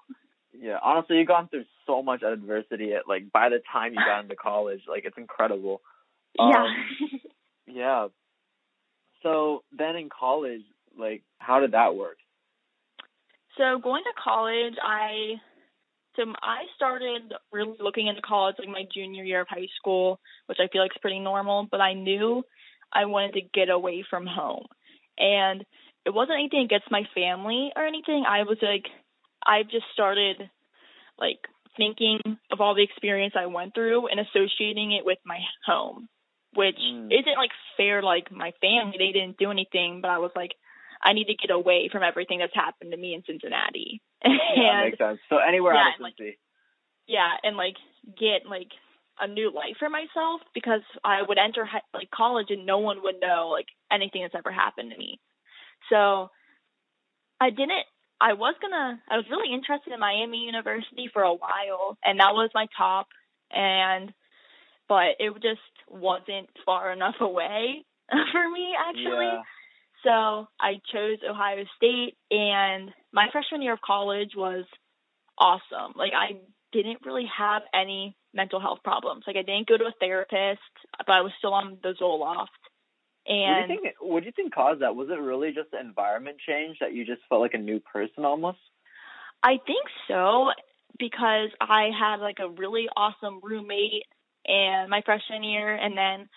Yeah. 0.51 0.77
Honestly, 0.83 1.17
you've 1.17 1.27
gone 1.27 1.47
through 1.47 1.65
so 1.85 2.01
much 2.01 2.23
adversity 2.23 2.93
at 2.93 3.07
like 3.07 3.31
by 3.31 3.49
the 3.49 3.61
time 3.71 3.93
you 3.93 3.99
got 3.99 4.23
into 4.23 4.35
college, 4.35 4.81
like 4.87 5.05
it's 5.05 5.17
incredible. 5.17 5.81
yeah. 6.37 6.63
Um, 6.63 7.21
Yeah. 7.67 8.07
So 9.23 9.63
then 9.77 9.95
in 9.95 10.09
college, 10.09 10.61
like 10.97 11.23
how 11.39 11.59
did 11.59 11.71
that 11.71 11.95
work? 11.95 12.17
So 13.57 13.79
going 13.79 14.03
to 14.03 14.21
college, 14.21 14.75
I 14.81 15.35
so 16.15 16.23
I 16.41 16.63
started 16.75 17.33
really 17.51 17.77
looking 17.79 18.07
into 18.07 18.21
college 18.21 18.55
like 18.59 18.67
my 18.67 18.83
junior 18.93 19.23
year 19.23 19.41
of 19.41 19.47
high 19.49 19.67
school, 19.77 20.19
which 20.47 20.57
I 20.61 20.67
feel 20.71 20.81
like 20.81 20.91
is 20.95 21.01
pretty 21.01 21.19
normal. 21.19 21.67
But 21.69 21.81
I 21.81 21.93
knew 21.93 22.43
I 22.91 23.05
wanted 23.05 23.33
to 23.33 23.41
get 23.53 23.69
away 23.69 24.03
from 24.09 24.25
home, 24.25 24.65
and 25.17 25.63
it 26.05 26.13
wasn't 26.13 26.39
anything 26.39 26.63
against 26.63 26.91
my 26.91 27.03
family 27.13 27.71
or 27.75 27.85
anything. 27.85 28.23
I 28.27 28.43
was 28.43 28.57
like, 28.61 28.85
I've 29.45 29.69
just 29.69 29.85
started 29.93 30.49
like 31.19 31.39
thinking 31.77 32.19
of 32.51 32.61
all 32.61 32.75
the 32.75 32.83
experience 32.83 33.33
I 33.37 33.45
went 33.45 33.73
through 33.73 34.07
and 34.07 34.19
associating 34.19 34.91
it 34.93 35.05
with 35.05 35.19
my 35.25 35.39
home, 35.65 36.07
which 36.53 36.77
Mm. 36.79 37.11
isn't 37.11 37.37
like 37.37 37.51
fair. 37.77 38.01
Like 38.01 38.31
my 38.31 38.51
family, 38.61 38.97
they 38.97 39.11
didn't 39.11 39.37
do 39.37 39.51
anything, 39.51 40.01
but 40.01 40.11
I 40.11 40.19
was 40.19 40.31
like. 40.35 40.51
I 41.01 41.13
need 41.13 41.27
to 41.27 41.35
get 41.35 41.49
away 41.49 41.87
from 41.89 42.03
everything 42.03 42.39
that's 42.39 42.53
happened 42.53 42.91
to 42.91 42.97
me 42.97 43.13
in 43.13 43.23
Cincinnati. 43.25 44.01
Yeah, 44.21 44.81
and 44.81 44.85
makes 44.91 44.97
sense. 44.97 45.19
So 45.29 45.37
anywhere 45.37 45.73
Yeah, 45.73 45.79
out 45.79 45.87
and, 45.95 45.95
of 45.95 46.01
like, 46.01 46.37
yeah, 47.07 47.29
and 47.43 47.55
like 47.55 47.75
get 48.19 48.45
like 48.45 48.67
a 49.19 49.27
new 49.27 49.51
life 49.53 49.75
for 49.79 49.89
myself 49.89 50.41
because 50.53 50.81
I 51.03 51.21
would 51.21 51.37
enter 51.37 51.67
like 51.93 52.11
college 52.11 52.47
and 52.49 52.65
no 52.65 52.79
one 52.79 53.01
would 53.03 53.15
know 53.21 53.49
like 53.51 53.67
anything 53.91 54.21
that's 54.23 54.35
ever 54.35 54.51
happened 54.51 54.91
to 54.91 54.97
me. 54.97 55.19
So 55.89 56.29
I 57.39 57.49
didn't 57.49 57.85
I 58.21 58.33
was 58.33 58.55
gonna 58.61 59.01
I 59.09 59.17
was 59.17 59.25
really 59.29 59.53
interested 59.53 59.93
in 59.93 59.99
Miami 59.99 60.39
University 60.39 61.09
for 61.11 61.23
a 61.23 61.33
while 61.33 61.97
and 62.03 62.19
that 62.19 62.33
was 62.33 62.49
my 62.53 62.67
top 62.77 63.07
and 63.51 64.13
but 64.87 65.15
it 65.19 65.33
just 65.41 65.61
wasn't 65.89 66.49
far 66.65 66.91
enough 66.91 67.15
away 67.19 67.85
for 68.31 68.49
me 68.49 68.73
actually. 68.77 69.25
Yeah. 69.25 69.41
So 70.03 70.47
I 70.59 70.79
chose 70.93 71.17
Ohio 71.29 71.65
State, 71.75 72.15
and 72.31 72.91
my 73.11 73.27
freshman 73.31 73.61
year 73.61 73.73
of 73.73 73.81
college 73.81 74.31
was 74.35 74.65
awesome. 75.37 75.93
Like 75.95 76.13
I 76.15 76.39
didn't 76.71 76.99
really 77.05 77.25
have 77.37 77.63
any 77.73 78.15
mental 78.33 78.59
health 78.59 78.79
problems. 78.83 79.23
Like 79.27 79.35
I 79.35 79.41
didn't 79.41 79.67
go 79.67 79.77
to 79.77 79.85
a 79.85 79.93
therapist, 79.99 80.61
but 80.97 81.11
I 81.11 81.21
was 81.21 81.31
still 81.37 81.53
on 81.53 81.79
the 81.83 81.93
Zoloft. 82.01 82.47
What 83.43 83.53
do 83.53 83.57
you 83.57 83.61
And 83.61 83.67
think? 83.67 83.95
What 83.99 84.21
do 84.21 84.25
you 84.27 84.31
think 84.35 84.53
caused 84.53 84.81
that? 84.81 84.95
Was 84.95 85.09
it 85.09 85.19
really 85.19 85.51
just 85.51 85.71
the 85.71 85.79
environment 85.79 86.37
change 86.47 86.77
that 86.79 86.93
you 86.93 87.05
just 87.05 87.21
felt 87.27 87.41
like 87.41 87.53
a 87.53 87.59
new 87.59 87.79
person 87.79 88.25
almost? 88.25 88.59
I 89.43 89.57
think 89.65 89.85
so 90.07 90.49
because 90.97 91.49
I 91.61 91.89
had 91.97 92.17
like 92.17 92.39
a 92.39 92.49
really 92.49 92.87
awesome 92.95 93.39
roommate 93.41 94.03
and 94.45 94.89
my 94.89 95.01
freshman 95.05 95.43
year 95.43 95.73
and 95.75 95.97
then 95.97 96.29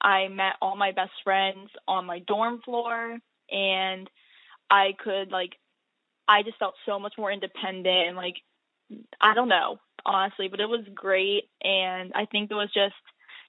I 0.00 0.28
met 0.28 0.54
all 0.60 0.76
my 0.76 0.92
best 0.92 1.12
friends 1.24 1.70
on 1.88 2.06
my 2.06 2.20
dorm 2.20 2.60
floor 2.64 3.18
and 3.50 4.10
I 4.70 4.94
could 5.02 5.30
like 5.30 5.52
I 6.28 6.42
just 6.42 6.58
felt 6.58 6.74
so 6.84 6.98
much 6.98 7.14
more 7.16 7.32
independent 7.32 8.08
and 8.08 8.16
like 8.16 8.36
I 9.20 9.34
don't 9.34 9.48
know, 9.48 9.78
honestly, 10.04 10.48
but 10.48 10.60
it 10.60 10.68
was 10.68 10.84
great 10.94 11.44
and 11.62 12.12
I 12.14 12.26
think 12.26 12.50
it 12.50 12.54
was 12.54 12.70
just 12.72 12.94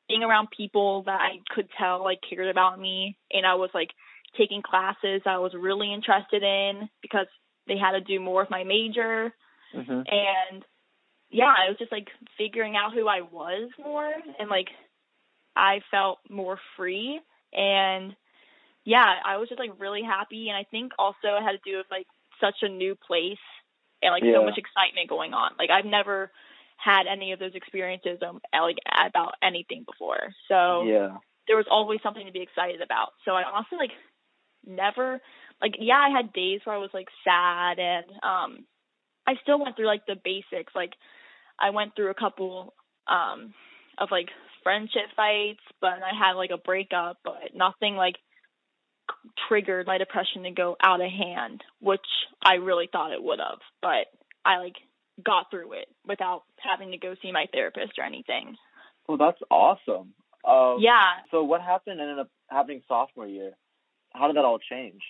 being 0.08 0.24
around 0.24 0.50
people 0.56 1.04
that 1.04 1.20
I 1.20 1.40
could 1.54 1.68
tell 1.78 2.04
like 2.04 2.20
cared 2.28 2.48
about 2.48 2.80
me 2.80 3.18
and 3.32 3.46
I 3.46 3.56
was 3.56 3.70
like 3.74 3.90
taking 4.38 4.62
classes 4.62 5.22
I 5.26 5.38
was 5.38 5.54
really 5.54 5.94
interested 5.94 6.44
in 6.44 6.90
because 7.02 7.28
they 7.68 7.78
had 7.78 7.92
to 7.92 8.02
do 8.02 8.20
more 8.20 8.44
of 8.44 8.50
my 8.50 8.64
major 8.64 9.34
Mm-hmm. 9.76 9.92
and 9.92 10.66
yeah, 11.30 11.54
I 11.58 11.70
was 11.70 11.78
just 11.78 11.92
like 11.92 12.08
figuring 12.38 12.76
out 12.76 12.94
who 12.94 13.08
I 13.08 13.22
was 13.22 13.70
more 13.84 14.12
and 14.40 14.50
like 14.50 14.68
I 15.56 15.82
felt 15.92 16.20
more 16.30 16.60
free 16.76 17.20
and 17.54 18.16
yeah, 18.86 19.16
I 19.26 19.38
was 19.38 19.50
just 19.50 19.60
like 19.60 19.80
really 19.80 20.02
happy 20.04 20.48
and 20.50 20.58
I 20.58 20.64
think 20.70 20.94
also 20.98 21.36
it 21.38 21.44
had 21.44 21.52
to 21.52 21.70
do 21.72 21.78
with 21.78 21.88
like 21.92 22.08
such 22.40 22.58
a 22.62 22.70
new 22.70 22.96
place 22.96 23.38
and 24.02 24.12
like 24.12 24.24
Yeah. 24.24 24.36
so 24.36 24.46
much 24.46 24.58
excitement 24.58 25.10
going 25.10 25.34
on. 25.34 25.52
Like 25.60 25.70
I've 25.70 25.86
never 25.86 26.32
had 26.78 27.08
any 27.12 27.34
of 27.34 27.40
those 27.40 27.56
experiences 27.56 28.20
um, 28.28 28.40
like 28.54 28.78
about 29.06 29.34
anything 29.44 29.84
before. 29.86 30.34
So 30.48 30.86
Yeah. 30.86 31.18
there 31.48 31.58
was 31.58 31.66
always 31.70 32.00
something 32.04 32.26
to 32.26 32.32
be 32.32 32.42
excited 32.42 32.82
about. 32.82 33.10
So 33.26 33.32
I 33.32 33.44
honestly 33.44 33.78
like 33.78 33.92
never 34.66 35.20
like 35.62 35.76
yeah, 35.80 36.00
I 36.00 36.10
had 36.10 36.34
days 36.34 36.62
where 36.64 36.76
I 36.76 36.80
was 36.80 36.92
like 36.94 37.08
sad 37.24 37.80
and 37.80 38.06
um 38.24 38.66
I 39.28 39.34
still 39.44 39.60
went 39.60 39.76
through 39.76 39.88
like 39.88 40.06
the 40.06 40.16
basics. 40.24 40.74
Like 40.74 40.94
I 41.60 41.72
went 41.72 41.96
through 41.96 42.10
a 42.12 42.16
couple 42.16 42.74
um 43.08 43.54
of 43.98 44.10
like 44.12 44.30
friendship 44.64 45.10
fights, 45.16 45.62
but 45.82 46.00
I 46.04 46.18
had 46.18 46.34
like 46.34 46.52
a 46.52 46.58
breakup, 46.58 47.18
but 47.24 47.56
nothing 47.56 47.96
like 47.96 48.16
triggered 49.48 49.88
my 49.88 49.98
depression 49.98 50.44
to 50.44 50.52
go 50.52 50.76
out 50.82 51.02
of 51.02 51.10
hand, 51.12 51.64
which 51.80 52.02
I 52.44 52.56
really 52.56 52.90
thought 52.92 53.14
it 53.14 53.24
would 53.24 53.40
have. 53.40 53.60
But 53.82 54.08
I 54.46 54.58
like 54.58 54.76
got 55.24 55.50
through 55.50 55.74
it 55.74 55.88
without 56.06 56.44
having 56.58 56.92
to 56.92 56.98
go 56.98 57.16
see 57.22 57.32
my 57.32 57.46
therapist 57.52 57.94
or 57.98 58.04
anything. 58.04 58.56
Well, 59.08 59.18
that's 59.18 59.40
awesome. 59.50 60.14
Um, 60.46 60.78
yeah. 60.80 61.24
So 61.32 61.44
what 61.44 61.62
happened 61.62 62.00
ended 62.00 62.20
up 62.20 62.30
happening 62.50 62.82
sophomore 62.88 63.28
year? 63.28 63.54
How 64.14 64.28
did 64.28 64.36
that 64.36 64.46
all 64.46 64.60
change? 64.60 65.02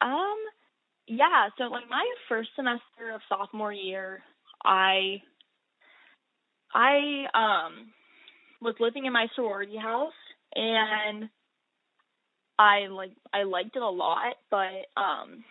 Um, 0.00 0.36
yeah. 1.08 1.48
So 1.58 1.64
like 1.64 1.88
my 1.90 2.04
first 2.28 2.50
semester 2.56 3.14
of 3.14 3.20
sophomore 3.28 3.72
year, 3.72 4.22
I, 4.64 5.22
I 6.74 7.24
um, 7.34 7.92
was 8.60 8.74
living 8.80 9.06
in 9.06 9.12
my 9.12 9.26
sorority 9.34 9.76
house 9.76 10.12
and 10.54 11.28
I 12.58 12.88
like 12.88 13.12
I 13.32 13.44
liked 13.44 13.76
it 13.76 13.82
a 13.82 13.88
lot, 13.88 14.34
but 14.50 14.86
um 15.00 15.44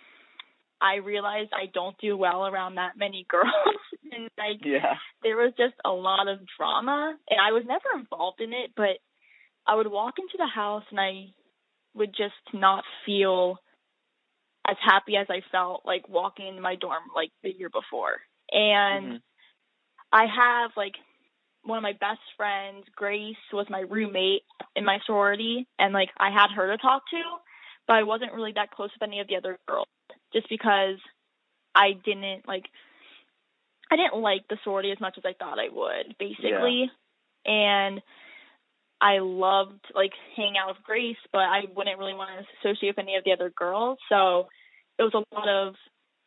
I 0.81 0.95
realized 0.97 1.51
I 1.53 1.67
don't 1.73 1.97
do 1.99 2.15
well 2.17 2.45
around 2.45 2.75
that 2.75 2.97
many 2.97 3.25
girls 3.29 3.49
and 4.11 4.29
like 4.37 4.61
Yeah. 4.63 4.95
there 5.23 5.37
was 5.37 5.53
just 5.57 5.73
a 5.85 5.89
lot 5.89 6.27
of 6.27 6.39
drama 6.57 7.15
and 7.29 7.39
I 7.41 7.51
was 7.51 7.63
never 7.65 7.99
involved 7.99 8.41
in 8.41 8.53
it, 8.53 8.71
but 8.75 8.99
I 9.65 9.75
would 9.75 9.87
walk 9.91 10.15
into 10.19 10.37
the 10.37 10.47
house 10.47 10.83
and 10.91 10.99
I 10.99 11.27
would 11.95 12.11
just 12.15 12.35
not 12.53 12.83
feel 13.05 13.57
as 14.67 14.77
happy 14.83 15.15
as 15.15 15.27
I 15.29 15.41
felt 15.51 15.85
like 15.85 16.07
walking 16.09 16.47
into 16.47 16.61
my 16.61 16.75
dorm 16.75 17.03
like 17.15 17.31
the 17.43 17.51
year 17.51 17.69
before. 17.69 18.21
And 18.51 19.13
Mhm. 19.13 19.21
I 20.11 20.25
have 20.25 20.75
like 20.75 20.95
one 21.63 21.77
of 21.77 21.83
my 21.83 21.93
best 21.93 22.21
friends, 22.35 22.87
Grace, 22.95 23.37
was 23.51 23.69
my 23.69 23.81
roommate 23.81 24.45
in 24.75 24.85
my 24.85 24.99
sorority, 25.05 25.67
and 25.79 25.93
like 25.93 26.11
I 26.17 26.29
had 26.29 26.51
her 26.51 26.67
to 26.67 26.77
talk 26.77 27.07
to, 27.09 27.39
but 27.87 27.95
I 27.97 28.03
wasn't 28.03 28.33
really 28.33 28.53
that 28.53 28.71
close 28.71 28.91
with 28.93 29.03
any 29.03 29.19
of 29.19 29.27
the 29.27 29.35
other 29.35 29.59
girls, 29.67 29.87
just 30.33 30.47
because 30.49 30.99
I 31.75 31.93
didn't 31.93 32.47
like 32.47 32.69
I 33.89 33.95
didn't 33.95 34.21
like 34.21 34.47
the 34.49 34.57
sorority 34.63 34.91
as 34.91 34.99
much 34.99 35.17
as 35.17 35.25
I 35.25 35.33
thought 35.33 35.59
I 35.59 35.69
would, 35.69 36.17
basically, 36.17 36.91
and 37.45 38.01
I 38.99 39.19
loved 39.19 39.81
like 39.93 40.11
hanging 40.35 40.55
out 40.57 40.69
with 40.69 40.83
Grace, 40.83 41.17
but 41.31 41.41
I 41.41 41.61
wouldn't 41.75 41.99
really 41.99 42.13
want 42.13 42.31
to 42.39 42.45
associate 42.69 42.95
with 42.97 43.03
any 43.03 43.15
of 43.15 43.23
the 43.23 43.31
other 43.33 43.49
girls, 43.55 43.99
so 44.09 44.47
it 44.97 45.03
was 45.03 45.13
a 45.13 45.35
lot 45.35 45.47
of 45.47 45.75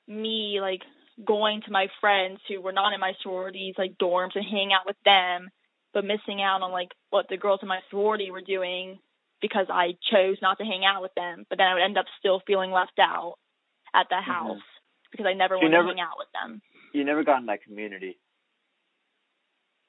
me 0.07 0.59
like 0.61 0.83
going 1.25 1.61
to 1.63 1.71
my 1.73 1.87
friends 2.01 2.39
who 2.49 2.61
were 2.61 2.73
not 2.73 2.93
in 2.93 3.01
my 3.01 3.13
sororities 3.23 3.75
like 3.77 3.99
dorms 4.01 4.35
and 4.35 4.45
hanging 4.45 4.73
out 4.73 4.87
with 4.87 4.97
them 5.05 5.49
but 5.93 6.05
missing 6.05 6.41
out 6.41 6.63
on 6.63 6.73
like 6.73 6.89
what 7.11 7.27
the 7.29 7.37
girls 7.37 7.61
in 7.63 7.69
my 7.69 7.81
sorority 7.91 8.31
were 8.31 8.41
doing 8.41 8.99
because 9.43 9.67
I 9.69 9.93
chose 10.11 10.37
not 10.41 10.59
to 10.59 10.65
hang 10.65 10.83
out 10.85 11.03
with 11.03 11.13
them 11.15 11.45
but 11.49 11.59
then 11.59 11.67
I 11.67 11.75
would 11.75 11.83
end 11.83 11.99
up 11.99 12.07
still 12.19 12.41
feeling 12.47 12.71
left 12.71 12.99
out 12.99 13.35
at 13.95 14.07
the 14.09 14.21
house 14.21 14.63
because 15.13 15.27
I 15.27 15.35
never 15.35 15.57
Mm-hmm. 15.57 15.67
So 15.67 15.71
wanted 15.71 15.77
never- 15.77 15.89
to 15.89 15.95
hang 15.95 16.01
out 16.01 16.19
with 16.19 16.29
them. 16.33 16.63
You 16.95 17.05
never 17.05 17.23
got 17.23 17.41
in 17.41 17.47
that 17.47 17.63
community. 17.65 18.19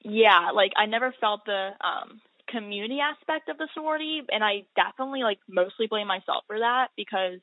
Yeah, 0.04 0.50
like 0.54 0.72
I 0.76 0.86
never 0.86 1.14
felt 1.20 1.44
the 1.46 1.70
um 1.80 2.20
community 2.52 2.98
aspect 3.00 3.48
of 3.48 3.58
the 3.58 3.68
sorority 3.74 4.22
and 4.30 4.44
I 4.44 4.64
definitely 4.76 5.22
like 5.22 5.38
mostly 5.48 5.86
blame 5.88 6.06
myself 6.06 6.44
for 6.46 6.58
that 6.58 6.88
because 6.96 7.40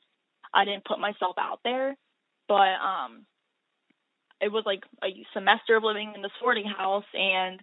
I 0.54 0.64
didn't 0.64 0.84
put 0.84 0.98
myself 0.98 1.36
out 1.38 1.60
there. 1.64 1.96
But 2.48 2.78
um 2.80 3.26
it 4.40 4.50
was 4.50 4.64
like 4.64 4.80
a 5.04 5.08
semester 5.34 5.76
of 5.76 5.84
living 5.84 6.12
in 6.14 6.22
the 6.22 6.30
sorority 6.38 6.64
house 6.64 7.04
and 7.12 7.60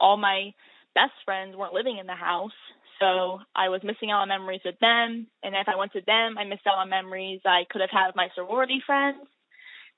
all 0.00 0.16
my 0.16 0.52
best 0.94 1.12
friends 1.24 1.56
weren't 1.56 1.74
living 1.74 1.98
in 1.98 2.06
the 2.06 2.14
house. 2.14 2.52
So 3.00 3.40
I 3.56 3.70
was 3.70 3.82
missing 3.82 4.12
out 4.12 4.22
on 4.22 4.28
memories 4.28 4.60
with 4.64 4.78
them 4.80 5.26
and 5.42 5.54
if 5.56 5.68
I 5.68 5.76
went 5.76 5.92
to 5.92 6.02
them 6.06 6.38
I 6.38 6.44
missed 6.44 6.66
out 6.66 6.78
on 6.78 6.90
memories 6.90 7.40
I 7.44 7.64
could 7.70 7.80
have 7.80 7.90
had 7.90 8.08
with 8.08 8.16
my 8.16 8.28
sorority 8.34 8.80
friends. 8.86 9.26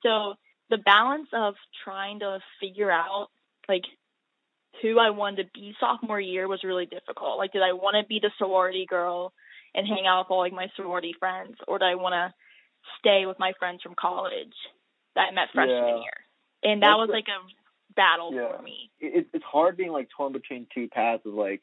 So 0.02 0.34
the 0.70 0.78
balance 0.78 1.28
of 1.32 1.54
trying 1.84 2.20
to 2.20 2.38
figure 2.60 2.90
out 2.90 3.28
like 3.68 3.84
who 4.82 4.98
I 4.98 5.10
wanted 5.10 5.44
to 5.44 5.50
be 5.54 5.74
sophomore 5.80 6.20
year 6.20 6.48
was 6.48 6.64
really 6.64 6.86
difficult. 6.86 7.38
Like, 7.38 7.52
did 7.52 7.62
I 7.62 7.72
want 7.72 7.96
to 8.00 8.06
be 8.06 8.20
the 8.20 8.30
sorority 8.38 8.86
girl 8.88 9.32
and 9.74 9.86
hang 9.86 10.06
out 10.06 10.24
with 10.24 10.30
all 10.30 10.40
like 10.40 10.52
my 10.52 10.68
sorority 10.76 11.14
friends, 11.18 11.56
or 11.66 11.78
did 11.78 11.86
I 11.86 11.94
want 11.94 12.12
to 12.14 12.34
stay 12.98 13.26
with 13.26 13.38
my 13.38 13.52
friends 13.58 13.82
from 13.82 13.94
college 13.98 14.54
that 15.14 15.28
I 15.30 15.34
met 15.34 15.48
freshman 15.54 15.76
Yeah. 15.88 15.94
year? 15.96 16.18
And 16.62 16.82
that 16.82 16.96
That's 16.98 16.98
was 16.98 17.10
like 17.10 17.28
a 17.28 17.94
battle 17.94 18.32
Yeah. 18.32 18.56
for 18.56 18.62
me. 18.62 18.90
It, 19.00 19.28
it's 19.32 19.44
hard 19.44 19.76
being 19.76 19.92
like 19.92 20.08
torn 20.10 20.32
between 20.32 20.66
two 20.74 20.88
paths 20.88 21.24
of 21.26 21.34
like, 21.34 21.62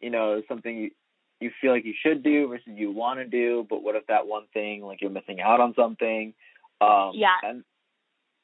you 0.00 0.10
know, 0.10 0.42
something 0.48 0.76
you 0.76 0.90
you 1.40 1.50
feel 1.58 1.72
like 1.72 1.86
you 1.86 1.94
should 2.02 2.22
do 2.22 2.48
versus 2.48 2.66
you 2.66 2.90
want 2.90 3.18
to 3.18 3.24
do, 3.24 3.66
but 3.70 3.82
what 3.82 3.96
if 3.96 4.06
that 4.08 4.26
one 4.26 4.44
thing 4.52 4.82
like 4.82 5.00
you're 5.00 5.10
missing 5.10 5.40
out 5.40 5.60
on 5.60 5.74
something? 5.74 6.34
Um, 6.80 7.12
Yeah. 7.14 7.36
And 7.42 7.64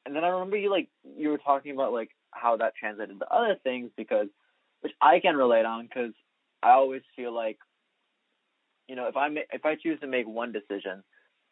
and 0.05 0.15
then 0.15 0.23
I 0.23 0.29
remember 0.29 0.57
you 0.57 0.71
like 0.71 0.89
you 1.17 1.29
were 1.29 1.37
talking 1.37 1.73
about 1.73 1.93
like 1.93 2.09
how 2.39 2.57
that 2.57 2.75
translated 2.75 3.19
to 3.19 3.27
other 3.33 3.55
things 3.63 3.91
because 3.97 4.27
which 4.81 4.93
I 5.01 5.19
can 5.19 5.35
relate 5.35 5.65
on 5.65 5.85
because 5.85 6.13
I 6.63 6.71
always 6.71 7.01
feel 7.15 7.33
like 7.33 7.57
you 8.87 8.95
know 8.95 9.07
if 9.07 9.17
I 9.17 9.29
ma- 9.29 9.49
if 9.51 9.65
I 9.65 9.75
choose 9.75 9.99
to 10.01 10.07
make 10.07 10.27
one 10.27 10.51
decision, 10.51 11.03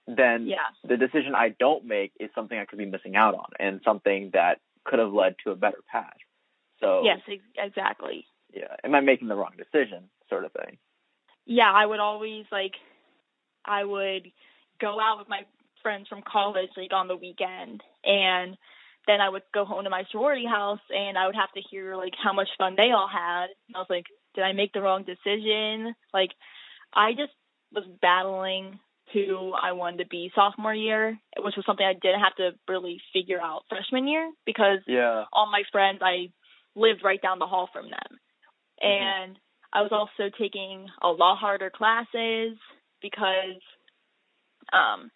then 0.07 0.47
Yeah. 0.47 0.67
the 0.83 0.97
decision 0.97 1.35
I 1.35 1.49
don't 1.49 1.85
make 1.85 2.13
is 2.19 2.29
something 2.35 2.57
I 2.57 2.65
could 2.65 2.77
be 2.79 2.85
missing 2.85 3.15
out 3.15 3.35
on 3.35 3.49
and 3.59 3.81
something 3.83 4.31
that 4.33 4.59
could 4.85 4.99
have 4.99 5.13
led 5.13 5.35
to 5.43 5.51
a 5.51 5.55
better 5.55 5.81
path. 5.91 6.17
So 6.79 7.03
Yes, 7.03 7.21
ex- 7.27 7.43
exactly. 7.57 8.25
yeah, 8.53 8.75
am 8.83 8.93
I 8.95 8.99
making 9.01 9.27
the 9.27 9.35
wrong 9.35 9.53
decision, 9.57 10.09
sort 10.29 10.45
of 10.45 10.51
thing? 10.53 10.77
yeah, 11.47 11.71
I 11.71 11.85
would 11.85 11.99
always 11.99 12.45
like 12.51 12.73
I 13.65 13.83
would 13.83 14.31
go 14.79 14.99
out 14.99 15.19
with 15.19 15.29
my 15.29 15.45
friends 15.81 16.07
from 16.07 16.21
college 16.23 16.69
like 16.77 16.91
on 16.93 17.07
the 17.07 17.15
weekend 17.15 17.81
and 18.03 18.57
then 19.07 19.21
I 19.21 19.29
would 19.29 19.43
go 19.53 19.65
home 19.65 19.83
to 19.83 19.89
my 19.89 20.03
sorority 20.11 20.45
house 20.45 20.79
and 20.89 21.17
I 21.17 21.25
would 21.27 21.35
have 21.35 21.51
to 21.53 21.61
hear 21.61 21.95
like 21.95 22.13
how 22.21 22.33
much 22.33 22.49
fun 22.57 22.75
they 22.75 22.91
all 22.91 23.07
had. 23.11 23.47
And 23.67 23.75
I 23.75 23.79
was 23.79 23.87
like, 23.89 24.05
did 24.33 24.43
I 24.43 24.53
make 24.53 24.73
the 24.73 24.81
wrong 24.81 25.03
decision? 25.03 25.95
Like 26.13 26.31
I 26.93 27.11
just 27.11 27.33
was 27.73 27.85
battling 28.01 28.79
who 29.13 29.53
I 29.53 29.73
wanted 29.73 29.99
to 29.99 30.07
be 30.07 30.31
sophomore 30.33 30.73
year, 30.73 31.17
which 31.37 31.55
was 31.55 31.65
something 31.65 31.85
I 31.85 31.93
didn't 31.93 32.21
have 32.21 32.35
to 32.37 32.51
really 32.67 32.99
figure 33.13 33.39
out 33.41 33.63
freshman 33.69 34.07
year 34.07 34.31
because 34.45 34.79
Yeah. 34.87 35.25
all 35.31 35.45
my 35.51 35.63
friends 35.71 35.99
I 36.01 36.31
lived 36.75 37.03
right 37.03 37.21
down 37.21 37.39
the 37.39 37.47
hall 37.47 37.69
from 37.71 37.89
them. 37.89 38.19
Mhm. 38.83 38.89
And 38.89 39.39
I 39.71 39.81
was 39.81 39.91
also 39.91 40.29
taking 40.37 40.89
a 41.01 41.09
lot 41.09 41.37
harder 41.37 41.69
classes 41.69 42.57
because 43.01 43.61
um 44.73 45.11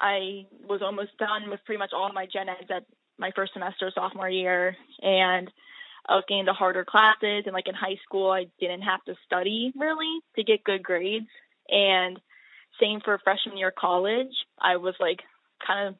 I 0.00 0.46
was 0.66 0.80
almost 0.82 1.16
done 1.18 1.50
with 1.50 1.60
pretty 1.64 1.78
much 1.78 1.92
all 1.92 2.12
my 2.12 2.26
gen 2.26 2.48
eds 2.48 2.70
at 2.70 2.84
my 3.20 3.30
first 3.36 3.52
semester 3.52 3.92
sophomore 3.94 4.28
year 4.28 4.76
and 5.02 5.50
I 6.08 6.14
was 6.14 6.24
getting 6.26 6.46
the 6.46 6.52
harder 6.52 6.84
classes 6.84 7.44
and 7.44 7.52
like 7.52 7.68
in 7.68 7.74
high 7.74 7.98
school 8.02 8.30
I 8.30 8.46
didn't 8.58 8.82
have 8.82 9.04
to 9.04 9.14
study 9.26 9.72
really 9.76 10.20
to 10.36 10.42
get 10.42 10.64
good 10.64 10.82
grades 10.82 11.28
and 11.68 12.18
same 12.80 13.00
for 13.04 13.18
freshman 13.22 13.58
year 13.58 13.72
college. 13.76 14.32
I 14.58 14.76
was 14.76 14.94
like 14.98 15.20
kind 15.64 15.88
of 15.88 15.94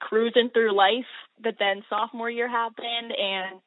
cruising 0.00 0.50
through 0.52 0.76
life, 0.76 1.10
but 1.42 1.54
then 1.58 1.82
sophomore 1.88 2.30
year 2.30 2.48
happened 2.48 3.12
and 3.18 3.60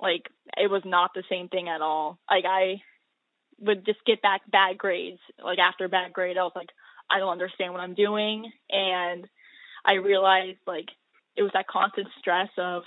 like 0.00 0.22
it 0.56 0.70
was 0.70 0.82
not 0.84 1.10
the 1.14 1.24
same 1.28 1.48
thing 1.48 1.68
at 1.68 1.82
all. 1.82 2.18
Like 2.30 2.44
I 2.46 2.82
would 3.58 3.84
just 3.84 4.04
get 4.06 4.22
back 4.22 4.42
bad 4.50 4.78
grades. 4.78 5.20
Like 5.42 5.58
after 5.58 5.88
bad 5.88 6.12
grade, 6.12 6.38
I 6.38 6.42
was 6.42 6.52
like, 6.54 6.68
I 7.10 7.18
don't 7.18 7.32
understand 7.32 7.72
what 7.72 7.80
I'm 7.80 7.94
doing, 7.94 8.50
and 8.68 9.26
I 9.84 9.94
realized 9.94 10.58
like 10.66 10.88
it 11.36 11.42
was 11.42 11.50
that 11.54 11.68
constant 11.68 12.08
stress 12.18 12.48
of 12.58 12.82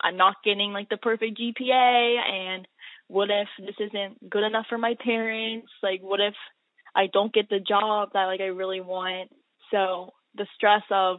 I'm 0.00 0.16
not 0.16 0.36
getting 0.44 0.72
like 0.72 0.88
the 0.88 0.98
perfect 0.98 1.38
GPA, 1.38 2.18
and 2.30 2.68
what 3.08 3.30
if 3.30 3.48
this 3.58 3.76
isn't 3.80 4.28
good 4.30 4.44
enough 4.44 4.66
for 4.68 4.78
my 4.78 4.94
parents? 5.02 5.68
Like 5.82 6.00
what 6.00 6.20
if 6.20 6.34
I 6.94 7.06
don't 7.12 7.32
get 7.32 7.48
the 7.48 7.60
job 7.60 8.10
that 8.12 8.24
like 8.26 8.40
I 8.40 8.46
really 8.46 8.80
want? 8.80 9.30
So 9.70 10.12
the 10.34 10.46
stress 10.54 10.82
of 10.90 11.18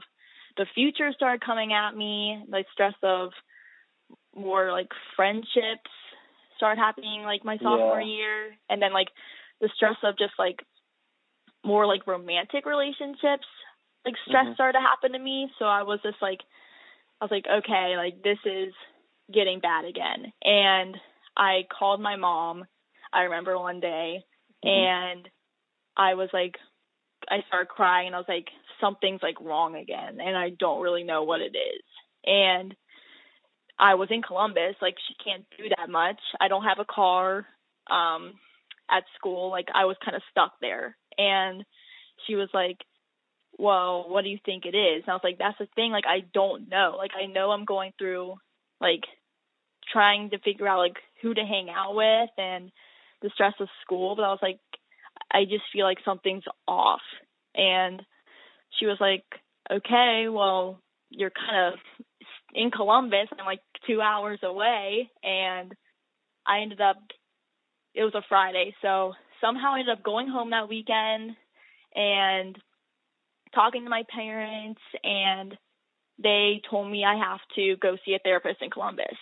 the 0.57 0.65
future 0.75 1.11
started 1.13 1.41
coming 1.45 1.73
at 1.73 1.95
me, 1.95 2.43
like 2.47 2.65
stress 2.73 2.93
of 3.03 3.31
more 4.35 4.71
like 4.71 4.87
friendships 5.15 5.89
started 6.57 6.79
happening 6.79 7.23
like 7.23 7.43
my 7.45 7.57
sophomore 7.57 8.01
Yeah. 8.01 8.07
year 8.07 8.57
and 8.69 8.81
then 8.81 8.93
like 8.93 9.09
the 9.61 9.69
stress 9.75 9.97
of 10.03 10.17
just 10.17 10.33
like 10.39 10.59
more 11.63 11.85
like 11.85 12.07
romantic 12.07 12.65
relationships 12.65 13.45
like 14.05 14.15
stress 14.27 14.47
Mhm. 14.47 14.53
started 14.55 14.79
to 14.79 14.81
happen 14.81 15.11
to 15.13 15.19
me 15.19 15.51
so 15.59 15.65
i 15.65 15.83
was 15.83 16.01
just 16.01 16.21
like 16.21 16.41
i 17.21 17.25
was 17.25 17.31
like 17.31 17.45
okay 17.47 17.95
like 17.97 18.21
this 18.23 18.39
is 18.45 18.73
getting 19.33 19.59
bad 19.59 19.85
again 19.85 20.31
and 20.43 20.95
i 21.35 21.61
called 21.77 22.01
my 22.01 22.15
mom 22.15 22.65
i 23.13 23.21
remember 23.23 23.57
one 23.57 23.79
day 23.79 24.23
Mhm. 24.65 24.69
and 24.69 25.29
i 25.95 26.13
was 26.15 26.29
like 26.33 26.57
i 27.29 27.43
started 27.47 27.69
crying 27.69 28.07
and 28.07 28.15
i 28.15 28.19
was 28.19 28.27
like 28.29 28.47
something's 28.81 29.23
like 29.23 29.39
wrong 29.41 29.75
again 29.75 30.19
and 30.21 30.37
i 30.37 30.49
don't 30.49 30.81
really 30.81 31.03
know 31.03 31.23
what 31.23 31.41
it 31.41 31.55
is 31.55 31.83
and 32.25 32.75
I 33.79 33.93
was 33.93 34.09
in 34.09 34.21
Columbus, 34.23 34.75
like 34.81 34.95
she 35.07 35.13
can't 35.23 35.45
do 35.57 35.65
that 35.77 35.89
much. 35.89 36.19
I 36.41 36.47
don't 36.47 36.63
have 36.63 36.79
a 36.79 36.85
car 36.85 37.45
um 37.89 38.33
at 38.89 39.03
school. 39.17 39.51
Like 39.51 39.67
I 39.73 39.85
was 39.85 39.97
kind 40.03 40.15
of 40.15 40.23
stuck 40.31 40.53
there. 40.61 40.97
And 41.17 41.63
she 42.25 42.35
was 42.35 42.49
like, 42.53 42.77
well, 43.57 44.05
what 44.07 44.23
do 44.23 44.29
you 44.29 44.39
think 44.45 44.65
it 44.65 44.75
is? 44.75 45.03
And 45.03 45.09
I 45.09 45.13
was 45.13 45.21
like, 45.23 45.39
that's 45.39 45.57
the 45.57 45.67
thing. 45.75 45.91
Like, 45.91 46.05
I 46.07 46.23
don't 46.33 46.69
know. 46.69 46.95
Like, 46.97 47.11
I 47.19 47.25
know 47.25 47.51
I'm 47.51 47.65
going 47.65 47.91
through, 47.97 48.35
like, 48.79 49.01
trying 49.91 50.29
to 50.29 50.39
figure 50.39 50.67
out, 50.67 50.79
like, 50.79 50.97
who 51.21 51.33
to 51.33 51.41
hang 51.41 51.69
out 51.69 51.95
with 51.95 52.29
and 52.37 52.71
the 53.21 53.31
stress 53.33 53.53
of 53.59 53.67
school. 53.83 54.15
But 54.15 54.23
I 54.23 54.29
was 54.29 54.39
like, 54.41 54.59
I 55.31 55.45
just 55.45 55.63
feel 55.73 55.85
like 55.85 55.97
something's 56.05 56.43
off. 56.67 57.01
And 57.55 58.01
she 58.79 58.85
was 58.85 58.97
like, 58.99 59.23
okay, 59.71 60.27
well, 60.29 60.79
you're 61.09 61.31
kind 61.31 61.73
of 61.73 61.79
in 62.53 62.69
Columbus. 62.69 63.27
I'm 63.31 63.45
like 63.45 63.61
two 63.87 64.01
hours 64.01 64.39
away. 64.43 65.09
And 65.23 65.73
I 66.45 66.59
ended 66.61 66.81
up, 66.81 66.97
it 67.95 68.03
was 68.03 68.13
a 68.13 68.21
Friday. 68.29 68.75
So 68.83 69.13
somehow 69.41 69.73
I 69.73 69.79
ended 69.79 69.97
up 69.97 70.03
going 70.03 70.27
home 70.27 70.51
that 70.51 70.69
weekend 70.69 71.31
and 71.95 72.57
talking 73.53 73.83
to 73.83 73.89
my 73.89 74.03
parents 74.09 74.81
and 75.03 75.57
they 76.21 76.61
told 76.69 76.89
me 76.91 77.03
I 77.05 77.15
have 77.15 77.39
to 77.55 77.75
go 77.77 77.97
see 78.05 78.13
a 78.15 78.19
therapist 78.19 78.61
in 78.61 78.69
Columbus 78.69 79.17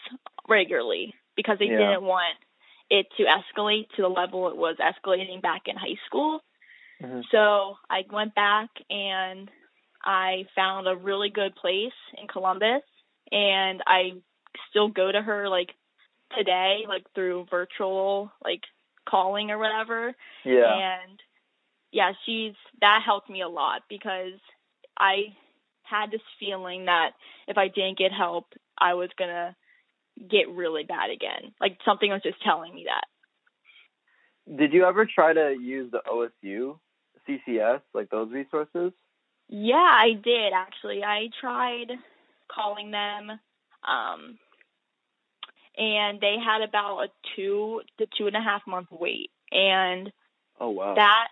regularly 0.48 1.14
because 1.36 1.60
they 1.60 1.66
Yeah. 1.66 1.78
didn't 1.78 2.04
want 2.04 2.38
it 2.90 3.08
to 3.18 3.24
escalate 3.26 3.90
to 3.96 4.04
the 4.04 4.10
level 4.10 4.48
it 4.48 4.56
was 4.56 4.78
escalating 4.78 5.42
back 5.42 5.68
in 5.68 5.76
high 5.76 5.98
school. 6.06 6.42
Mhm. 7.02 7.26
So 7.30 7.78
I 7.90 8.06
went 8.10 8.36
back 8.36 8.70
and 8.90 9.52
I 10.04 10.48
found 10.56 10.88
a 10.88 10.96
really 10.96 11.30
good 11.30 11.56
place 11.56 11.94
in 12.14 12.28
Columbus 12.28 12.84
and 13.32 13.82
I 13.88 14.14
still 14.70 14.88
go 14.88 15.12
to 15.12 15.22
her 15.22 15.50
like 15.50 15.76
today, 16.38 16.86
like 16.88 17.12
through 17.14 17.46
virtual 17.46 18.32
like 18.44 18.64
calling 19.06 19.52
or 19.52 19.58
whatever. 19.58 20.16
Yeah. 20.44 20.74
And 20.74 21.22
yeah, 21.96 22.12
she's 22.26 22.54
that 22.82 23.04
helped 23.06 23.30
me 23.30 23.42
a 23.42 23.48
lot 23.48 23.84
because 23.90 24.38
I 25.00 25.34
had 25.84 26.12
this 26.12 26.20
feeling 26.38 26.86
that 26.86 27.12
if 27.48 27.58
I 27.58 27.70
didn't 27.70 27.98
get 27.98 28.12
help, 28.12 28.48
I 28.78 28.96
was 28.96 29.10
gonna 29.18 29.56
get 30.30 30.50
really 30.50 30.84
bad 30.84 31.10
again. 31.10 31.54
Like 31.62 31.78
something 31.86 32.12
was 32.12 32.22
just 32.22 32.44
telling 32.44 32.76
me 32.76 32.86
that. 32.88 34.58
Did 34.58 34.74
you 34.74 34.84
ever 34.84 35.06
try 35.06 35.32
to 35.32 35.56
use 35.58 35.90
the 35.90 36.02
OSU 36.06 36.78
CCS, 37.30 37.80
like 37.94 38.10
those 38.10 38.30
resources? 38.30 38.92
Yeah, 39.48 39.76
I 39.78 40.20
did 40.22 40.52
actually. 40.54 41.02
I 41.02 41.30
tried 41.40 41.92
calling 42.54 42.92
them, 42.92 43.40
um, 43.88 44.38
and 45.78 46.20
they 46.20 46.36
had 46.46 46.62
about 46.62 47.04
a 47.04 47.08
two 47.38 47.84
to 48.00 48.08
two 48.18 48.28
and 48.28 48.36
a 48.36 48.42
half 48.42 48.64
month 48.68 48.90
wait. 48.92 49.32
And 49.54 50.12
Oh 50.60 50.70
wow. 50.70 50.96
that, 50.96 51.28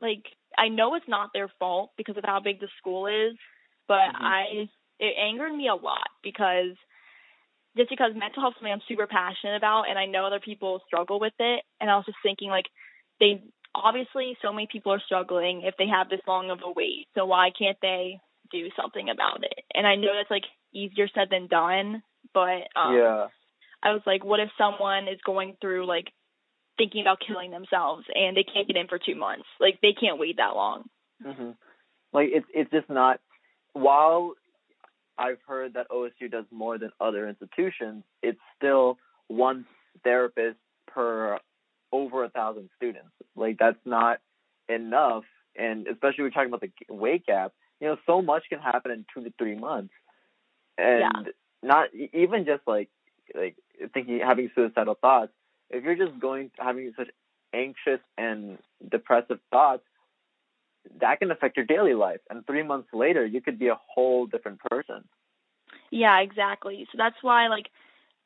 like, 0.00 0.24
I 0.56 0.68
know 0.68 0.94
it's 0.94 1.08
not 1.08 1.30
their 1.32 1.48
fault 1.58 1.92
because 1.96 2.16
of 2.16 2.24
how 2.24 2.40
big 2.40 2.60
the 2.60 2.68
school 2.78 3.06
is, 3.06 3.36
but 3.88 4.12
Mhm. 4.12 4.20
I 4.20 4.68
it 4.98 5.14
angered 5.18 5.54
me 5.54 5.68
a 5.68 5.74
lot 5.74 6.08
because 6.22 6.76
just 7.76 7.90
because 7.90 8.14
mental 8.14 8.40
health 8.40 8.54
is 8.54 8.58
something 8.58 8.72
I'm 8.72 8.80
super 8.88 9.06
passionate 9.06 9.56
about, 9.56 9.88
and 9.88 9.98
I 9.98 10.06
know 10.06 10.24
other 10.26 10.40
people 10.40 10.80
struggle 10.86 11.20
with 11.20 11.34
it, 11.38 11.62
and 11.80 11.90
I 11.90 11.96
was 11.96 12.06
just 12.06 12.18
thinking 12.22 12.48
like 12.48 12.66
they 13.20 13.42
obviously 13.74 14.36
so 14.40 14.52
many 14.52 14.66
people 14.70 14.92
are 14.92 15.00
struggling 15.04 15.62
if 15.62 15.76
they 15.76 15.86
have 15.86 16.08
this 16.08 16.20
long 16.26 16.50
of 16.50 16.60
a 16.64 16.70
wait, 16.72 17.08
so 17.14 17.26
why 17.26 17.50
can't 17.56 17.78
they 17.82 18.20
do 18.50 18.68
something 18.80 19.10
about 19.10 19.44
it? 19.44 19.64
And 19.74 19.86
I 19.86 19.96
know 19.96 20.14
that's 20.14 20.30
like 20.30 20.44
easier 20.72 21.08
said 21.14 21.28
than 21.30 21.46
done, 21.48 22.02
but 22.32 22.68
um, 22.74 22.94
yeah. 22.94 23.28
I 23.82 23.92
was 23.92 24.02
like, 24.06 24.24
what 24.24 24.40
if 24.40 24.48
someone 24.56 25.08
is 25.08 25.20
going 25.24 25.56
through 25.60 25.86
like 25.86 26.06
thinking 26.78 27.02
about 27.02 27.18
killing 27.26 27.50
themselves 27.50 28.04
and 28.14 28.36
they 28.36 28.44
can't 28.44 28.66
get 28.66 28.76
in 28.76 28.88
for 28.88 28.98
two 28.98 29.14
months? 29.14 29.44
Like 29.60 29.80
they 29.82 29.92
can't 29.98 30.18
wait 30.18 30.36
that 30.36 30.54
long. 30.54 30.84
hmm 31.22 31.50
Like 32.12 32.28
it's 32.32 32.46
it's 32.54 32.70
just 32.70 32.88
not. 32.88 33.20
While 33.72 34.32
I've 35.18 35.38
heard 35.46 35.74
that 35.74 35.88
OSU 35.90 36.30
does 36.30 36.44
more 36.50 36.78
than 36.78 36.90
other 37.00 37.28
institutions, 37.28 38.04
it's 38.22 38.40
still 38.56 38.98
one 39.28 39.66
therapist 40.04 40.58
per 40.86 41.38
over 41.92 42.24
a 42.24 42.28
thousand 42.28 42.70
students. 42.76 43.10
Like 43.34 43.56
that's 43.58 43.78
not 43.84 44.18
enough, 44.68 45.24
and 45.56 45.86
especially 45.86 46.24
we're 46.24 46.30
talking 46.30 46.48
about 46.48 46.60
the 46.62 46.70
wait 46.88 47.26
gap. 47.26 47.52
You 47.80 47.88
know, 47.88 47.96
so 48.06 48.22
much 48.22 48.44
can 48.48 48.58
happen 48.58 48.90
in 48.90 49.04
two 49.12 49.24
to 49.24 49.32
three 49.38 49.54
months, 49.56 49.92
and 50.78 51.28
not 51.62 51.94
e- 51.94 52.10
even 52.12 52.44
just 52.44 52.62
like 52.66 52.88
like 53.34 53.56
thinking 53.92 54.20
having 54.24 54.50
suicidal 54.54 54.96
thoughts. 55.00 55.32
If 55.70 55.84
you're 55.84 55.96
just 55.96 56.18
going 56.20 56.50
having 56.58 56.92
such 56.96 57.08
anxious 57.54 58.00
and 58.16 58.58
depressive 58.90 59.38
thoughts, 59.50 59.84
that 61.00 61.18
can 61.18 61.30
affect 61.30 61.56
your 61.56 61.66
daily 61.66 61.94
life. 61.94 62.20
And 62.30 62.46
three 62.46 62.62
months 62.62 62.88
later, 62.92 63.24
you 63.24 63.40
could 63.40 63.58
be 63.58 63.68
a 63.68 63.78
whole 63.94 64.26
different 64.26 64.60
person. 64.60 65.04
Yeah, 65.90 66.20
exactly. 66.20 66.86
So 66.92 66.96
that's 66.98 67.16
why 67.22 67.48
like 67.48 67.66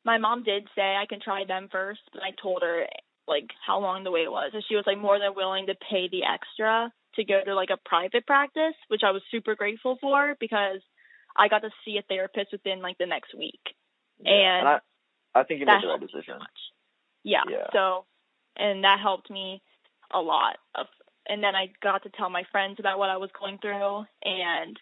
my 0.03 0.17
mom 0.17 0.43
did 0.43 0.67
say 0.75 0.95
I 0.95 1.05
can 1.07 1.19
try 1.19 1.45
them 1.45 1.69
first, 1.71 2.01
but 2.13 2.21
I 2.23 2.31
told 2.41 2.61
her 2.61 2.85
like 3.27 3.49
how 3.65 3.79
long 3.79 4.03
the 4.03 4.11
wait 4.11 4.31
was. 4.31 4.51
And 4.53 4.63
she 4.67 4.75
was 4.75 4.85
like 4.87 4.99
more 4.99 5.19
than 5.19 5.35
willing 5.35 5.67
to 5.67 5.75
pay 5.89 6.07
the 6.09 6.23
extra 6.23 6.91
to 7.15 7.23
go 7.23 7.41
to 7.43 7.55
like 7.55 7.69
a 7.71 7.77
private 7.85 8.25
practice, 8.25 8.75
which 8.87 9.01
I 9.05 9.11
was 9.11 9.21
super 9.31 9.55
grateful 9.55 9.97
for 10.01 10.35
because 10.39 10.81
I 11.37 11.47
got 11.47 11.59
to 11.59 11.69
see 11.85 11.97
a 11.97 12.03
therapist 12.03 12.51
within 12.51 12.81
like 12.81 12.97
the 12.97 13.05
next 13.05 13.33
week. 13.37 13.61
Yeah, 14.23 14.59
And 14.59 14.67
I, 14.67 14.79
I 15.35 15.43
think 15.43 15.59
you 15.59 15.65
made 15.65 15.81
the 15.81 15.87
right 15.87 16.01
me 16.01 16.07
so 16.11 16.17
decision. 16.17 16.39
much. 16.39 16.59
Yeah. 17.23 17.43
Yeah. 17.49 17.67
So, 17.73 18.05
and 18.57 18.83
that 18.83 18.99
helped 18.99 19.29
me 19.29 19.61
a 20.13 20.19
lot. 20.19 20.57
Of, 20.75 20.87
and 21.27 21.43
then 21.43 21.55
I 21.55 21.71
got 21.81 22.03
to 22.03 22.09
tell 22.09 22.29
my 22.29 22.43
friends 22.51 22.77
about 22.79 22.99
what 22.99 23.09
I 23.09 23.17
was 23.17 23.29
going 23.39 23.57
through, 23.59 24.05
and 24.23 24.79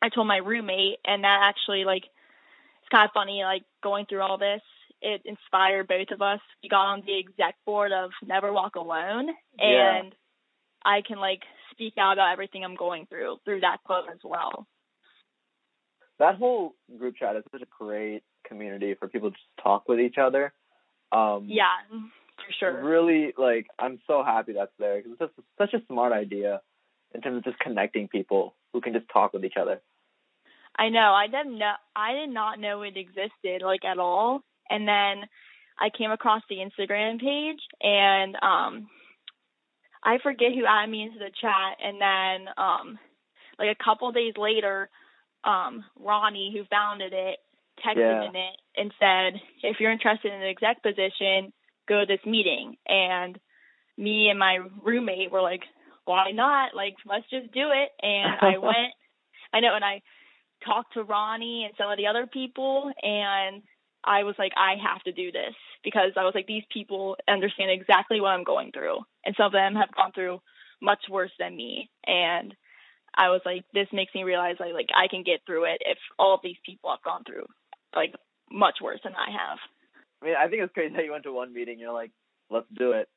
I 0.00 0.08
told 0.08 0.26
my 0.26 0.38
roommate, 0.38 0.98
and 1.04 1.24
that 1.24 1.40
actually 1.42 1.84
like 1.84 2.04
it's 2.04 2.88
kind 2.90 3.04
of 3.06 3.12
funny. 3.12 3.42
Like 3.44 3.62
going 3.82 4.06
through 4.06 4.20
all 4.20 4.38
this, 4.38 4.62
it 5.00 5.22
inspired 5.24 5.88
both 5.88 6.10
of 6.12 6.22
us. 6.22 6.40
We 6.62 6.68
got 6.68 6.86
on 6.86 7.02
the 7.06 7.18
exec 7.18 7.56
board 7.64 7.92
of 7.92 8.10
Never 8.26 8.52
Walk 8.52 8.76
Alone, 8.76 9.28
Yeah. 9.58 9.96
and 9.96 10.14
I 10.84 11.02
can 11.06 11.18
like 11.18 11.42
speak 11.70 11.94
out 11.98 12.14
about 12.14 12.32
everything 12.32 12.64
I'm 12.64 12.76
going 12.76 13.06
through 13.06 13.38
through 13.44 13.60
that 13.60 13.78
club 13.86 14.04
as 14.12 14.18
well. 14.24 14.66
That 16.18 16.36
whole 16.36 16.74
group 16.98 17.16
chat 17.16 17.36
is 17.36 17.42
such 17.50 17.62
a 17.62 17.66
great 17.78 18.22
community 18.46 18.94
for 18.94 19.08
people 19.08 19.30
to 19.30 19.36
just 19.36 19.62
talk 19.62 19.88
with 19.88 19.98
each 19.98 20.18
other. 20.18 20.52
Um, 21.12 21.46
Yeah, 21.48 21.66
for 21.90 22.52
sure. 22.58 22.82
Really, 22.82 23.34
like, 23.36 23.66
I'm 23.78 24.00
so 24.06 24.22
happy 24.24 24.54
that's 24.54 24.72
there 24.78 24.96
because 24.96 25.12
it's 25.12 25.20
just 25.20 25.48
such 25.58 25.74
a 25.74 25.86
smart 25.86 26.12
idea 26.12 26.60
in 27.14 27.20
terms 27.20 27.38
of 27.38 27.44
just 27.44 27.58
connecting 27.58 28.08
people 28.08 28.54
who 28.72 28.80
can 28.80 28.92
just 28.94 29.06
talk 29.12 29.32
with 29.32 29.44
each 29.44 29.56
other. 29.60 29.80
I 30.76 30.88
know. 30.88 31.12
I 31.12 31.26
didn't 31.26 31.58
know. 31.58 31.74
I 31.94 32.12
did 32.12 32.30
not 32.30 32.58
know 32.58 32.82
it 32.82 32.96
existed 32.96 33.62
like 33.62 33.84
at 33.84 33.98
all. 33.98 34.42
And 34.70 34.88
then 34.88 35.28
I 35.78 35.90
came 35.96 36.10
across 36.10 36.42
the 36.48 36.56
Instagram 36.56 37.20
page, 37.20 37.60
and 37.82 38.36
um, 38.36 38.88
I 40.02 40.18
forget 40.22 40.52
who 40.54 40.64
added 40.66 40.90
me 40.90 41.02
into 41.02 41.18
the 41.18 41.30
chat. 41.40 41.76
And 41.84 42.00
then, 42.00 42.54
um, 42.56 42.98
like 43.58 43.68
a 43.68 43.84
couple 43.84 44.10
days 44.12 44.34
later, 44.38 44.88
um, 45.44 45.84
Ronnie, 46.00 46.54
who 46.56 46.64
founded 46.70 47.12
it, 47.12 47.38
texted 47.80 47.96
Yeah. 47.96 48.24
in 48.24 48.36
it 48.36 48.56
and 48.76 48.92
said, 48.98 49.40
"If 49.62 49.80
you're 49.80 49.92
interested 49.92 50.32
in 50.32 50.42
an 50.42 50.48
exec 50.48 50.82
position, 50.82 51.52
go 51.88 52.00
to 52.00 52.06
this 52.06 52.24
meeting." 52.24 52.76
And 52.86 53.38
me 53.96 54.28
and 54.28 54.38
my 54.38 54.56
roommate 54.82 55.30
were 55.30 55.42
like, 55.42 55.64
"Why 56.04 56.30
not? 56.32 56.74
Like, 56.74 56.96
let's 57.06 57.28
just 57.30 57.52
do 57.52 57.70
it." 57.70 57.90
And 58.02 58.38
I 58.40 58.58
went. 58.58 58.94
I 59.52 59.60
know, 59.60 59.74
and 59.74 59.84
I 59.84 60.02
talked 60.64 60.94
to 60.94 61.02
Ronnie 61.02 61.64
and 61.64 61.74
some 61.76 61.90
of 61.90 61.98
the 61.98 62.06
other 62.06 62.26
people, 62.26 62.90
and 63.02 63.62
I 64.04 64.24
was 64.24 64.34
like, 64.38 64.52
I 64.56 64.76
have 64.76 65.02
to 65.02 65.12
do 65.12 65.30
this 65.30 65.54
because 65.84 66.12
I 66.16 66.24
was 66.24 66.34
like, 66.34 66.46
these 66.46 66.64
people 66.72 67.16
understand 67.28 67.70
exactly 67.70 68.20
what 68.20 68.30
I'm 68.30 68.44
going 68.44 68.72
through, 68.72 68.98
and 69.24 69.34
some 69.36 69.46
of 69.46 69.52
them 69.52 69.74
have 69.74 69.94
gone 69.94 70.12
through 70.12 70.40
much 70.80 71.08
worse 71.10 71.32
than 71.38 71.56
me, 71.56 71.90
and 72.06 72.54
I 73.14 73.28
was 73.28 73.42
like, 73.44 73.64
this 73.74 73.88
makes 73.92 74.14
me 74.14 74.24
realize 74.24 74.56
like 74.58 74.72
like 74.72 74.88
I 74.94 75.06
can 75.08 75.22
get 75.22 75.40
through 75.46 75.64
it 75.64 75.82
if 75.84 75.98
all 76.18 76.34
of 76.34 76.40
these 76.42 76.56
people 76.64 76.90
have 76.90 77.02
gone 77.02 77.24
through 77.24 77.46
like 77.94 78.14
much 78.50 78.78
worse 78.82 79.00
than 79.04 79.14
I 79.14 79.30
have. 79.30 79.58
I 80.22 80.24
mean, 80.26 80.34
I 80.38 80.48
think 80.48 80.62
it's 80.62 80.72
crazy 80.72 80.94
that 80.94 81.04
you 81.04 81.12
went 81.12 81.24
to 81.24 81.32
one 81.32 81.52
meeting. 81.52 81.78
You're 81.78 81.92
like, 81.92 82.10
let's 82.50 82.66
do 82.76 82.92
it. 82.92 83.08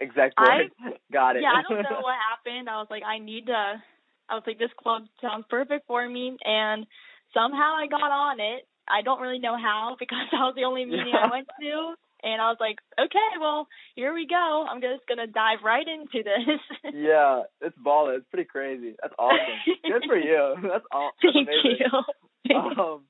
Exactly. 0.00 0.46
I- 0.46 0.68
Got 1.12 1.36
it. 1.36 1.42
Yeah, 1.42 1.52
I 1.56 1.62
don't 1.68 1.82
know 1.90 2.00
what 2.00 2.14
happened. 2.16 2.68
I 2.68 2.76
was 2.78 2.88
like, 2.90 3.02
I 3.04 3.18
need 3.18 3.46
to. 3.46 3.82
I 4.30 4.34
was 4.34 4.44
like, 4.46 4.58
this 4.58 4.70
club 4.78 5.02
sounds 5.22 5.46
perfect 5.48 5.86
for 5.86 6.06
me, 6.06 6.36
and 6.44 6.86
somehow 7.32 7.74
I 7.80 7.86
got 7.88 8.10
on 8.12 8.40
it. 8.40 8.68
I 8.86 9.02
don't 9.02 9.20
really 9.20 9.38
know 9.38 9.56
how 9.56 9.96
because 9.98 10.28
that 10.32 10.38
was 10.40 10.54
the 10.56 10.64
only 10.64 10.84
meeting 10.84 11.12
I 11.16 11.30
went 11.30 11.48
to, 11.48 11.94
and 12.22 12.40
I 12.40 12.48
was 12.48 12.58
like, 12.60 12.76
okay, 13.00 13.28
well, 13.40 13.66
here 13.96 14.12
we 14.14 14.26
go. 14.26 14.66
I'm 14.68 14.80
just 14.80 15.06
gonna 15.08 15.26
dive 15.26 15.58
right 15.64 15.86
into 15.86 16.22
this. 16.24 16.92
yeah, 16.94 17.42
it's 17.60 17.76
baller. 17.78 18.16
It's 18.18 18.26
pretty 18.30 18.48
crazy. 18.48 18.94
That's 19.00 19.14
awesome. 19.18 19.58
Good 19.82 20.04
for 20.06 20.16
you. 20.16 20.54
That's 20.62 20.84
that's 20.92 21.16
Thank 21.22 21.80
you. 21.80 22.54
um, 22.56 23.02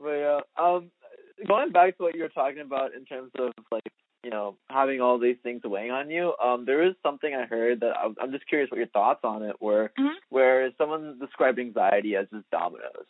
but 0.00 0.10
yeah, 0.12 0.40
um, 0.56 0.90
going 1.46 1.72
back 1.72 1.96
to 1.96 2.02
what 2.04 2.14
you 2.14 2.22
were 2.22 2.28
talking 2.28 2.60
about 2.60 2.94
in 2.94 3.04
terms 3.04 3.30
of 3.38 3.52
like 3.70 3.92
you 4.24 4.30
know 4.30 4.56
having 4.68 5.00
all 5.00 5.18
these 5.18 5.36
things 5.42 5.62
weighing 5.64 5.90
on 5.90 6.10
you, 6.10 6.34
um, 6.42 6.64
there 6.64 6.82
is 6.82 6.94
something 7.02 7.34
I 7.34 7.46
heard 7.46 7.80
that 7.80 7.96
I'm, 7.96 8.14
I'm 8.20 8.32
just 8.32 8.46
curious 8.48 8.70
what 8.70 8.78
your 8.78 8.88
thoughts 8.88 9.20
on 9.24 9.42
it 9.42 9.60
were, 9.60 9.92
Mhm. 9.98 10.14
where 10.30 10.70
someone 10.78 11.18
described 11.18 11.58
anxiety 11.58 12.16
as 12.16 12.26
just 12.32 12.48
dominoes. 12.50 13.06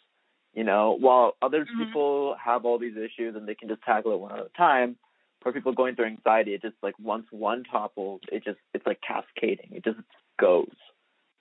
You 0.54 0.64
know, 0.64 0.96
while 0.98 1.36
other 1.42 1.66
Mhm. 1.66 1.76
people 1.76 2.36
have 2.42 2.64
all 2.64 2.78
these 2.78 2.96
issues 2.96 3.36
and 3.36 3.46
they 3.46 3.54
can 3.54 3.68
just 3.68 3.82
tackle 3.82 4.12
it 4.14 4.20
one 4.20 4.32
at 4.32 4.46
a 4.46 4.48
time, 4.56 4.96
for 5.42 5.52
people 5.52 5.72
going 5.72 5.94
through 5.94 6.06
anxiety, 6.06 6.54
it 6.54 6.62
just 6.62 6.76
like 6.82 6.98
once 6.98 7.26
one 7.30 7.62
topples, 7.64 8.20
it 8.32 8.42
just 8.42 8.58
it's 8.74 8.86
like 8.86 9.00
cascading. 9.06 9.70
It 9.72 9.84
just 9.84 9.98
goes 10.40 10.74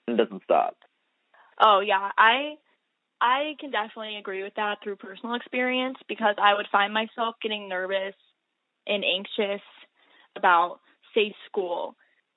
and 0.06 0.18
doesn't 0.18 0.42
stop. 0.44 0.76
Oh 1.58 1.80
yeah, 1.80 2.10
I 2.18 2.56
I 3.20 3.54
can 3.60 3.70
definitely 3.70 4.16
agree 4.16 4.42
with 4.42 4.54
that 4.56 4.78
through 4.82 4.96
personal 4.96 5.34
experience 5.34 5.96
because 6.08 6.36
I 6.40 6.54
would 6.54 6.66
find 6.70 6.92
myself 6.92 7.36
getting 7.42 7.68
nervous 7.68 8.14
and 8.86 9.04
anxious 9.04 9.62
about 10.36 10.80
say 11.14 11.34
school 11.46 11.96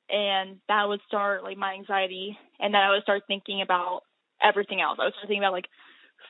and 0.09 0.57
that 0.67 0.87
would 0.87 1.01
start 1.07 1.43
like 1.43 1.57
my 1.57 1.73
anxiety 1.73 2.37
and 2.59 2.73
then 2.73 2.81
I 2.81 2.91
would 2.91 3.03
start 3.03 3.23
thinking 3.27 3.61
about 3.61 4.01
everything 4.41 4.81
else. 4.81 4.97
I 4.99 5.05
would 5.05 5.13
start 5.13 5.27
thinking 5.27 5.43
about 5.43 5.53
like 5.53 5.67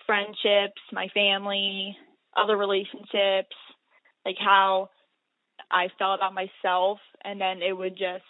friendships, 0.05 0.81
my 0.91 1.07
family, 1.13 1.95
other 2.35 2.57
relationships, 2.57 3.55
like 4.25 4.37
how 4.39 4.89
I 5.71 5.87
felt 5.99 6.19
about 6.19 6.33
myself 6.33 6.99
and 7.23 7.39
then 7.39 7.61
it 7.61 7.73
would 7.73 7.97
just 7.97 8.23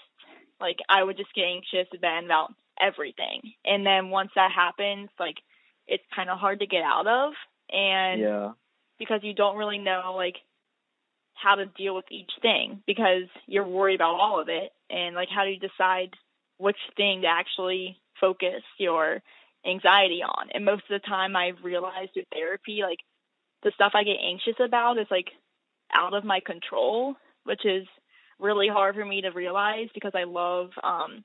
like 0.59 0.77
I 0.89 1.03
would 1.03 1.17
just 1.17 1.33
get 1.33 1.45
anxious 1.45 1.87
then 2.01 2.25
about 2.25 2.53
everything. 2.79 3.41
And 3.65 3.85
then 3.85 4.09
once 4.09 4.31
that 4.35 4.51
happens, 4.53 5.09
like 5.19 5.35
it's 5.89 6.03
kind 6.15 6.29
of 6.29 6.37
hard 6.37 6.59
to 6.59 6.67
get 6.67 6.83
out 6.83 7.07
of 7.07 7.33
and 7.71 8.21
yeah. 8.21 8.51
because 8.97 9.21
you 9.23 9.33
don't 9.33 9.57
really 9.57 9.79
know 9.79 10.13
like 10.15 10.35
how 11.33 11.55
to 11.55 11.65
deal 11.65 11.95
with 11.95 12.05
each 12.11 12.31
thing 12.41 12.81
because 12.85 13.23
you're 13.47 13.67
worried 13.67 13.95
about 13.95 14.19
all 14.19 14.41
of 14.41 14.49
it 14.49 14.71
and 14.89 15.15
like 15.15 15.29
how 15.33 15.43
do 15.43 15.49
you 15.49 15.59
decide 15.59 16.09
which 16.57 16.77
thing 16.95 17.21
to 17.21 17.27
actually 17.27 17.97
focus 18.19 18.61
your 18.77 19.21
anxiety 19.65 20.21
on 20.23 20.49
and 20.53 20.63
most 20.63 20.83
of 20.89 21.01
the 21.01 21.07
time 21.07 21.35
i've 21.35 21.63
realized 21.63 22.11
through 22.13 22.23
therapy 22.31 22.81
like 22.81 22.99
the 23.63 23.71
stuff 23.75 23.91
i 23.95 24.03
get 24.03 24.17
anxious 24.23 24.55
about 24.63 24.97
is 24.97 25.07
like 25.09 25.27
out 25.93 26.13
of 26.13 26.23
my 26.23 26.39
control 26.45 27.15
which 27.43 27.65
is 27.65 27.85
really 28.39 28.67
hard 28.67 28.95
for 28.95 29.03
me 29.03 29.21
to 29.21 29.29
realize 29.29 29.87
because 29.93 30.13
i 30.15 30.23
love 30.23 30.69
um 30.83 31.23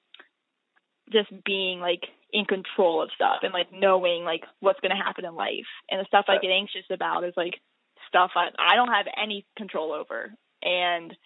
just 1.13 1.31
being 1.45 1.81
like 1.81 2.03
in 2.35 2.45
control 2.45 3.01
of 3.03 3.11
stuff 3.15 3.39
and 3.43 3.53
like 3.55 3.69
knowing 3.73 4.25
like 4.25 4.43
what's 4.61 4.81
going 4.81 4.91
to 4.91 5.03
happen 5.03 5.25
in 5.25 5.35
life 5.35 5.71
and 5.89 6.01
the 6.01 6.05
stuff 6.07 6.27
i 6.29 6.37
get 6.39 6.51
anxious 6.51 6.85
about 6.91 7.25
is 7.25 7.33
like 7.37 7.55
stuff 8.09 8.33
I, 8.37 8.49
I 8.59 8.75
don't 8.77 8.93
have 8.93 9.07
any 9.17 9.47
control 9.57 9.93
over 9.93 10.35
and 10.63 11.17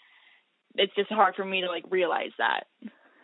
it's 0.74 0.94
just 0.94 1.10
hard 1.10 1.34
for 1.34 1.44
me 1.44 1.62
to 1.62 1.68
like 1.68 1.84
realize 1.90 2.32
that 2.38 2.64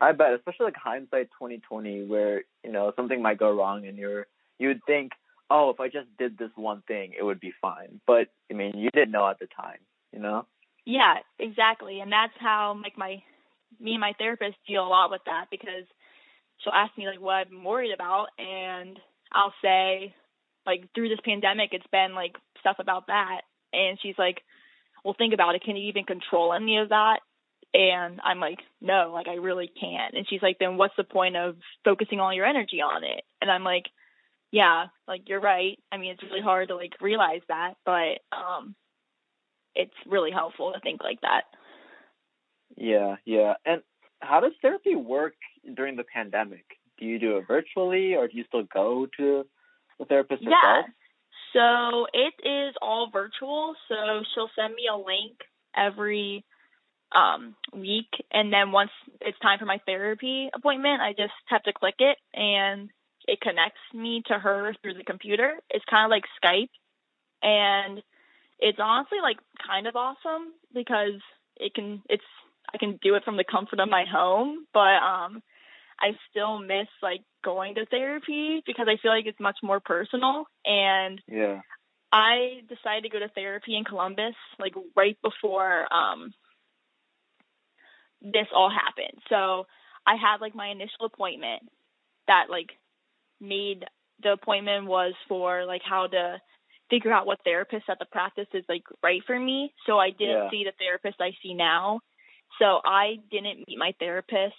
I 0.01 0.11
bet, 0.11 0.35
especially 0.35 0.66
like 0.66 0.76
hindsight 0.76 1.28
twenty 1.39 1.59
twenty, 1.59 2.05
where 2.05 2.43
you 2.64 2.72
know 2.72 2.93
something 2.97 3.22
might 3.22 3.39
go 3.39 3.57
wrong, 3.57 3.87
and 3.87 3.97
you're 3.97 4.26
you 4.59 4.68
would 4.68 4.85
think, 4.87 5.12
oh, 5.51 5.70
if 5.70 5.78
I 5.78 5.87
just 5.87 6.09
did 6.18 6.37
this 6.37 6.51
one 6.57 6.82
thing, 6.89 7.12
it 7.18 7.22
would 7.22 7.39
be 7.39 7.53
fine. 7.62 8.01
But 8.05 8.26
I 8.51 8.55
mean, 8.55 8.76
you 8.76 8.91
didn't 8.91 9.12
know 9.12 9.26
at 9.30 9.39
the 9.39 9.47
time, 9.47 9.78
you 10.12 10.18
know. 10.18 10.47
yeah 10.85 11.16
exactly 11.39 12.01
and 12.01 12.12
that's 12.12 12.35
how 12.39 12.78
like 12.82 12.97
my 12.97 13.22
me 13.80 13.93
and 13.93 14.01
my 14.01 14.12
therapist 14.18 14.57
deal 14.66 14.87
a 14.87 14.89
lot 14.89 15.11
with 15.11 15.22
that 15.26 15.47
because 15.51 15.87
she'll 16.59 16.73
ask 16.73 16.97
me 16.97 17.07
like 17.07 17.21
what 17.21 17.47
i'm 17.51 17.65
worried 17.65 17.93
about 17.93 18.29
and 18.39 18.99
i'll 19.33 19.55
say 19.63 20.15
like 20.67 20.89
through 20.95 21.09
this 21.09 21.19
pandemic 21.25 21.71
it's 21.73 21.87
been 21.93 22.15
like 22.15 22.37
stuff 22.65 22.77
about 22.79 23.09
that. 23.09 23.43
And 23.73 23.99
she's 24.03 24.15
like 24.19 24.41
well 25.05 25.15
think 25.17 25.35
about 25.35 25.55
it. 25.55 25.63
Can 25.63 25.77
you 25.77 25.89
even 25.89 26.05
control 26.05 26.55
any 26.55 26.79
of 26.79 26.89
that? 26.89 27.21
And 27.75 28.21
i'm 28.25 28.41
like 28.41 28.59
no 28.81 29.11
like 29.13 29.29
i 29.29 29.35
really 29.35 29.71
can't. 29.81 30.15
And 30.15 30.27
she's 30.29 30.43
like 30.43 30.59
then 30.59 30.77
what's 30.77 30.97
the 30.97 31.05
point 31.05 31.37
of 31.37 31.57
focusing 31.85 32.21
all 32.21 32.33
your 32.33 32.47
energy 32.47 32.81
on 32.81 33.05
it? 33.05 33.23
And 33.41 33.51
i'm 33.51 33.65
like 33.65 33.85
yeah 34.51 34.87
like 35.07 35.29
you're 35.29 35.41
right. 35.41 35.79
I 35.93 35.99
mean 35.99 36.13
it's 36.13 36.23
really 36.23 36.41
hard 36.41 36.69
to 36.69 36.77
like 36.77 36.93
realize 37.01 37.43
that 37.49 37.75
but 37.85 38.21
um 38.33 38.75
it's 39.75 39.95
really 40.07 40.31
helpful 40.31 40.73
to 40.73 40.81
think 40.81 41.03
like 41.03 41.21
that. 41.23 41.43
Yeah, 42.77 43.17
yeah. 43.25 43.55
And 43.67 43.83
how 44.21 44.41
does 44.41 44.53
therapy 44.63 44.95
work 44.95 45.35
during 45.75 45.97
the 45.97 46.05
pandemic? 46.05 46.65
Do 46.99 47.07
you 47.07 47.19
do 47.19 47.39
it 47.39 47.47
virtually, 47.47 48.15
or 48.15 48.29
do 48.29 48.37
you 48.37 48.45
still 48.49 48.65
go 48.65 49.07
to 49.17 49.45
the 49.99 50.05
therapist 50.05 50.43
Yeah. 50.43 50.51
yourself? 50.51 50.87
So 51.53 52.07
it 52.12 52.35
is 52.47 52.75
all 52.83 53.11
virtual. 53.11 53.75
So 53.89 54.23
she'll 54.35 54.51
send 54.57 54.75
me 54.75 54.89
a 54.93 54.97
link 54.97 55.39
every 55.77 56.45
um, 57.12 57.55
week, 57.73 58.11
and 58.33 58.53
then 58.53 58.73
once 58.73 58.91
it's 59.21 59.39
time 59.39 59.59
for 59.59 59.67
my 59.67 59.79
therapy 59.87 60.51
appointment, 60.53 61.01
I 61.01 61.12
just 61.12 61.33
have 61.47 61.62
to 61.65 61.73
click 61.73 61.95
it, 62.01 62.19
and 62.35 62.91
it 63.27 63.41
connects 63.41 63.81
me 63.93 64.23
to 64.27 64.39
her 64.39 64.75
through 64.83 64.95
the 64.95 65.05
computer. 65.05 65.55
It's 65.71 65.85
kind 65.89 66.05
of 66.05 66.11
like 66.11 66.25
Skype, 66.43 66.71
and 67.43 68.03
it's 68.59 68.79
honestly 68.81 69.19
like 69.23 69.39
kind 69.65 69.87
of 69.87 69.97
awesome 69.97 70.53
because 70.73 71.21
it 71.57 71.75
can 71.75 72.03
it's 72.09 72.25
I 72.73 72.79
can 72.79 72.99
do 73.03 73.15
it 73.15 73.25
from 73.25 73.37
the 73.37 73.45
comfort 73.45 73.81
of 73.81 73.89
my 73.89 74.05
home, 74.11 74.67
but 74.73 74.99
um 75.03 75.43
I 76.01 76.12
still 76.30 76.59
miss 76.59 76.88
like 77.03 77.22
going 77.45 77.76
to 77.76 77.86
therapy 77.86 78.62
because 78.66 78.86
I 78.88 78.97
feel 79.01 79.11
like 79.11 79.26
it's 79.26 79.40
much 79.40 79.59
more 79.62 79.80
personal 79.80 80.45
and 80.64 81.20
Yeah. 81.28 81.61
I 82.12 82.61
decided 82.68 83.03
to 83.05 83.09
go 83.09 83.18
to 83.18 83.28
therapy 83.28 83.76
in 83.76 83.84
Columbus 83.84 84.34
like 84.59 84.74
right 84.97 85.16
before 85.22 85.92
um 85.92 86.32
this 88.22 88.47
all 88.55 88.70
happened. 88.70 89.20
So 89.28 89.66
I 90.07 90.16
had 90.16 90.40
like 90.40 90.55
my 90.55 90.68
initial 90.68 91.07
appointment 91.07 91.62
that 92.26 92.47
like 92.51 92.70
made 93.40 93.84
the 94.22 94.32
appointment 94.32 94.86
was 94.86 95.14
for 95.28 95.64
like 95.66 95.82
how 95.84 96.07
to 96.07 96.40
figure 96.90 97.12
out 97.12 97.26
what 97.26 97.40
therapist 97.45 97.84
at 97.88 97.99
the 97.99 98.07
practice 98.07 98.47
is 98.55 98.64
like 98.68 98.84
right 99.03 99.22
for 99.26 99.38
me. 99.38 99.74
So 99.86 99.99
I 99.99 100.11
didn't 100.11 100.45
Yeah. 100.45 100.51
see 100.51 100.64
the 100.64 100.72
therapist 100.78 101.20
I 101.20 101.32
see 101.42 101.55
now. 101.55 102.01
So 102.59 102.80
I 102.84 103.16
didn't 103.30 103.66
meet 103.66 103.78
my 103.78 103.95
therapist 103.99 104.55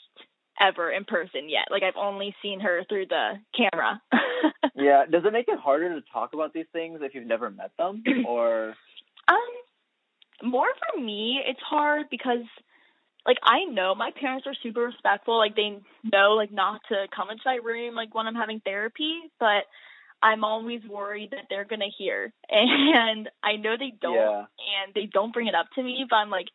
ever 0.60 0.92
in 0.92 1.06
person 1.06 1.50
yet. 1.50 1.66
Like 1.72 1.84
I've 1.84 1.98
only 1.98 2.36
seen 2.42 2.60
her 2.62 2.84
through 2.90 3.08
the 3.08 3.34
camera. 3.56 4.02
Yeah. 4.78 5.06
Does 5.10 5.24
it 5.26 5.32
make 5.32 5.48
it 5.48 5.58
harder 5.58 5.90
to 5.90 6.06
talk 6.12 6.34
about 6.34 6.54
these 6.54 6.66
things 6.74 7.00
if 7.02 7.16
you've 7.16 7.26
never 7.26 7.50
met 7.50 7.72
them, 7.78 8.04
or? 8.28 8.76
Um, 9.30 10.50
more 10.50 10.68
for 10.94 11.00
me, 11.02 11.40
it's 11.48 11.62
hard 11.62 12.08
because, 12.12 12.44
like, 13.26 13.38
I 13.42 13.64
know 13.64 13.96
my 13.96 14.12
parents 14.20 14.46
are 14.48 14.54
super 14.62 14.82
respectful. 14.82 15.38
Like, 15.38 15.56
they 15.56 15.80
know, 16.04 16.32
like, 16.34 16.52
not 16.52 16.82
to 16.90 17.06
come 17.16 17.30
into 17.30 17.44
my 17.46 17.60
room, 17.64 17.96
like, 17.96 18.14
when 18.14 18.28
I'm 18.28 18.36
having 18.36 18.60
therapy, 18.60 19.22
but 19.40 19.64
I'm 20.22 20.44
always 20.44 20.82
worried 20.90 21.32
that 21.32 21.46
they're 21.50 21.66
gonna 21.66 21.86
hear. 21.98 22.34
And 22.50 23.30
I 23.44 23.56
know 23.56 23.78
they 23.80 23.94
don't, 24.02 24.16
Yeah. 24.16 24.40
and 24.84 24.94
they 24.94 25.06
don't 25.06 25.34
bring 25.34 25.48
it 25.48 25.56
up 25.56 25.68
to 25.76 25.84
me, 25.84 26.06
but 26.10 26.18
I'm 26.18 26.30
like, 26.30 26.48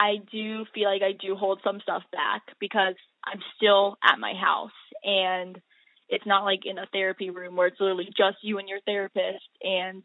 I 0.00 0.16
do 0.30 0.64
feel 0.74 0.90
like 0.90 1.02
I 1.02 1.12
do 1.12 1.34
hold 1.36 1.60
some 1.64 1.80
stuff 1.80 2.02
back 2.12 2.42
because 2.60 2.94
I'm 3.24 3.40
still 3.56 3.96
at 4.02 4.18
my 4.18 4.34
house 4.34 4.70
and 5.02 5.60
it's 6.08 6.26
not 6.26 6.44
like 6.44 6.60
in 6.66 6.78
a 6.78 6.86
therapy 6.92 7.30
room 7.30 7.56
where 7.56 7.68
it's 7.68 7.80
literally 7.80 8.08
just 8.16 8.38
you 8.42 8.58
and 8.58 8.68
your 8.68 8.80
therapist 8.86 9.44
and 9.62 10.04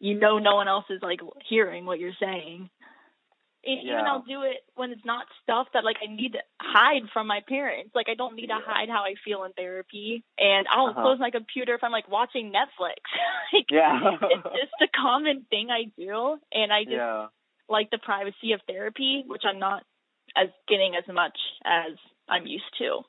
you 0.00 0.18
know 0.18 0.38
no 0.38 0.54
one 0.56 0.68
else 0.68 0.84
is 0.90 1.00
like 1.02 1.20
hearing 1.48 1.86
what 1.86 1.98
you're 1.98 2.12
saying. 2.20 2.68
And 3.64 3.80
even 3.82 3.88
Yeah. 3.98 4.04
I'll 4.12 4.22
do 4.22 4.42
it 4.42 4.58
when 4.76 4.92
it's 4.92 5.04
not 5.04 5.26
stuff 5.42 5.66
that 5.74 5.84
like 5.84 5.96
I 6.02 6.06
need 6.06 6.32
to 6.32 6.38
hide 6.60 7.02
from 7.12 7.26
my 7.26 7.40
parents. 7.48 7.90
Like 7.94 8.08
I 8.08 8.14
don't 8.14 8.36
need 8.36 8.48
to 8.48 8.58
hide 8.64 8.88
how 8.88 9.02
I 9.02 9.14
feel 9.24 9.44
in 9.44 9.52
therapy. 9.52 10.22
And 10.38 10.66
I'll 10.70 10.90
Uh-huh. 10.90 11.02
close 11.02 11.18
my 11.18 11.30
computer 11.30 11.74
if 11.74 11.82
I'm 11.82 11.92
like 11.92 12.08
watching 12.08 12.52
Netflix. 12.52 13.02
like 13.52 13.66
Yeah. 13.70 14.18
it's 14.30 14.42
just 14.54 14.72
a 14.82 14.88
common 14.96 15.44
thing 15.50 15.70
I 15.70 15.84
do 15.96 16.38
and 16.52 16.72
I 16.72 16.84
just 16.84 16.96
yeah. 16.96 17.28
Like 17.68 17.90
the 17.90 17.98
privacy 17.98 18.52
of 18.52 18.60
therapy, 18.66 19.24
which 19.26 19.42
I'm 19.44 19.58
not 19.58 19.82
as 20.36 20.48
getting 20.68 20.94
as 20.96 21.04
much 21.12 21.36
as 21.64 21.92
I'm 22.28 22.46
used 22.46 22.64
to. 22.78 23.00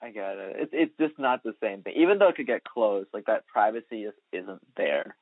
I 0.00 0.10
get 0.10 0.36
it. 0.36 0.56
It's 0.58 0.70
it's 0.72 0.92
just 0.98 1.18
not 1.18 1.42
the 1.42 1.54
same 1.62 1.82
thing. 1.82 1.94
Even 1.96 2.18
though 2.18 2.28
it 2.28 2.36
could 2.36 2.46
get 2.46 2.62
close, 2.64 3.06
like 3.12 3.26
that 3.26 3.46
privacy 3.46 4.04
just 4.04 4.16
isn't 4.32 4.60
there. 4.76 5.16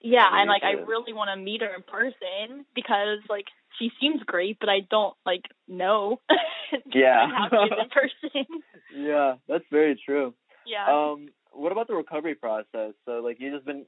Yeah, 0.00 0.26
I 0.28 0.40
and 0.40 0.48
like 0.48 0.62
I 0.64 0.72
really 0.72 1.12
want 1.12 1.30
to 1.32 1.36
meet 1.36 1.60
her 1.60 1.74
in 1.74 1.82
person 1.82 2.64
because 2.74 3.18
like 3.28 3.44
she 3.78 3.90
seems 4.00 4.20
great, 4.24 4.58
but 4.58 4.68
I 4.68 4.80
don't 4.90 5.14
like 5.24 5.42
know 5.68 6.20
Yeah. 6.92 7.26
how 7.28 7.48
she 7.50 7.56
is 7.56 7.78
in 7.82 7.88
person. 7.90 8.46
Yeah, 8.92 9.34
that's 9.48 9.64
very 9.70 10.00
true. 10.04 10.34
yeah. 10.66 10.86
Um, 10.88 11.28
what 11.52 11.70
about 11.70 11.86
the 11.86 11.94
recovery 11.94 12.34
process? 12.34 12.94
So, 13.04 13.20
like, 13.22 13.36
you've 13.38 13.54
just 13.54 13.64
been 13.64 13.86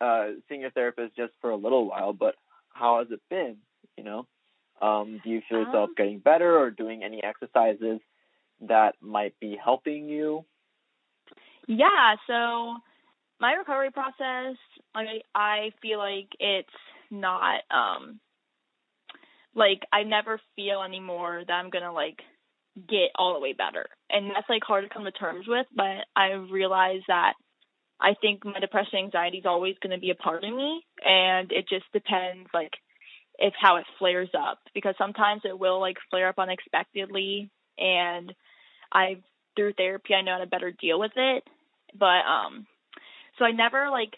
uh, 0.00 0.28
seeing 0.48 0.62
your 0.62 0.70
therapist 0.70 1.14
just 1.16 1.32
for 1.42 1.50
a 1.50 1.56
little 1.56 1.86
while, 1.86 2.14
but 2.14 2.34
how 2.78 2.98
has 3.00 3.08
it 3.10 3.20
been? 3.30 3.58
You 3.96 4.04
know, 4.04 4.26
um, 4.80 5.20
do 5.24 5.30
you 5.30 5.42
feel 5.48 5.60
yourself 5.60 5.90
Um, 5.90 5.94
getting 5.96 6.18
better 6.20 6.58
or 6.58 6.70
doing 6.70 7.02
any 7.04 7.22
exercises 7.22 8.00
that 8.60 8.94
might 9.00 9.34
be 9.40 9.56
helping 9.62 10.08
you? 10.08 10.44
Yeah, 11.68 12.16
so 12.26 12.76
my 13.40 13.52
recovery 13.54 13.90
process, 13.90 14.56
like 14.94 15.24
I 15.34 15.72
feel 15.82 15.98
like 15.98 16.28
it's 16.40 16.68
not 17.10 17.62
um 17.70 18.20
like 19.54 19.80
I 19.92 20.02
never 20.02 20.40
feel 20.54 20.82
anymore 20.82 21.42
that 21.46 21.52
I'm 21.52 21.70
gonna 21.70 21.92
like 21.92 22.20
get 22.88 23.10
all 23.16 23.34
the 23.34 23.40
way 23.40 23.52
better. 23.52 23.86
And 24.10 24.30
that's 24.30 24.48
like 24.48 24.62
hard 24.64 24.84
to 24.84 24.90
come 24.92 25.04
to 25.04 25.12
terms 25.12 25.46
with, 25.48 25.66
but 25.74 26.06
I 26.14 26.32
realize 26.32 27.00
that 27.08 27.34
I 28.00 28.14
think 28.20 28.44
my 28.44 28.60
depression 28.60 28.98
anxiety 28.98 29.38
is 29.38 29.46
always 29.46 29.76
going 29.82 29.94
to 29.94 30.00
be 30.00 30.10
a 30.10 30.14
part 30.14 30.44
of 30.44 30.54
me 30.54 30.82
and 31.04 31.50
it 31.50 31.66
just 31.68 31.90
depends 31.92 32.48
like 32.52 32.72
if 33.38 33.54
how 33.60 33.76
it 33.76 33.84
flares 33.98 34.30
up 34.38 34.58
because 34.74 34.94
sometimes 34.98 35.42
it 35.44 35.58
will 35.58 35.80
like 35.80 35.96
flare 36.10 36.28
up 36.28 36.38
unexpectedly 36.38 37.50
and 37.78 38.34
I 38.92 39.16
through 39.54 39.74
therapy 39.74 40.14
I 40.14 40.22
know 40.22 40.32
how 40.32 40.38
to 40.38 40.46
better 40.46 40.72
deal 40.72 40.98
with 40.98 41.12
it. 41.16 41.44
But 41.98 42.24
um 42.28 42.66
so 43.38 43.44
I 43.44 43.52
never 43.52 43.90
like 43.90 44.12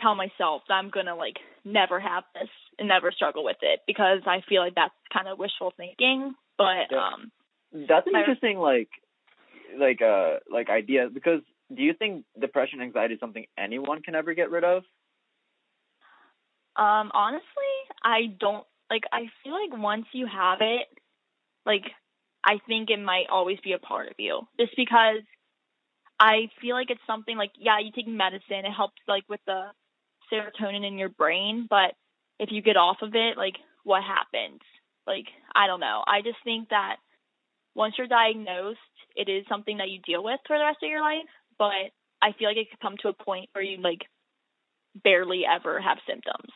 tell 0.00 0.14
myself 0.14 0.62
that 0.68 0.74
I'm 0.74 0.90
gonna 0.90 1.16
like 1.16 1.36
never 1.64 1.98
have 2.00 2.24
this 2.34 2.48
and 2.78 2.88
never 2.88 3.10
struggle 3.10 3.44
with 3.44 3.58
it 3.62 3.80
because 3.86 4.20
I 4.26 4.42
feel 4.48 4.62
like 4.62 4.74
that's 4.74 4.94
kind 5.12 5.28
of 5.28 5.38
wishful 5.38 5.72
thinking. 5.76 6.34
But 6.56 6.92
um 6.94 7.32
that's 7.72 8.06
an 8.06 8.16
interesting 8.16 8.58
like 8.58 8.88
like 9.78 10.00
uh 10.02 10.38
like 10.50 10.68
idea 10.70 11.08
because 11.12 11.40
do 11.74 11.82
you 11.82 11.94
think 11.94 12.24
depression 12.40 12.80
anxiety 12.80 13.14
is 13.14 13.20
something 13.20 13.46
anyone 13.58 14.02
can 14.02 14.14
ever 14.14 14.34
get 14.34 14.50
rid 14.50 14.64
of? 14.64 14.84
Um 16.76 17.10
honestly, 17.14 17.74
I 18.02 18.34
don't 18.38 18.64
like 18.90 19.02
I 19.12 19.26
feel 19.42 19.52
like 19.52 19.80
once 19.80 20.06
you 20.12 20.26
have 20.26 20.58
it 20.60 20.86
like 21.66 21.84
I 22.44 22.58
think 22.66 22.90
it 22.90 23.00
might 23.00 23.26
always 23.30 23.58
be 23.62 23.72
a 23.72 23.78
part 23.78 24.08
of 24.08 24.14
you 24.18 24.42
just 24.58 24.72
because 24.76 25.22
I 26.20 26.48
feel 26.60 26.74
like 26.74 26.90
it's 26.90 27.00
something 27.06 27.36
like 27.36 27.52
yeah, 27.58 27.78
you 27.80 27.92
take 27.94 28.08
medicine, 28.08 28.64
it 28.64 28.72
helps 28.72 29.00
like 29.06 29.24
with 29.28 29.40
the 29.46 29.66
serotonin 30.32 30.86
in 30.86 30.98
your 30.98 31.08
brain, 31.08 31.66
but 31.68 31.94
if 32.38 32.50
you 32.52 32.62
get 32.62 32.76
off 32.76 32.98
of 33.02 33.14
it, 33.14 33.36
like 33.36 33.56
what 33.84 34.02
happens? 34.02 34.60
Like 35.06 35.26
I 35.54 35.66
don't 35.66 35.80
know. 35.80 36.02
I 36.06 36.22
just 36.22 36.38
think 36.44 36.70
that 36.70 36.96
once 37.74 37.94
you're 37.96 38.06
diagnosed, 38.06 38.78
it 39.14 39.28
is 39.28 39.44
something 39.48 39.78
that 39.78 39.90
you 39.90 40.00
deal 40.04 40.22
with 40.22 40.40
for 40.46 40.58
the 40.58 40.64
rest 40.64 40.78
of 40.82 40.90
your 40.90 41.00
life, 41.00 41.30
but 41.58 41.92
I 42.22 42.32
feel 42.38 42.48
like 42.48 42.56
it 42.56 42.70
could 42.70 42.80
come 42.80 42.96
to 43.02 43.08
a 43.08 43.24
point 43.24 43.50
where 43.52 43.64
you 43.64 43.80
like 43.80 44.02
barely 45.02 45.42
ever 45.44 45.80
have 45.80 45.98
symptoms. 46.06 46.52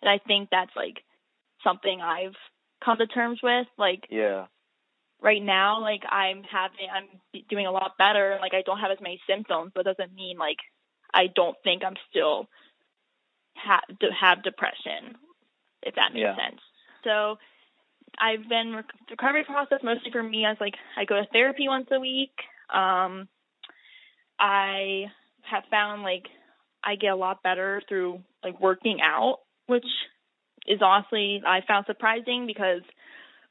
And 0.00 0.10
I 0.10 0.18
think 0.26 0.48
that's 0.50 0.74
like 0.76 1.02
something 1.64 2.00
I've 2.00 2.36
come 2.84 2.98
to 2.98 3.06
terms 3.06 3.40
with 3.42 3.66
like 3.78 4.06
Yeah 4.10 4.46
right 5.22 5.42
now, 5.42 5.80
like 5.80 6.02
I'm 6.10 6.42
having, 6.42 6.88
I'm 6.92 7.42
doing 7.48 7.66
a 7.66 7.70
lot 7.70 7.92
better. 7.96 8.38
Like 8.40 8.54
I 8.54 8.62
don't 8.62 8.80
have 8.80 8.90
as 8.90 9.00
many 9.00 9.20
symptoms, 9.28 9.72
but 9.74 9.84
doesn't 9.84 10.14
mean 10.14 10.36
like 10.36 10.58
I 11.14 11.28
don't 11.34 11.56
think 11.64 11.82
I'm 11.84 11.96
still 12.10 12.48
ha- 13.56 13.86
have 14.20 14.42
depression, 14.42 15.16
if 15.82 15.94
that 15.94 16.12
makes 16.12 16.22
yeah. 16.22 16.36
sense. 16.36 16.60
So 17.04 17.36
I've 18.18 18.48
been 18.48 18.74
rec- 18.74 19.10
recovery 19.10 19.44
process 19.44 19.78
mostly 19.82 20.10
for 20.10 20.22
me 20.22 20.44
as 20.44 20.56
like 20.60 20.74
I 20.96 21.04
go 21.04 21.16
to 21.16 21.26
therapy 21.32 21.68
once 21.68 21.86
a 21.92 22.00
week. 22.00 22.34
Um, 22.74 23.28
I 24.42 25.04
have 25.42 25.62
found 25.70 26.02
like 26.02 26.24
I 26.84 26.96
get 26.96 27.12
a 27.12 27.16
lot 27.16 27.44
better 27.44 27.80
through 27.88 28.20
like 28.42 28.60
working 28.60 28.98
out, 29.00 29.38
which 29.66 29.86
is 30.66 30.80
honestly 30.82 31.40
I 31.46 31.60
found 31.66 31.86
surprising 31.86 32.46
because 32.46 32.82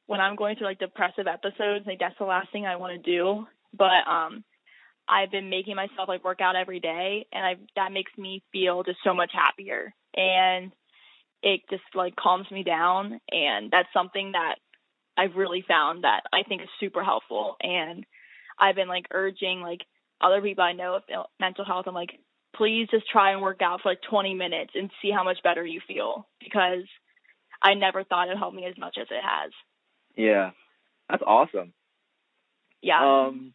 when 0.05 0.19
I'm 0.19 0.35
going 0.35 0.57
through 0.57 0.67
like 0.67 0.79
depressive 0.79 1.27
episodes, 1.27 1.85
like 1.87 1.99
that's 1.99 2.17
the 2.19 2.25
last 2.25 2.51
thing 2.51 2.65
I 2.65 2.75
want 2.75 3.01
to 3.01 3.11
do. 3.11 3.45
But 3.75 4.05
um 4.05 4.43
I've 5.07 5.31
been 5.31 5.49
making 5.49 5.77
myself 5.77 6.09
like 6.09 6.25
work 6.25 6.41
out 6.41 6.57
every 6.57 6.81
day 6.81 7.25
and 7.31 7.45
I 7.45 7.55
that 7.77 7.93
makes 7.93 8.11
me 8.17 8.43
feel 8.51 8.83
just 8.83 8.99
so 9.03 9.13
much 9.13 9.31
happier. 9.33 9.93
And 10.13 10.73
it 11.41 11.61
just 11.69 11.83
like 11.95 12.17
calms 12.17 12.51
me 12.51 12.63
down 12.63 13.21
and 13.31 13.71
that's 13.71 13.87
something 13.93 14.33
that 14.33 14.55
I've 15.17 15.35
really 15.37 15.63
found 15.65 16.03
that 16.03 16.23
I 16.33 16.43
think 16.43 16.61
is 16.63 16.69
super 16.81 17.03
helpful 17.03 17.55
and 17.61 18.05
I've 18.59 18.75
been 18.75 18.89
like 18.89 19.05
urging 19.11 19.61
like 19.61 19.79
other 20.21 20.41
people 20.41 20.63
I 20.63 20.73
know 20.73 20.95
of 20.95 21.03
mental 21.39 21.65
health 21.65 21.85
I'm 21.87 21.93
like 21.93 22.19
please 22.55 22.87
just 22.91 23.09
try 23.09 23.31
and 23.31 23.41
work 23.41 23.61
out 23.61 23.81
for 23.81 23.89
like 23.89 24.01
20 24.09 24.33
minutes 24.33 24.71
and 24.75 24.91
see 25.01 25.09
how 25.09 25.23
much 25.23 25.37
better 25.43 25.65
you 25.65 25.79
feel 25.87 26.27
because 26.43 26.83
I 27.61 27.75
never 27.75 28.03
thought 28.03 28.29
it 28.29 28.37
helped 28.37 28.55
me 28.55 28.65
as 28.65 28.77
much 28.77 28.97
as 28.99 29.07
it 29.09 29.21
has. 29.23 29.51
Yeah, 30.15 30.51
that's 31.09 31.23
awesome. 31.25 31.73
Yeah. 32.81 33.01
Um, 33.01 33.53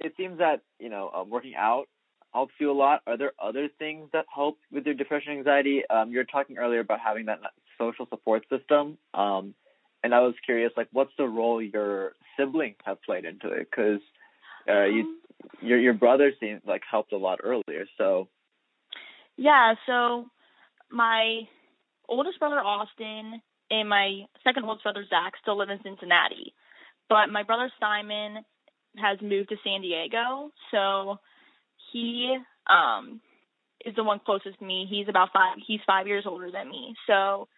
it 0.00 0.12
seems 0.16 0.38
that 0.38 0.62
you 0.78 0.90
know 0.90 1.10
um, 1.14 1.30
working 1.30 1.54
out 1.56 1.86
helps 2.32 2.52
you 2.58 2.70
a 2.70 2.74
lot. 2.74 3.00
Are 3.06 3.16
there 3.16 3.32
other 3.42 3.68
things 3.78 4.10
that 4.12 4.26
help 4.32 4.58
with 4.70 4.84
your 4.84 4.94
depression 4.94 5.32
anxiety? 5.32 5.82
Um, 5.88 6.10
you 6.10 6.18
were 6.18 6.24
talking 6.24 6.58
earlier 6.58 6.80
about 6.80 7.00
having 7.00 7.26
that 7.26 7.38
social 7.78 8.06
support 8.10 8.44
system. 8.50 8.98
Um, 9.14 9.54
and 10.02 10.14
I 10.14 10.20
was 10.20 10.34
curious, 10.44 10.70
like, 10.76 10.88
what's 10.92 11.12
the 11.16 11.26
role 11.26 11.62
your 11.62 12.12
siblings 12.38 12.76
have 12.84 13.02
played 13.02 13.24
into 13.24 13.48
it? 13.48 13.68
Because 13.70 14.00
uh, 14.68 14.84
you, 14.84 15.00
um, 15.00 15.20
your 15.60 15.78
your 15.78 15.94
brother 15.94 16.32
seems 16.40 16.62
like 16.66 16.82
helped 16.90 17.12
a 17.12 17.18
lot 17.18 17.40
earlier. 17.42 17.86
So. 17.98 18.28
Yeah. 19.36 19.74
So 19.86 20.26
my 20.90 21.42
oldest 22.08 22.38
brother 22.38 22.60
Austin 22.60 23.40
and 23.70 23.88
my 23.88 24.22
second 24.44 24.64
oldest 24.64 24.84
brother 24.84 25.04
Zach 25.08 25.34
still 25.40 25.58
live 25.58 25.70
in 25.70 25.80
Cincinnati. 25.82 26.54
But 27.08 27.28
my 27.30 27.42
brother 27.42 27.70
Simon 27.78 28.44
has 28.96 29.18
moved 29.20 29.50
to 29.50 29.56
San 29.62 29.82
Diego, 29.82 30.50
so 30.70 31.16
he 31.92 32.36
um 32.68 33.20
is 33.84 33.94
the 33.94 34.04
one 34.04 34.20
closest 34.24 34.58
to 34.58 34.64
me. 34.64 34.86
He's 34.88 35.08
about 35.08 35.28
five 35.32 35.58
he's 35.66 35.80
five 35.86 36.06
years 36.06 36.24
older 36.26 36.50
than 36.50 36.68
me. 36.68 36.94
So 37.06 37.48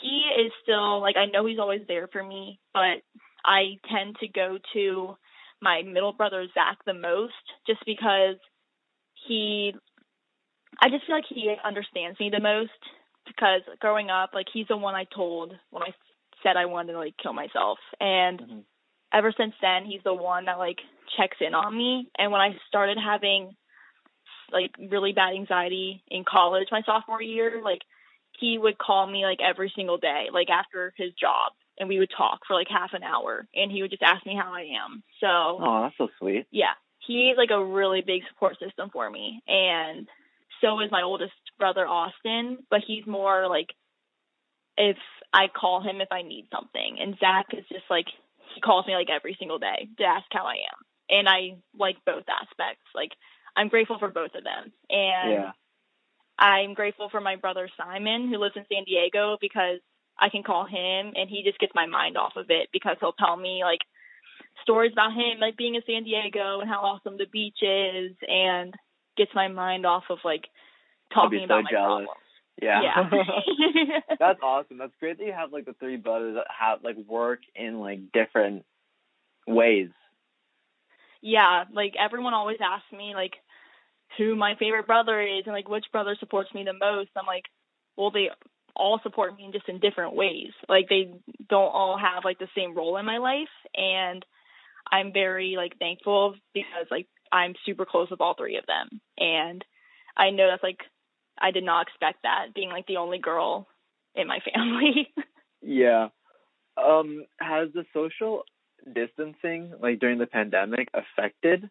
he 0.00 0.22
is 0.44 0.52
still 0.62 1.00
like 1.00 1.16
I 1.16 1.26
know 1.26 1.46
he's 1.46 1.58
always 1.58 1.82
there 1.88 2.08
for 2.08 2.22
me, 2.22 2.60
but 2.72 3.02
I 3.44 3.78
tend 3.90 4.16
to 4.20 4.28
go 4.28 4.58
to 4.72 5.16
my 5.64 5.82
middle 5.82 6.12
brother 6.12 6.46
Zach 6.54 6.78
the 6.86 6.94
most 6.94 7.32
just 7.66 7.80
because 7.86 8.36
he 9.26 9.72
I 10.80 10.90
just 10.90 11.06
feel 11.06 11.16
like 11.16 11.24
he 11.28 11.54
understands 11.64 12.20
me 12.20 12.30
the 12.30 12.40
most 12.40 12.70
because 13.26 13.62
growing 13.80 14.10
up, 14.10 14.30
like 14.34 14.46
he's 14.52 14.68
the 14.68 14.76
one 14.76 14.94
I 14.94 15.06
told 15.14 15.52
when 15.70 15.82
I 15.82 15.94
said 16.42 16.56
I 16.56 16.66
wanted 16.66 16.92
to 16.92 16.98
like 16.98 17.14
kill 17.20 17.32
myself, 17.32 17.78
and 17.98 18.40
mm-hmm. 18.40 18.58
ever 19.12 19.32
since 19.36 19.54
then, 19.62 19.84
he's 19.86 20.02
the 20.04 20.14
one 20.14 20.44
that 20.44 20.58
like 20.58 20.78
checks 21.16 21.38
in 21.40 21.54
on 21.54 21.76
me. 21.76 22.10
And 22.18 22.30
when 22.30 22.40
I 22.40 22.50
started 22.68 22.98
having 23.02 23.56
like 24.52 24.72
really 24.90 25.12
bad 25.12 25.34
anxiety 25.34 26.02
in 26.08 26.24
college 26.28 26.68
my 26.70 26.82
sophomore 26.84 27.22
year, 27.22 27.60
like 27.64 27.80
he 28.38 28.58
would 28.58 28.78
call 28.78 29.06
me 29.06 29.24
like 29.24 29.38
every 29.40 29.72
single 29.74 29.98
day, 29.98 30.26
like 30.32 30.50
after 30.50 30.92
his 30.96 31.12
job, 31.14 31.52
and 31.78 31.88
we 31.88 31.98
would 31.98 32.10
talk 32.16 32.40
for 32.46 32.54
like 32.54 32.68
half 32.68 32.90
an 32.92 33.02
hour, 33.02 33.46
and 33.54 33.70
he 33.70 33.82
would 33.82 33.90
just 33.90 34.02
ask 34.02 34.24
me 34.26 34.38
how 34.40 34.52
I 34.52 34.68
am. 34.84 35.02
So, 35.20 35.26
oh, 35.28 35.82
that's 35.82 35.98
so 35.98 36.08
sweet. 36.18 36.46
Yeah, 36.50 36.74
he's 37.06 37.36
like 37.36 37.50
a 37.50 37.64
really 37.64 38.02
big 38.06 38.22
support 38.28 38.58
system 38.58 38.90
for 38.92 39.08
me, 39.10 39.42
and 39.46 40.06
so 40.60 40.80
is 40.80 40.90
my 40.90 41.02
oldest 41.02 41.32
brother 41.58 41.86
Austin, 41.86 42.58
but 42.70 42.80
he's 42.86 43.06
more 43.06 43.48
like 43.48 43.68
if 44.76 44.96
I 45.32 45.46
call 45.48 45.82
him 45.82 46.00
if 46.00 46.08
I 46.10 46.22
need 46.22 46.48
something. 46.52 46.96
And 47.00 47.16
Zach 47.18 47.46
is 47.52 47.64
just 47.70 47.84
like 47.90 48.06
he 48.54 48.60
calls 48.60 48.86
me 48.86 48.94
like 48.94 49.10
every 49.10 49.36
single 49.38 49.58
day 49.58 49.88
to 49.98 50.04
ask 50.04 50.26
how 50.30 50.44
I 50.46 50.54
am. 50.54 50.78
And 51.10 51.28
I 51.28 51.56
like 51.78 51.96
both 52.06 52.24
aspects. 52.28 52.86
Like 52.94 53.10
I'm 53.56 53.68
grateful 53.68 53.98
for 53.98 54.08
both 54.08 54.34
of 54.34 54.44
them. 54.44 54.72
And 54.90 55.32
yeah. 55.32 55.50
I'm 56.38 56.74
grateful 56.74 57.08
for 57.10 57.20
my 57.20 57.36
brother 57.36 57.68
Simon 57.76 58.28
who 58.28 58.38
lives 58.38 58.56
in 58.56 58.64
San 58.72 58.84
Diego 58.84 59.36
because 59.40 59.80
I 60.18 60.28
can 60.28 60.42
call 60.42 60.64
him 60.64 61.12
and 61.16 61.28
he 61.28 61.42
just 61.44 61.58
gets 61.58 61.72
my 61.74 61.86
mind 61.86 62.16
off 62.16 62.34
of 62.36 62.46
it 62.48 62.68
because 62.72 62.96
he'll 63.00 63.12
tell 63.12 63.36
me 63.36 63.62
like 63.64 63.80
stories 64.62 64.92
about 64.92 65.12
him 65.12 65.40
like 65.40 65.56
being 65.56 65.74
in 65.74 65.82
San 65.86 66.04
Diego 66.04 66.60
and 66.60 66.68
how 66.68 66.80
awesome 66.80 67.18
the 67.18 67.26
beach 67.30 67.58
is 67.62 68.16
and 68.28 68.74
gets 69.16 69.30
my 69.34 69.48
mind 69.48 69.86
off 69.86 70.04
of 70.10 70.18
like 70.24 70.44
talking 71.12 71.40
so 71.40 71.44
about 71.44 71.64
my 71.64 71.70
jealous. 71.70 72.06
problems. 72.06 72.10
Yeah. 72.62 72.82
yeah. 72.82 74.00
That's 74.18 74.40
awesome. 74.42 74.78
That's 74.78 74.92
great 75.00 75.18
that 75.18 75.24
you 75.24 75.32
have 75.32 75.52
like 75.52 75.64
the 75.64 75.74
three 75.74 75.96
brothers 75.96 76.36
that 76.36 76.46
have 76.56 76.84
like 76.84 76.96
work 77.08 77.40
in 77.54 77.80
like 77.80 78.12
different 78.12 78.64
ways. 79.46 79.90
Yeah, 81.20 81.64
like 81.72 81.94
everyone 81.98 82.34
always 82.34 82.58
asks 82.62 82.92
me 82.92 83.12
like 83.14 83.32
who 84.18 84.36
my 84.36 84.54
favorite 84.58 84.86
brother 84.86 85.20
is 85.20 85.42
and 85.46 85.54
like 85.54 85.68
which 85.68 85.86
brother 85.90 86.16
supports 86.20 86.52
me 86.54 86.64
the 86.64 86.72
most. 86.72 87.10
I'm 87.16 87.26
like, 87.26 87.44
well 87.96 88.10
they 88.10 88.28
all 88.76 89.00
support 89.02 89.36
me 89.36 89.44
in 89.44 89.52
just 89.52 89.68
in 89.68 89.78
different 89.78 90.14
ways. 90.14 90.50
Like 90.68 90.88
they 90.88 91.12
don't 91.48 91.72
all 91.72 91.98
have 91.98 92.24
like 92.24 92.38
the 92.38 92.48
same 92.56 92.74
role 92.74 92.96
in 92.96 93.06
my 93.06 93.18
life 93.18 93.48
and 93.74 94.24
I'm 94.90 95.12
very 95.12 95.54
like 95.56 95.78
thankful 95.78 96.34
because 96.52 96.86
like 96.90 97.06
I'm 97.32 97.54
super 97.64 97.86
close 97.86 98.10
with 98.10 98.20
all 98.20 98.34
three 98.34 98.56
of 98.56 98.66
them. 98.66 99.00
And 99.18 99.64
I 100.16 100.30
know 100.30 100.48
that's 100.50 100.62
like 100.62 100.80
I 101.38 101.50
did 101.50 101.64
not 101.64 101.86
expect 101.88 102.22
that 102.22 102.54
being 102.54 102.70
like 102.70 102.86
the 102.86 102.98
only 102.98 103.18
girl 103.18 103.66
in 104.14 104.26
my 104.26 104.38
family. 104.54 105.08
yeah. 105.62 106.08
Um 106.76 107.24
has 107.40 107.68
the 107.72 107.84
social 107.92 108.42
distancing 108.92 109.72
like 109.80 109.98
during 109.98 110.18
the 110.18 110.26
pandemic 110.26 110.88
affected 110.92 111.70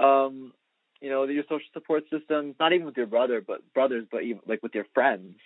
um 0.00 0.52
you 1.00 1.08
know 1.08 1.24
your 1.24 1.44
social 1.44 1.68
support 1.72 2.02
systems 2.10 2.56
not 2.58 2.72
even 2.72 2.86
with 2.86 2.96
your 2.96 3.06
brother 3.06 3.40
but 3.46 3.60
brothers 3.72 4.04
but 4.10 4.22
even 4.24 4.40
like 4.46 4.60
with 4.60 4.74
your 4.74 4.86
friends 4.94 5.36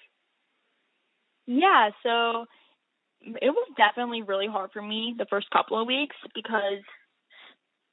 yeah 1.48 1.90
so 2.04 2.44
it 3.24 3.50
was 3.50 3.68
definitely 3.76 4.22
really 4.22 4.46
hard 4.46 4.70
for 4.72 4.82
me 4.82 5.14
the 5.18 5.26
first 5.28 5.50
couple 5.50 5.80
of 5.80 5.88
weeks 5.88 6.14
because 6.34 6.84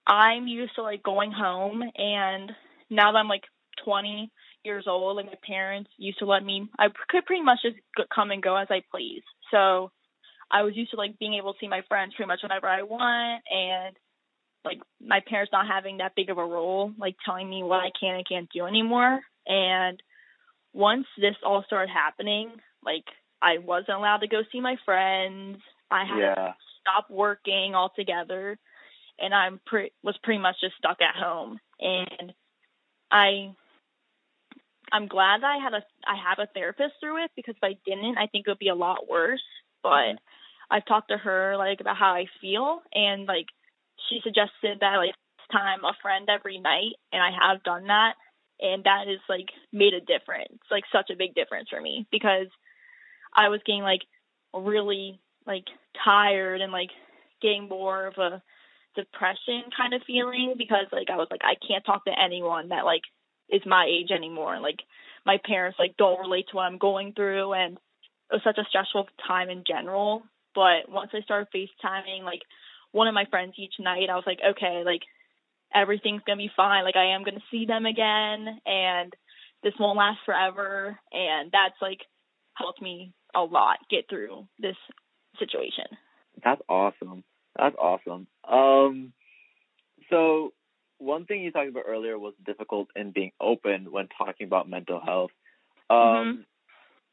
I'm 0.06 0.48
used 0.48 0.76
to 0.76 0.84
like 0.84 1.02
going 1.02 1.32
home 1.32 1.82
and 1.98 2.52
now 2.90 3.12
that 3.12 3.18
I'm 3.18 3.28
like 3.28 3.44
20 3.84 4.32
years 4.64 4.86
old, 4.88 5.18
like 5.18 5.26
my 5.26 5.38
parents 5.46 5.90
used 5.98 6.20
to 6.20 6.26
let 6.26 6.44
me, 6.44 6.70
I 6.78 6.88
could 7.10 7.26
pretty 7.26 7.44
much 7.44 7.60
just 7.64 7.78
come 8.14 8.32
and 8.32 8.44
go 8.44 8.56
as 8.56 8.68
I 8.70 8.82
please. 8.92 9.24
So 9.52 9.92
I 10.52 10.62
was 10.62 10.76
used 10.76 10.92
to 10.92 10.98
like 10.98 11.18
being 11.20 11.36
able 11.36 11.54
to 11.54 11.60
see 11.60 11.68
my 11.68 11.82
friends 11.88 12.14
pretty 12.16 12.28
much 12.28 12.42
whenever 12.44 12.68
I 12.68 12.84
want 12.84 13.44
and 13.50 13.96
like 14.64 14.80
my 15.00 15.22
parents 15.28 15.52
not 15.52 15.68
having 15.68 15.98
that 15.98 16.14
big 16.16 16.30
of 16.30 16.38
a 16.38 16.46
role, 16.46 16.92
like 16.98 17.16
telling 17.26 17.50
me 17.50 17.64
what 17.64 17.80
I 17.80 17.90
can 18.00 18.16
and 18.16 18.28
can't 18.28 18.50
do 18.54 18.66
anymore. 18.66 19.22
And 19.48 20.02
once 20.74 21.06
this 21.18 21.36
all 21.44 21.64
started 21.66 21.92
happening, 21.92 22.52
like 22.84 23.06
I 23.42 23.60
wasn't 23.60 23.98
allowed 23.98 24.20
to 24.20 24.28
go 24.28 24.42
see 24.52 24.60
my 24.60 24.78
friends. 24.86 25.58
I 25.92 26.06
had 26.06 26.20
Yeah. 26.20 26.36
to 26.36 26.56
stop 26.82 27.10
working 27.10 27.76
altogether, 27.76 28.58
and 29.20 29.34
I'm 29.34 29.60
pre- 29.66 29.92
was 30.04 30.18
pretty 30.24 30.40
much 30.40 30.60
just 30.62 30.76
stuck 30.78 31.02
at 31.02 31.16
home. 31.16 31.60
And 31.80 32.34
I, 33.12 33.54
I'm 34.92 35.08
glad 35.08 35.42
that 35.42 35.48
I 35.48 35.58
had 35.58 35.74
a 35.74 35.84
I 36.08 36.16
have 36.16 36.40
a 36.40 36.48
therapist 36.54 36.96
through 37.00 37.24
it 37.24 37.32
because 37.36 37.56
if 37.56 37.64
I 37.64 37.78
didn't, 37.86 38.18
I 38.18 38.28
think 38.28 38.48
it 38.48 38.52
would 38.52 38.60
be 38.60 38.70
a 38.70 38.76
lot 38.76 39.10
worse. 39.10 39.44
But 39.84 39.90
mm-hmm. 39.90 40.18
I've 40.72 40.86
talked 40.86 41.10
to 41.10 41.18
her 41.18 41.58
like 41.58 41.82
about 41.82 41.98
how 41.98 42.14
I 42.14 42.26
feel, 42.42 42.82
and 42.94 43.26
like 43.26 43.48
she 44.10 44.20
suggested 44.24 44.80
that 44.80 44.98
like 44.98 45.16
time 45.52 45.84
a 45.84 45.94
friend 46.02 46.28
every 46.30 46.60
night, 46.60 46.94
and 47.12 47.22
I 47.22 47.32
have 47.32 47.64
done 47.64 47.88
that, 47.88 48.14
and 48.60 48.84
that 48.84 49.08
has 49.08 49.20
like 49.30 49.50
made 49.72 49.94
a 49.94 50.00
difference, 50.00 50.60
like 50.72 50.84
such 50.92 51.10
a 51.12 51.18
big 51.18 51.36
difference 51.36 51.70
for 51.70 51.82
me 51.82 52.08
because 52.12 52.48
I 53.36 53.50
was 53.50 53.62
getting 53.66 53.84
like 53.84 54.02
really 54.54 55.20
like 55.46 55.66
tired 56.04 56.62
and 56.62 56.72
like 56.72 56.90
getting 57.42 57.68
more 57.68 58.08
of 58.08 58.18
a 58.18 58.42
depression 58.96 59.64
kind 59.76 59.94
of 59.94 60.02
feeling 60.08 60.56
because 60.58 60.88
like 60.92 61.10
I 61.12 61.18
was 61.18 61.28
like 61.30 61.42
I 61.44 61.56
can't 61.68 61.86
talk 61.86 62.06
to 62.06 62.12
anyone 62.20 62.70
that 62.70 62.86
like 62.86 63.02
is 63.50 63.62
my 63.66 63.86
age 63.88 64.12
anymore. 64.12 64.60
Like 64.60 64.80
my 65.26 65.38
parents 65.46 65.78
like 65.80 65.98
don't 65.98 66.20
relate 66.20 66.46
to 66.50 66.56
what 66.56 66.64
I'm 66.64 66.78
going 66.78 67.14
through 67.14 67.54
and 67.54 67.74
it 68.32 68.34
was 68.34 68.42
such 68.44 68.58
a 68.58 68.66
stressful 68.70 69.08
time 69.28 69.50
in 69.50 69.64
general. 69.68 70.24
But 70.56 70.90
once 70.90 71.12
I 71.14 71.22
started 71.22 71.50
FaceTiming 71.54 72.24
like 72.24 72.42
one 72.92 73.08
of 73.08 73.14
my 73.14 73.26
friends 73.30 73.54
each 73.58 73.74
night, 73.80 74.10
I 74.10 74.16
was 74.16 74.24
like, 74.26 74.40
okay, 74.52 74.84
like 74.86 75.02
everything's 75.74 76.22
gonna 76.26 76.38
be 76.38 76.52
fine. 76.56 76.84
Like 76.86 76.96
I 76.96 77.14
am 77.14 77.24
gonna 77.24 77.44
see 77.52 77.66
them 77.66 77.86
again 77.86 78.60
and 78.66 79.14
this 79.64 79.74
won't 79.80 79.98
last 79.98 80.20
forever 80.26 80.98
and 81.12 81.52
that's 81.52 81.76
like 81.82 82.00
helped 82.56 82.82
me 82.82 83.14
a 83.36 83.42
lot 83.42 83.78
get 83.90 84.10
through 84.10 84.48
this 84.60 84.78
situation. 85.40 85.86
That's 86.44 86.62
awesome. 86.70 87.24
That's 87.58 87.76
awesome. 87.78 88.28
Um, 88.48 89.14
so 90.10 90.54
one 90.98 91.26
thing 91.26 91.42
you 91.42 91.52
talked 91.52 91.70
about 91.70 91.86
earlier 91.88 92.18
was 92.18 92.34
difficult 92.46 92.90
in 92.96 93.12
being 93.12 93.32
open 93.40 93.92
when 93.92 94.08
talking 94.18 94.48
about 94.48 94.70
mental 94.70 95.00
health. 95.00 95.32
Um, 95.90 95.98
Mhm. 95.98 96.46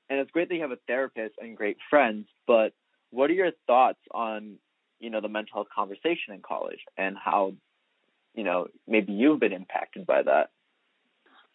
and 0.09 0.21
it's 0.21 0.31
great 0.31 0.49
that 0.49 0.55
you 0.55 0.63
have 0.63 0.73
a 0.73 0.79
therapist 0.87 1.37
and 1.39 1.57
great 1.57 1.79
friends, 1.89 2.29
but 2.47 2.75
what 3.11 3.31
are 3.31 3.35
your 3.35 3.53
thoughts 3.67 4.01
on, 4.11 4.59
you 4.99 5.11
know, 5.11 5.21
the 5.21 5.29
mental 5.29 5.55
health 5.55 5.69
conversation 5.75 6.35
in 6.35 6.43
college 6.43 6.81
and 6.97 7.17
how, 7.17 7.55
you 8.35 8.45
know, 8.45 8.69
maybe 8.87 9.13
you've 9.13 9.41
been 9.41 9.53
impacted 9.53 10.07
by 10.07 10.23
that? 10.23 10.51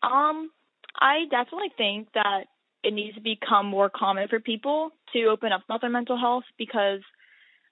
Um, 0.04 0.52
I 1.00 1.26
definitely 1.30 1.72
think 1.78 2.12
that 2.14 2.46
it 2.84 2.94
needs 2.94 3.16
to 3.16 3.22
become 3.22 3.66
more 3.66 3.90
common 3.90 4.28
for 4.28 4.40
people 4.40 4.92
to 5.14 5.26
open 5.26 5.52
up 5.52 5.64
about 5.66 5.82
their 5.82 5.90
mental 5.90 6.18
health 6.20 6.44
because 6.58 7.02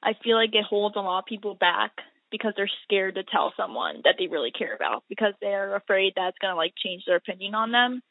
I 0.04 0.14
feel 0.24 0.36
like 0.36 0.54
it 0.54 0.66
holds 0.66 0.96
a 0.96 1.00
lot 1.00 1.20
of 1.20 1.26
people 1.26 1.56
back 1.56 1.92
because 2.32 2.54
they're 2.58 2.70
scared 2.84 3.16
to 3.16 3.24
tell 3.24 3.54
someone 3.56 4.02
that 4.04 4.16
they 4.20 4.28
really 4.28 4.52
care 4.52 4.76
about 4.76 5.04
because 5.10 5.34
they're 5.42 5.76
afraid 5.76 6.14
that's 6.16 6.38
going 6.40 6.52
to 6.52 6.58
like 6.58 6.74
change 6.84 7.04
their 7.06 7.16
opinion 7.18 7.56
on 7.56 7.72
them. 7.72 8.02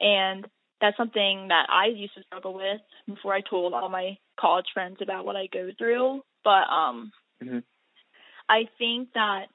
And 0.00 0.46
that's 0.80 0.96
something 0.96 1.48
that 1.48 1.66
I 1.70 1.86
used 1.86 2.14
to 2.14 2.22
struggle 2.24 2.54
with 2.54 2.80
before 3.06 3.34
I 3.34 3.40
told 3.42 3.74
all 3.74 3.88
my 3.88 4.16
college 4.38 4.66
friends 4.74 4.96
about 5.00 5.24
what 5.24 5.36
I 5.36 5.46
go 5.52 5.70
through. 5.78 6.22
But 6.44 6.68
um 6.70 7.12
Mhm. 7.42 7.62
I 8.48 8.68
think 8.78 9.12
that 9.14 9.46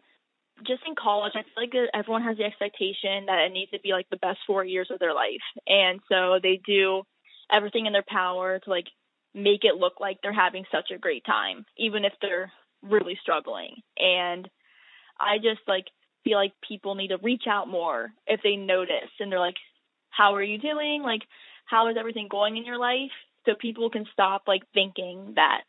just 0.64 0.84
in 0.88 0.96
college, 0.96 1.34
I 1.36 1.44
feel 1.44 1.64
like 1.64 1.90
everyone 1.94 2.24
has 2.24 2.38
the 2.38 2.44
expectation 2.44 3.26
that 3.28 3.46
it 3.46 3.52
needs 3.52 3.72
to 3.72 3.80
be 3.80 3.92
like 3.92 4.10
the 4.10 4.18
best 4.18 4.40
four 4.48 4.64
years 4.64 4.90
of 4.92 5.00
their 5.00 5.14
life, 5.14 5.44
and 5.68 6.00
so 6.10 6.40
they 6.42 6.60
do 6.66 7.04
everything 7.52 7.86
in 7.86 7.94
their 7.94 8.06
power 8.08 8.60
to 8.60 8.70
like 8.70 8.88
make 9.34 9.64
it 9.64 9.76
look 9.76 10.00
like 10.00 10.18
they're 10.22 10.34
having 10.34 10.66
such 10.72 10.92
a 10.92 10.98
great 10.98 11.26
time, 11.26 11.66
even 11.78 12.06
if 12.06 12.14
they're 12.22 12.52
really 12.82 13.18
struggling. 13.22 13.76
And 13.98 14.50
I 15.20 15.38
just 15.38 15.62
like 15.68 15.86
feel 16.24 16.38
like 16.38 16.54
people 16.68 16.96
need 16.96 17.10
to 17.10 17.18
reach 17.18 17.44
out 17.48 17.68
more 17.68 18.12
if 18.26 18.42
they 18.44 18.56
notice 18.56 19.12
and 19.20 19.32
they're 19.32 19.40
like, 19.40 19.58
"How 20.10 20.36
are 20.36 20.44
you 20.44 20.58
doing? 20.58 21.04
Like, 21.04 21.22
how 21.66 21.88
is 21.90 21.98
everything 21.98 22.28
going 22.30 22.58
in 22.58 22.66
your 22.66 22.78
life?" 22.80 23.12
So 23.46 23.56
people 23.56 23.90
can 23.90 24.06
stop 24.14 24.44
like 24.48 24.64
thinking 24.74 25.34
that 25.36 25.64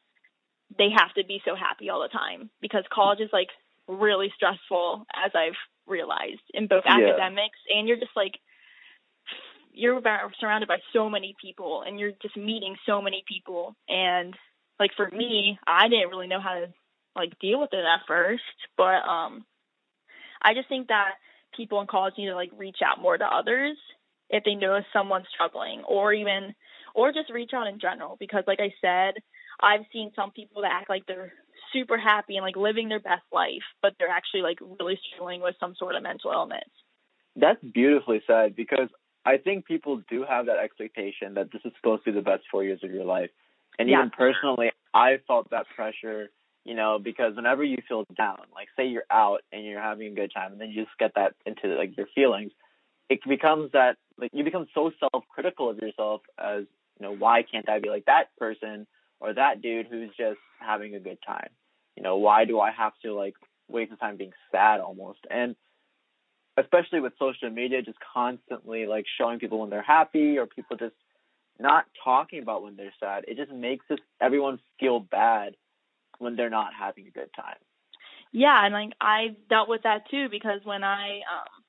they 0.79 0.91
have 0.91 1.13
to 1.15 1.25
be 1.25 1.43
so 1.45 1.55
happy 1.55 1.91
all 1.91 2.03
the 2.03 2.09
time 2.09 2.51
because 2.61 2.85
college 2.93 3.21
is 3.21 3.31
like 3.33 3.49
really 3.89 4.33
stressful 4.35 5.07
as 5.15 5.33
I've 5.35 5.57
realized 5.87 6.43
in 6.55 6.67
both 6.67 6.85
Yeah. 6.87 6.95
academics. 6.97 7.59
And 7.75 7.87
you're 7.89 7.99
just 7.99 8.17
like 8.17 8.39
you're 9.73 9.99
about- 9.99 10.35
surrounded 10.41 10.67
by 10.69 10.81
so 10.93 11.11
many 11.11 11.35
people 11.41 11.83
and 11.83 12.01
you're 12.01 12.13
just 12.23 12.37
meeting 12.37 12.77
so 12.87 13.03
many 13.03 13.23
people. 13.27 13.77
And 13.89 14.35
like 14.81 14.93
for 14.95 15.09
me 15.11 15.59
I 15.67 15.89
didn't 15.89 16.11
really 16.11 16.29
know 16.29 16.41
how 16.41 16.55
to 16.55 16.73
like 17.15 17.39
deal 17.39 17.61
with 17.61 17.73
it 17.75 17.85
at 17.85 18.07
first. 18.07 18.43
But 18.77 19.07
um 19.07 19.45
I 20.43 20.55
just 20.55 20.69
think 20.69 20.89
that 20.89 21.15
people 21.55 21.81
in 21.81 21.87
college 21.87 22.15
need 22.19 22.27
to 22.27 22.35
like 22.35 22.51
reach 22.57 22.79
out 22.85 23.01
more 23.01 23.17
to 23.19 23.25
others 23.27 23.77
if 24.31 24.45
they 24.45 24.55
notice 24.55 24.85
someone's 24.93 25.29
struggling 25.33 25.83
or 25.85 26.13
even 26.13 26.55
or 26.95 27.13
just 27.13 27.31
reach 27.31 27.53
out 27.53 27.67
in 27.67 27.79
general. 27.79 28.17
Because 28.19 28.45
like 28.47 28.61
I 28.61 28.73
said 28.81 29.15
I've 29.61 29.85
seen 29.93 30.11
some 30.17 30.31
people 30.33 30.63
that 30.63 30.73
act 30.73 30.89
like 30.91 31.05
they're 31.07 31.33
super 31.77 31.99
happy 31.99 32.37
and 32.37 32.45
like 32.45 32.57
living 32.57 32.89
their 32.89 33.01
best 33.01 33.25
life, 33.33 33.67
but 33.83 33.95
they're 33.99 34.09
actually 34.09 34.43
like 34.43 34.59
really 34.81 34.99
struggling 35.13 35.43
with 35.43 35.55
some 35.61 35.75
sort 35.77 35.95
of 35.95 36.03
mental 36.03 36.33
illness. 36.33 36.69
That's 37.37 37.63
beautifully 37.63 38.23
said 38.27 38.57
because 38.57 38.89
I 39.27 39.37
think 39.39 39.67
people 39.67 40.03
do 40.09 40.25
have 40.27 40.47
that 40.47 40.59
expectation 40.59 41.35
that 41.35 41.53
this 41.53 41.61
is 41.65 41.73
supposed 41.77 42.05
to 42.05 42.13
be 42.13 42.17
the 42.17 42.23
best 42.23 42.45
four 42.51 42.65
years 42.65 42.81
of 42.83 42.91
your 42.91 43.05
life. 43.05 43.31
And 43.79 43.89
Yeah. 43.91 43.99
even 43.99 44.11
personally, 44.11 44.71
I 44.95 45.19
felt 45.27 45.51
that 45.51 45.67
pressure, 45.75 46.31
you 46.65 46.75
know, 46.75 46.99
because 46.99 47.37
whenever 47.37 47.63
you 47.63 47.77
feel 47.89 48.05
down, 48.17 48.39
like 48.55 48.69
say 48.77 48.87
you're 48.87 49.11
out 49.11 49.43
and 49.53 49.65
you're 49.65 49.81
having 49.81 50.13
a 50.13 50.15
good 50.15 50.33
time 50.33 50.53
and 50.53 50.61
then 50.61 50.71
you 50.71 50.85
just 50.85 50.97
get 50.99 51.13
that 51.17 51.35
into 51.45 51.69
like 51.77 51.97
your 51.97 52.07
feelings, 52.15 52.53
it 53.11 53.21
becomes 53.29 53.73
that 53.73 53.97
like 54.17 54.31
you 54.33 54.45
become 54.45 54.67
so 54.75 54.91
self-critical 54.99 55.69
of 55.69 55.79
yourself 55.79 56.23
as, 56.39 56.65
you 56.99 57.07
know, 57.07 57.15
why 57.15 57.43
can't 57.43 57.69
I 57.69 57.81
be 57.81 57.91
like 57.91 58.07
that 58.07 58.35
person 58.39 58.87
or 59.21 59.35
that 59.35 59.61
dude 59.61 59.87
who's 59.89 60.11
just 60.17 60.39
having 60.61 60.95
a 60.95 61.01
good 61.01 61.19
time? 61.27 61.51
You 61.97 62.03
know, 62.03 62.17
why 62.17 62.45
do 62.45 62.61
I 62.61 62.71
have 62.71 62.93
to 63.03 63.15
like 63.15 63.35
waste 63.69 63.91
the 63.91 63.97
time 63.97 64.17
being 64.17 64.33
sad 64.53 64.81
almost? 64.81 65.21
And 65.31 65.57
especially 66.59 67.01
with 67.01 67.13
social 67.19 67.51
media 67.51 67.83
just 67.83 67.99
constantly 68.15 68.87
like 68.87 69.05
showing 69.19 69.39
people 69.39 69.61
when 69.61 69.71
they're 69.71 69.83
happy 69.83 70.39
or 70.39 70.47
people 70.47 70.77
just 70.77 70.95
not 71.59 71.85
talking 72.05 72.43
about 72.43 72.63
when 72.63 72.77
they're 72.77 72.95
sad 73.01 73.25
it 73.29 73.37
just 73.37 73.53
makes 73.53 73.85
this 73.89 73.99
everyone 74.21 74.59
feel 74.79 75.01
bad 75.01 75.57
when 76.19 76.37
they're 76.37 76.51
not 76.51 76.73
having 76.79 77.07
a 77.07 77.11
good 77.11 77.31
time 77.35 77.57
Yeah, 78.33 78.65
and 78.65 78.75
like 78.75 78.93
I 79.01 79.37
dealt 79.49 79.69
with 79.69 79.83
that 79.83 80.11
too 80.11 80.29
because 80.31 80.61
when 80.65 80.85
I 80.85 81.21
um 81.33 81.63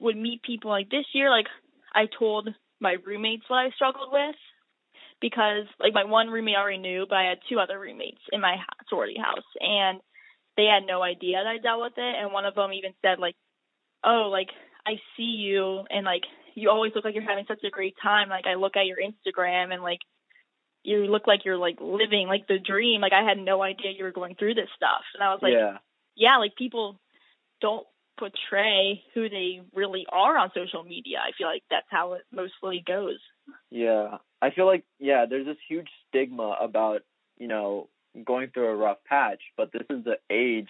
would 0.00 0.16
meet 0.16 0.42
people 0.42 0.70
like 0.70 0.90
this 0.90 1.06
year, 1.12 1.30
like 1.30 1.46
I 1.94 2.06
told 2.18 2.48
my 2.80 2.96
roommates 3.04 3.44
what 3.48 3.58
I 3.58 3.70
struggled 3.70 4.12
with 4.12 4.36
because 5.20 5.66
like 5.80 5.94
my 5.94 6.04
one 6.04 6.28
roommate 6.28 6.56
already 6.56 6.78
knew, 6.78 7.06
but 7.08 7.16
I 7.16 7.28
had 7.28 7.38
two 7.48 7.58
other 7.58 7.78
roommates 7.78 8.20
in 8.32 8.40
my 8.40 8.56
sorority 8.88 9.16
house 9.18 9.46
and 9.60 10.00
they 10.56 10.64
had 10.64 10.86
no 10.86 11.02
idea 11.02 11.38
that 11.38 11.46
I 11.46 11.58
dealt 11.58 11.82
with 11.82 11.92
it 11.96 12.14
and 12.18 12.32
one 12.32 12.44
of 12.44 12.54
them 12.54 12.72
even 12.72 12.92
said 13.02 13.18
like, 13.18 13.36
"Oh, 14.04 14.28
like 14.30 14.48
I 14.86 14.94
see 15.16 15.38
you 15.38 15.84
and 15.90 16.04
like 16.04 16.22
you 16.54 16.70
always 16.70 16.92
look 16.94 17.04
like 17.04 17.14
you're 17.14 17.22
having 17.22 17.46
such 17.46 17.62
a 17.64 17.70
great 17.70 17.94
time. 18.02 18.28
Like 18.28 18.46
I 18.46 18.54
look 18.54 18.76
at 18.76 18.86
your 18.86 18.98
Instagram 18.98 19.72
and 19.72 19.82
like 19.82 20.00
you 20.82 21.06
look 21.06 21.26
like 21.26 21.44
you're 21.44 21.58
like 21.58 21.78
living 21.80 22.26
like 22.28 22.46
the 22.48 22.58
dream. 22.58 23.00
Like 23.00 23.12
I 23.12 23.28
had 23.28 23.38
no 23.38 23.62
idea 23.62 23.92
you 23.96 24.04
were 24.04 24.12
going 24.12 24.34
through 24.34 24.54
this 24.54 24.70
stuff." 24.76 25.02
And 25.14 25.22
I 25.22 25.32
was 25.32 25.40
like, 25.42 25.52
yeah 25.52 25.78
yeah, 26.18 26.36
like 26.36 26.56
people 26.56 27.00
don't 27.62 27.86
portray 28.18 29.02
who 29.14 29.28
they 29.28 29.60
really 29.72 30.04
are 30.10 30.36
on 30.36 30.50
social 30.54 30.82
media. 30.82 31.18
I 31.18 31.30
feel 31.38 31.46
like 31.46 31.62
that's 31.70 31.86
how 31.88 32.14
it 32.14 32.22
mostly 32.32 32.82
goes. 32.84 33.18
Yeah 33.70 34.18
i 34.42 34.50
feel 34.50 34.66
like 34.66 34.84
yeah 34.98 35.26
there's 35.28 35.46
this 35.46 35.56
huge 35.68 35.88
stigma 36.08 36.56
about 36.60 37.02
you 37.38 37.48
know 37.48 37.88
going 38.24 38.48
through 38.50 38.68
a 38.68 38.76
rough 38.76 38.98
patch 39.06 39.40
but 39.56 39.70
this 39.72 39.84
is 39.90 40.04
the 40.04 40.18
age 40.30 40.68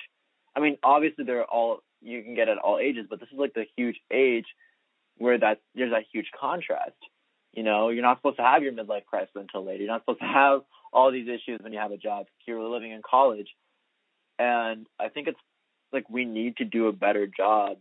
i 0.56 0.60
mean 0.60 0.76
obviously 0.82 1.24
they're 1.24 1.44
all 1.44 1.80
you 2.00 2.22
can 2.22 2.34
get 2.34 2.48
at 2.48 2.58
all 2.58 2.78
ages 2.78 3.06
but 3.08 3.20
this 3.20 3.28
is 3.32 3.38
like 3.38 3.54
the 3.54 3.64
huge 3.76 3.96
age 4.12 4.46
where 5.16 5.38
that 5.38 5.60
there's 5.74 5.92
that 5.92 6.04
huge 6.12 6.26
contrast 6.38 6.96
you 7.52 7.62
know 7.62 7.88
you're 7.88 8.02
not 8.02 8.18
supposed 8.18 8.36
to 8.36 8.42
have 8.42 8.62
your 8.62 8.72
midlife 8.72 9.04
crisis 9.06 9.30
until 9.34 9.64
later 9.64 9.82
you're 9.82 9.92
not 9.92 10.02
supposed 10.02 10.20
to 10.20 10.26
have 10.26 10.62
all 10.92 11.12
these 11.12 11.28
issues 11.28 11.60
when 11.62 11.72
you 11.72 11.78
have 11.78 11.92
a 11.92 11.96
job. 11.96 12.26
You're 12.46 12.62
living 12.62 12.92
in 12.92 13.02
college, 13.08 13.48
and 14.38 14.86
I 14.98 15.08
think 15.08 15.28
it's 15.28 15.40
like 15.92 16.08
we 16.08 16.24
need 16.24 16.56
to 16.58 16.64
do 16.64 16.86
a 16.86 16.92
better 16.92 17.26
job 17.26 17.78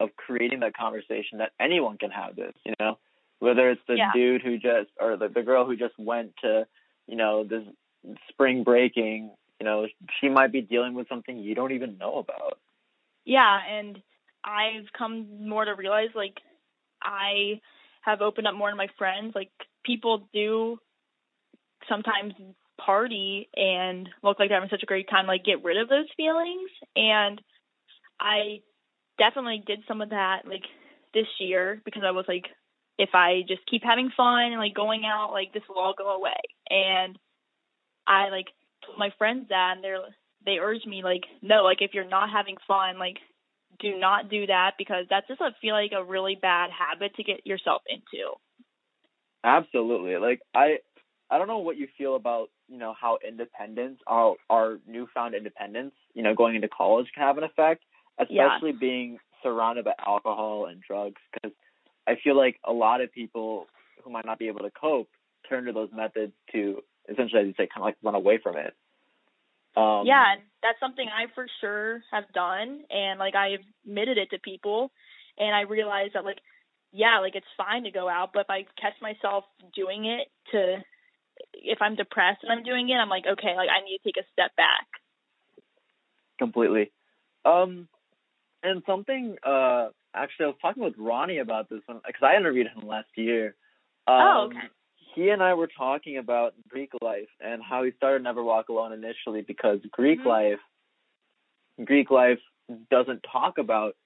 of 0.00 0.10
creating 0.16 0.60
that 0.60 0.76
conversation 0.76 1.38
that 1.38 1.52
anyone 1.60 1.98
can 1.98 2.10
have 2.10 2.36
this. 2.36 2.52
You 2.64 2.74
know, 2.80 2.98
whether 3.38 3.70
it's 3.70 3.82
the 3.86 3.96
Yeah. 3.96 4.12
dude 4.12 4.42
who 4.42 4.58
just 4.58 4.90
or 5.00 5.16
the, 5.16 5.28
the 5.28 5.42
girl 5.42 5.64
who 5.66 5.76
just 5.76 5.98
went 5.98 6.32
to 6.42 6.66
you 7.06 7.16
know 7.16 7.44
this 7.44 7.64
spring 8.28 8.64
breaking. 8.64 9.30
You 9.60 9.64
know, 9.64 9.86
she 10.20 10.28
might 10.28 10.52
be 10.52 10.60
dealing 10.60 10.94
with 10.94 11.08
something 11.08 11.38
you 11.38 11.54
don't 11.54 11.72
even 11.72 11.96
know 11.96 12.18
about. 12.18 12.58
Yeah, 13.24 13.58
and 13.70 14.00
I've 14.44 14.92
come 14.96 15.48
more 15.48 15.64
to 15.64 15.74
realize 15.74 16.10
like 16.14 16.36
I 17.02 17.60
have 18.02 18.20
opened 18.20 18.46
up 18.46 18.54
more 18.54 18.70
to 18.70 18.76
my 18.76 18.88
friends. 18.98 19.34
Like 19.34 19.50
people 19.84 20.28
do 20.32 20.78
sometimes 21.88 22.34
party 22.78 23.48
and 23.56 24.08
look 24.22 24.38
like 24.38 24.48
they're 24.48 24.56
having 24.58 24.70
such 24.70 24.82
a 24.82 24.86
great 24.86 25.08
time, 25.08 25.26
like 25.26 25.44
get 25.44 25.64
rid 25.64 25.78
of 25.78 25.88
those 25.88 26.06
feelings. 26.16 26.70
And 26.94 27.40
I 28.20 28.60
definitely 29.18 29.62
did 29.66 29.80
some 29.88 30.00
of 30.00 30.10
that 30.10 30.42
like 30.46 30.64
this 31.14 31.26
year 31.40 31.80
because 31.84 32.02
I 32.06 32.10
was 32.10 32.26
like, 32.28 32.44
if 32.98 33.10
I 33.14 33.42
just 33.46 33.66
keep 33.66 33.82
having 33.84 34.10
fun 34.16 34.52
and 34.52 34.58
like 34.58 34.74
going 34.74 35.02
out, 35.04 35.32
like 35.32 35.52
this 35.52 35.62
will 35.68 35.78
all 35.78 35.94
go 35.96 36.08
away. 36.10 36.40
And 36.70 37.18
I 38.06 38.30
like 38.30 38.46
told 38.84 38.98
my 38.98 39.10
friends 39.18 39.46
that 39.50 39.74
and 39.76 39.84
they're 39.84 39.98
they 40.44 40.58
urged 40.58 40.86
me 40.86 41.02
like, 41.02 41.24
no, 41.42 41.62
like 41.64 41.82
if 41.82 41.92
you're 41.92 42.04
not 42.08 42.30
having 42.30 42.56
fun, 42.66 42.98
like 42.98 43.16
do 43.80 43.98
not 43.98 44.30
do 44.30 44.46
that 44.46 44.72
because 44.78 45.06
that's 45.10 45.28
just 45.28 45.40
I 45.40 45.50
feel 45.60 45.74
like 45.74 45.92
a 45.92 46.04
really 46.04 46.36
bad 46.40 46.70
habit 46.70 47.14
to 47.16 47.24
get 47.24 47.46
yourself 47.46 47.82
into. 47.88 48.32
Absolutely. 49.44 50.16
Like 50.16 50.40
I 50.54 50.78
I 51.30 51.38
don't 51.38 51.48
know 51.48 51.58
what 51.58 51.76
you 51.76 51.88
feel 51.98 52.14
about, 52.16 52.48
you 52.68 52.78
know, 52.78 52.94
how 52.98 53.18
independence 53.26 54.00
our 54.06 54.36
our 54.48 54.78
newfound 54.86 55.34
independence, 55.34 55.94
you 56.14 56.22
know, 56.22 56.34
going 56.34 56.54
into 56.54 56.68
college 56.68 57.06
can 57.14 57.22
have 57.22 57.38
an 57.38 57.44
effect, 57.44 57.84
Yeah. 58.28 58.46
especially 58.46 58.72
being 58.72 59.18
surrounded 59.42 59.84
by 59.84 59.94
alcohol 60.04 60.66
and 60.66 60.80
drugs 60.80 61.20
cuz 61.42 61.52
I 62.06 62.16
feel 62.22 62.36
like 62.36 62.58
a 62.64 62.72
lot 62.72 63.00
of 63.00 63.12
people 63.12 63.66
who 64.04 64.10
might 64.10 64.24
not 64.24 64.38
be 64.38 64.48
able 64.48 64.60
to 64.60 64.70
cope 64.70 65.08
turn 65.48 65.64
to 65.64 65.72
those 65.72 65.90
methods 65.92 66.32
to 66.52 66.82
essentially 67.10 67.40
as 67.40 67.46
you 67.46 67.54
say 67.56 67.68
kind 67.72 67.78
of 67.78 67.82
like 67.82 67.96
run 68.02 68.14
away 68.14 68.38
from 68.42 68.56
it. 68.56 68.74
Um 69.76 70.06
yeah, 70.06 70.36
that's 70.62 70.80
something 70.80 71.06
I 71.08 71.26
for 71.34 71.46
sure 71.60 72.02
have 72.12 72.24
done 72.32 72.82
and 72.90 73.18
like 73.18 73.34
I've 73.34 73.60
admitted 73.84 74.18
it 74.18 74.30
to 74.30 74.38
people 74.38 74.90
and 75.38 75.54
I 75.54 75.62
realized 75.62 76.14
that 76.14 76.24
like 76.24 76.38
yeah, 76.92 77.18
like 77.20 77.34
it's 77.34 77.46
fine 77.56 77.84
to 77.84 77.90
go 77.90 78.08
out, 78.08 78.30
but 78.32 78.40
if 78.40 78.50
I 78.50 78.64
catch 78.80 78.94
myself 79.02 79.44
doing 79.74 80.06
it 80.06 80.28
to 80.52 80.78
if 81.52 81.78
I'm 81.80 81.96
depressed 81.96 82.40
and 82.42 82.52
I'm 82.52 82.64
doing 82.64 82.88
it, 82.88 82.94
I'm 82.94 83.08
like, 83.08 83.24
okay, 83.26 83.54
like 83.56 83.68
I 83.68 83.84
need 83.84 83.98
to 83.98 84.04
take 84.04 84.16
a 84.16 84.26
step 84.32 84.56
back. 84.56 84.86
completely. 86.38 86.92
Um, 87.44 87.88
and 88.62 88.82
something. 88.86 89.36
Uh, 89.42 89.88
actually, 90.16 90.46
I 90.46 90.48
was 90.48 90.56
talking 90.60 90.82
with 90.82 90.94
Ronnie 90.98 91.38
about 91.38 91.68
this 91.68 91.80
one 91.86 92.00
because 92.06 92.22
I 92.22 92.36
interviewed 92.36 92.68
him 92.68 92.86
last 92.86 93.08
year. 93.16 93.54
Um, 94.06 94.16
Oh, 94.20 94.42
okay. 94.50 94.68
He 95.14 95.30
and 95.30 95.42
I 95.42 95.54
were 95.54 95.68
talking 95.68 96.18
about 96.18 96.54
Greek 96.68 96.92
life 97.00 97.28
and 97.40 97.62
how 97.62 97.82
he 97.84 97.92
started 97.92 98.22
Never 98.22 98.42
Walk 98.42 98.68
Alone 98.68 98.92
initially 98.92 99.42
because 99.42 99.80
Greek 99.90 100.20
Mhm. 100.20 100.26
life, 100.26 100.60
Greek 101.84 102.10
life 102.10 102.40
doesn't 102.90 103.24
talk 103.30 103.58
about 103.58 103.96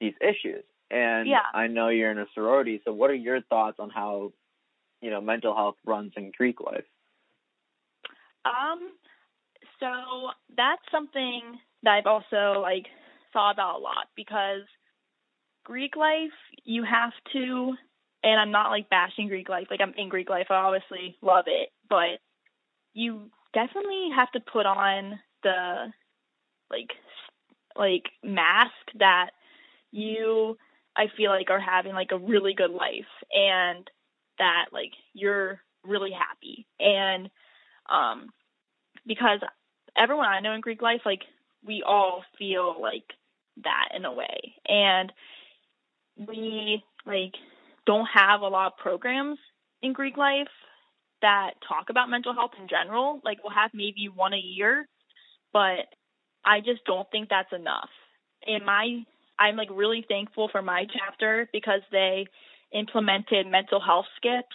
these 0.00 0.14
issues. 0.20 0.64
And 0.90 1.28
Yeah. 1.28 1.46
I 1.54 1.66
know 1.68 1.88
you're 1.88 2.10
in 2.10 2.18
a 2.18 2.26
sorority, 2.34 2.80
so 2.84 2.92
what 2.92 3.10
are 3.10 3.14
your 3.14 3.40
thoughts 3.42 3.78
on 3.80 3.90
how, 3.90 4.32
you 5.00 5.10
know, 5.10 5.20
mental 5.20 5.54
health 5.54 5.76
runs 5.84 6.12
in 6.16 6.30
Greek 6.30 6.60
life? 6.60 6.84
Um, 8.44 8.92
so 9.80 10.32
that's 10.56 10.82
something 10.90 11.58
that 11.82 11.90
I've 11.90 12.06
also 12.06 12.60
like 12.60 12.86
thought 13.32 13.52
about 13.52 13.76
a 13.76 13.78
lot 13.78 14.08
because 14.16 14.62
Greek 15.64 15.96
life, 15.96 16.32
you 16.64 16.84
have 16.84 17.12
to, 17.32 17.74
and 18.22 18.40
I'm 18.40 18.50
not 18.50 18.70
like 18.70 18.90
bashing 18.90 19.28
Greek 19.28 19.48
life. 19.48 19.68
Like 19.70 19.80
I'm 19.80 19.94
in 19.96 20.08
Greek 20.08 20.28
life, 20.28 20.46
I 20.50 20.54
obviously 20.54 21.16
love 21.22 21.44
it, 21.46 21.70
but 21.88 22.20
you 22.94 23.30
definitely 23.54 24.08
have 24.14 24.30
to 24.32 24.40
put 24.40 24.66
on 24.66 25.18
the 25.42 25.92
like 26.70 26.90
like 27.76 28.04
mask 28.22 28.72
that 28.98 29.30
you 29.90 30.56
I 30.96 31.06
feel 31.16 31.30
like 31.30 31.50
are 31.50 31.60
having 31.60 31.92
like 31.94 32.10
a 32.12 32.18
really 32.18 32.54
good 32.54 32.70
life 32.70 33.08
and 33.32 33.88
that 34.38 34.66
like 34.72 34.92
you're 35.14 35.60
really 35.84 36.12
happy 36.12 36.66
and 36.78 37.30
um 37.90 38.30
because 39.06 39.40
everyone 39.96 40.26
I 40.26 40.40
know 40.40 40.52
in 40.54 40.60
Greek 40.60 40.82
life 40.82 41.02
like 41.04 41.22
we 41.64 41.82
all 41.86 42.24
feel 42.38 42.76
like 42.80 43.04
that 43.64 43.88
in 43.94 44.04
a 44.04 44.12
way 44.12 44.54
and 44.66 45.12
we 46.16 46.82
like 47.06 47.34
don't 47.86 48.06
have 48.12 48.40
a 48.42 48.48
lot 48.48 48.72
of 48.72 48.78
programs 48.78 49.38
in 49.82 49.92
Greek 49.92 50.16
life 50.16 50.48
that 51.22 51.52
talk 51.66 51.90
about 51.90 52.10
mental 52.10 52.34
health 52.34 52.52
in 52.60 52.68
general. 52.68 53.20
Like 53.24 53.38
we'll 53.42 53.54
have 53.54 53.70
maybe 53.74 54.08
one 54.14 54.34
a 54.34 54.38
year 54.38 54.86
but 55.52 55.86
I 56.44 56.60
just 56.60 56.84
don't 56.84 57.08
think 57.10 57.28
that's 57.28 57.52
enough. 57.52 57.90
And 58.46 58.64
my 58.64 59.04
I'm 59.38 59.56
like 59.56 59.68
really 59.72 60.04
thankful 60.08 60.48
for 60.50 60.62
my 60.62 60.86
chapter 60.92 61.48
because 61.52 61.82
they 61.90 62.26
implemented 62.72 63.46
mental 63.46 63.80
health 63.80 64.06
skips. 64.16 64.54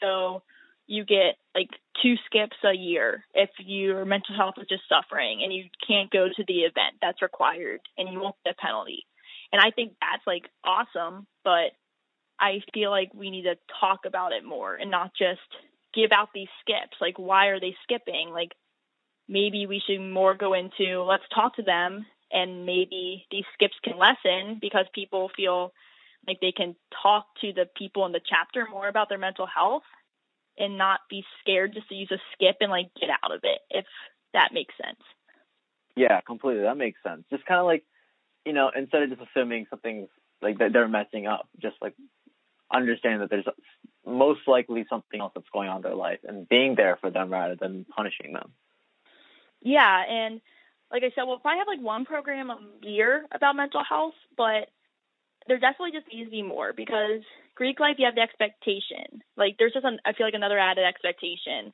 So 0.00 0.42
you 0.86 1.04
get 1.04 1.36
like 1.54 1.68
two 2.02 2.14
skips 2.26 2.56
a 2.64 2.74
year 2.74 3.24
if 3.34 3.50
your 3.58 4.04
mental 4.04 4.34
health 4.36 4.54
is 4.58 4.66
just 4.68 4.82
suffering 4.88 5.40
and 5.42 5.52
you 5.52 5.64
can't 5.86 6.10
go 6.10 6.28
to 6.28 6.44
the 6.46 6.60
event 6.60 6.96
that's 7.00 7.22
required 7.22 7.80
and 7.96 8.12
you 8.12 8.20
won't 8.20 8.36
get 8.44 8.56
a 8.58 8.62
penalty. 8.62 9.06
And 9.52 9.60
I 9.60 9.70
think 9.70 9.92
that's 10.00 10.26
like 10.26 10.44
awesome, 10.64 11.26
but 11.44 11.72
I 12.40 12.60
feel 12.72 12.90
like 12.90 13.12
we 13.14 13.30
need 13.30 13.42
to 13.42 13.56
talk 13.80 14.00
about 14.06 14.32
it 14.32 14.44
more 14.44 14.74
and 14.74 14.90
not 14.90 15.12
just 15.16 15.40
give 15.94 16.10
out 16.12 16.30
these 16.34 16.48
skips. 16.60 16.96
Like 17.00 17.18
why 17.18 17.46
are 17.48 17.60
they 17.60 17.76
skipping? 17.84 18.30
Like 18.30 18.52
maybe 19.28 19.66
we 19.66 19.82
should 19.86 20.00
more 20.00 20.34
go 20.34 20.54
into 20.54 21.02
let's 21.02 21.22
talk 21.34 21.56
to 21.56 21.62
them 21.62 22.06
and 22.32 22.64
maybe 22.64 23.26
these 23.30 23.44
skips 23.54 23.74
can 23.84 23.98
lessen 23.98 24.58
because 24.60 24.86
people 24.94 25.30
feel 25.36 25.72
like 26.26 26.38
they 26.40 26.52
can 26.52 26.74
talk 27.02 27.26
to 27.40 27.52
the 27.52 27.66
people 27.76 28.06
in 28.06 28.12
the 28.12 28.20
chapter 28.26 28.66
more 28.70 28.88
about 28.88 29.08
their 29.08 29.18
mental 29.18 29.46
health 29.46 29.82
and 30.58 30.78
not 30.78 31.00
be 31.10 31.24
scared 31.40 31.74
just 31.74 31.88
to 31.88 31.94
use 31.94 32.10
a 32.10 32.18
skip 32.32 32.56
and 32.60 32.70
like 32.70 32.90
get 32.98 33.10
out 33.22 33.34
of 33.34 33.40
it 33.42 33.60
if 33.70 33.84
that 34.32 34.50
makes 34.52 34.74
sense. 34.82 35.00
Yeah, 35.96 36.20
completely. 36.22 36.62
That 36.62 36.76
makes 36.76 37.02
sense. 37.02 37.24
Just 37.30 37.44
kind 37.44 37.60
of 37.60 37.66
like, 37.66 37.84
you 38.44 38.52
know, 38.52 38.70
instead 38.74 39.02
of 39.02 39.10
just 39.10 39.22
assuming 39.22 39.66
something's 39.70 40.08
like 40.40 40.58
that 40.58 40.72
they're 40.72 40.88
messing 40.88 41.26
up, 41.26 41.48
just 41.60 41.76
like 41.80 41.94
understand 42.72 43.22
that 43.22 43.30
there's 43.30 43.46
most 44.06 44.40
likely 44.46 44.84
something 44.88 45.20
else 45.20 45.32
that's 45.34 45.46
going 45.52 45.68
on 45.68 45.76
in 45.76 45.82
their 45.82 45.94
life 45.94 46.18
and 46.26 46.48
being 46.48 46.74
there 46.74 46.98
for 47.00 47.10
them 47.10 47.30
rather 47.30 47.54
than 47.54 47.84
punishing 47.84 48.32
them. 48.32 48.52
Yeah, 49.60 50.02
and 50.08 50.40
like 50.90 51.02
I 51.04 51.10
said, 51.14 51.24
we'll 51.24 51.38
probably 51.38 51.58
have 51.58 51.68
like 51.68 51.80
one 51.80 52.04
program 52.04 52.50
a 52.50 52.58
year 52.82 53.24
about 53.32 53.56
mental 53.56 53.82
health, 53.88 54.14
but 54.36 54.68
there 55.46 55.58
definitely 55.58 55.92
just 55.92 56.12
needs 56.12 56.26
to 56.26 56.30
be 56.30 56.42
more 56.42 56.72
because 56.72 57.22
Greek 57.54 57.80
life 57.80 57.96
you 57.98 58.06
have 58.06 58.14
the 58.14 58.20
expectation. 58.20 59.22
Like 59.36 59.56
there's 59.58 59.72
just 59.72 59.84
an, 59.84 59.98
I 60.04 60.12
feel 60.12 60.26
like 60.26 60.34
another 60.34 60.58
added 60.58 60.84
expectation 60.84 61.72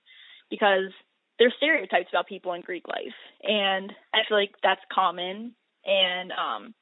because 0.50 0.92
there's 1.38 1.54
stereotypes 1.56 2.08
about 2.10 2.26
people 2.26 2.52
in 2.52 2.62
Greek 2.62 2.86
life 2.88 3.16
and 3.42 3.92
I 4.12 4.18
feel 4.28 4.38
like 4.38 4.54
that's 4.62 4.80
common 4.92 5.54
and 5.88 6.32
um 6.32 6.74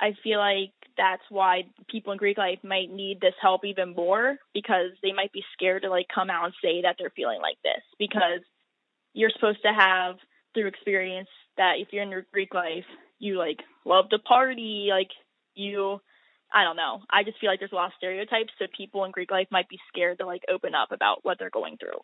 I 0.00 0.12
feel 0.22 0.38
like 0.38 0.72
that's 0.96 1.22
why 1.30 1.64
people 1.88 2.12
in 2.12 2.18
Greek 2.18 2.38
life 2.38 2.58
might 2.62 2.90
need 2.90 3.20
this 3.20 3.34
help 3.40 3.64
even 3.64 3.94
more 3.94 4.36
because 4.54 4.90
they 5.02 5.12
might 5.12 5.32
be 5.32 5.44
scared 5.54 5.82
to 5.82 5.90
like 5.90 6.06
come 6.14 6.30
out 6.30 6.44
and 6.46 6.54
say 6.62 6.82
that 6.82 6.96
they're 6.98 7.12
feeling 7.14 7.40
like 7.40 7.58
this 7.62 7.82
because 7.98 8.40
you're 9.14 9.30
supposed 9.30 9.62
to 9.62 9.72
have 9.72 10.16
through 10.54 10.68
experience 10.68 11.28
that 11.56 11.74
if 11.78 11.88
you're 11.92 12.02
in 12.02 12.10
your 12.10 12.26
Greek 12.32 12.54
life, 12.54 12.84
you 13.18 13.38
like 13.38 13.58
love 13.84 14.08
to 14.10 14.18
party, 14.18 14.88
like 14.90 15.08
you 15.54 16.00
I 16.52 16.62
don't 16.62 16.76
know. 16.76 17.00
I 17.10 17.24
just 17.24 17.38
feel 17.40 17.50
like 17.50 17.58
there's 17.58 17.72
a 17.72 17.76
lot 17.76 17.86
of 17.86 17.92
stereotypes 17.96 18.52
so 18.58 18.66
people 18.76 19.04
in 19.04 19.10
Greek 19.10 19.30
life 19.30 19.48
might 19.50 19.68
be 19.68 19.78
scared 19.88 20.18
to 20.18 20.26
like 20.26 20.42
open 20.52 20.74
up 20.74 20.92
about 20.92 21.18
what 21.22 21.38
they're 21.38 21.50
going 21.50 21.76
through. 21.78 22.00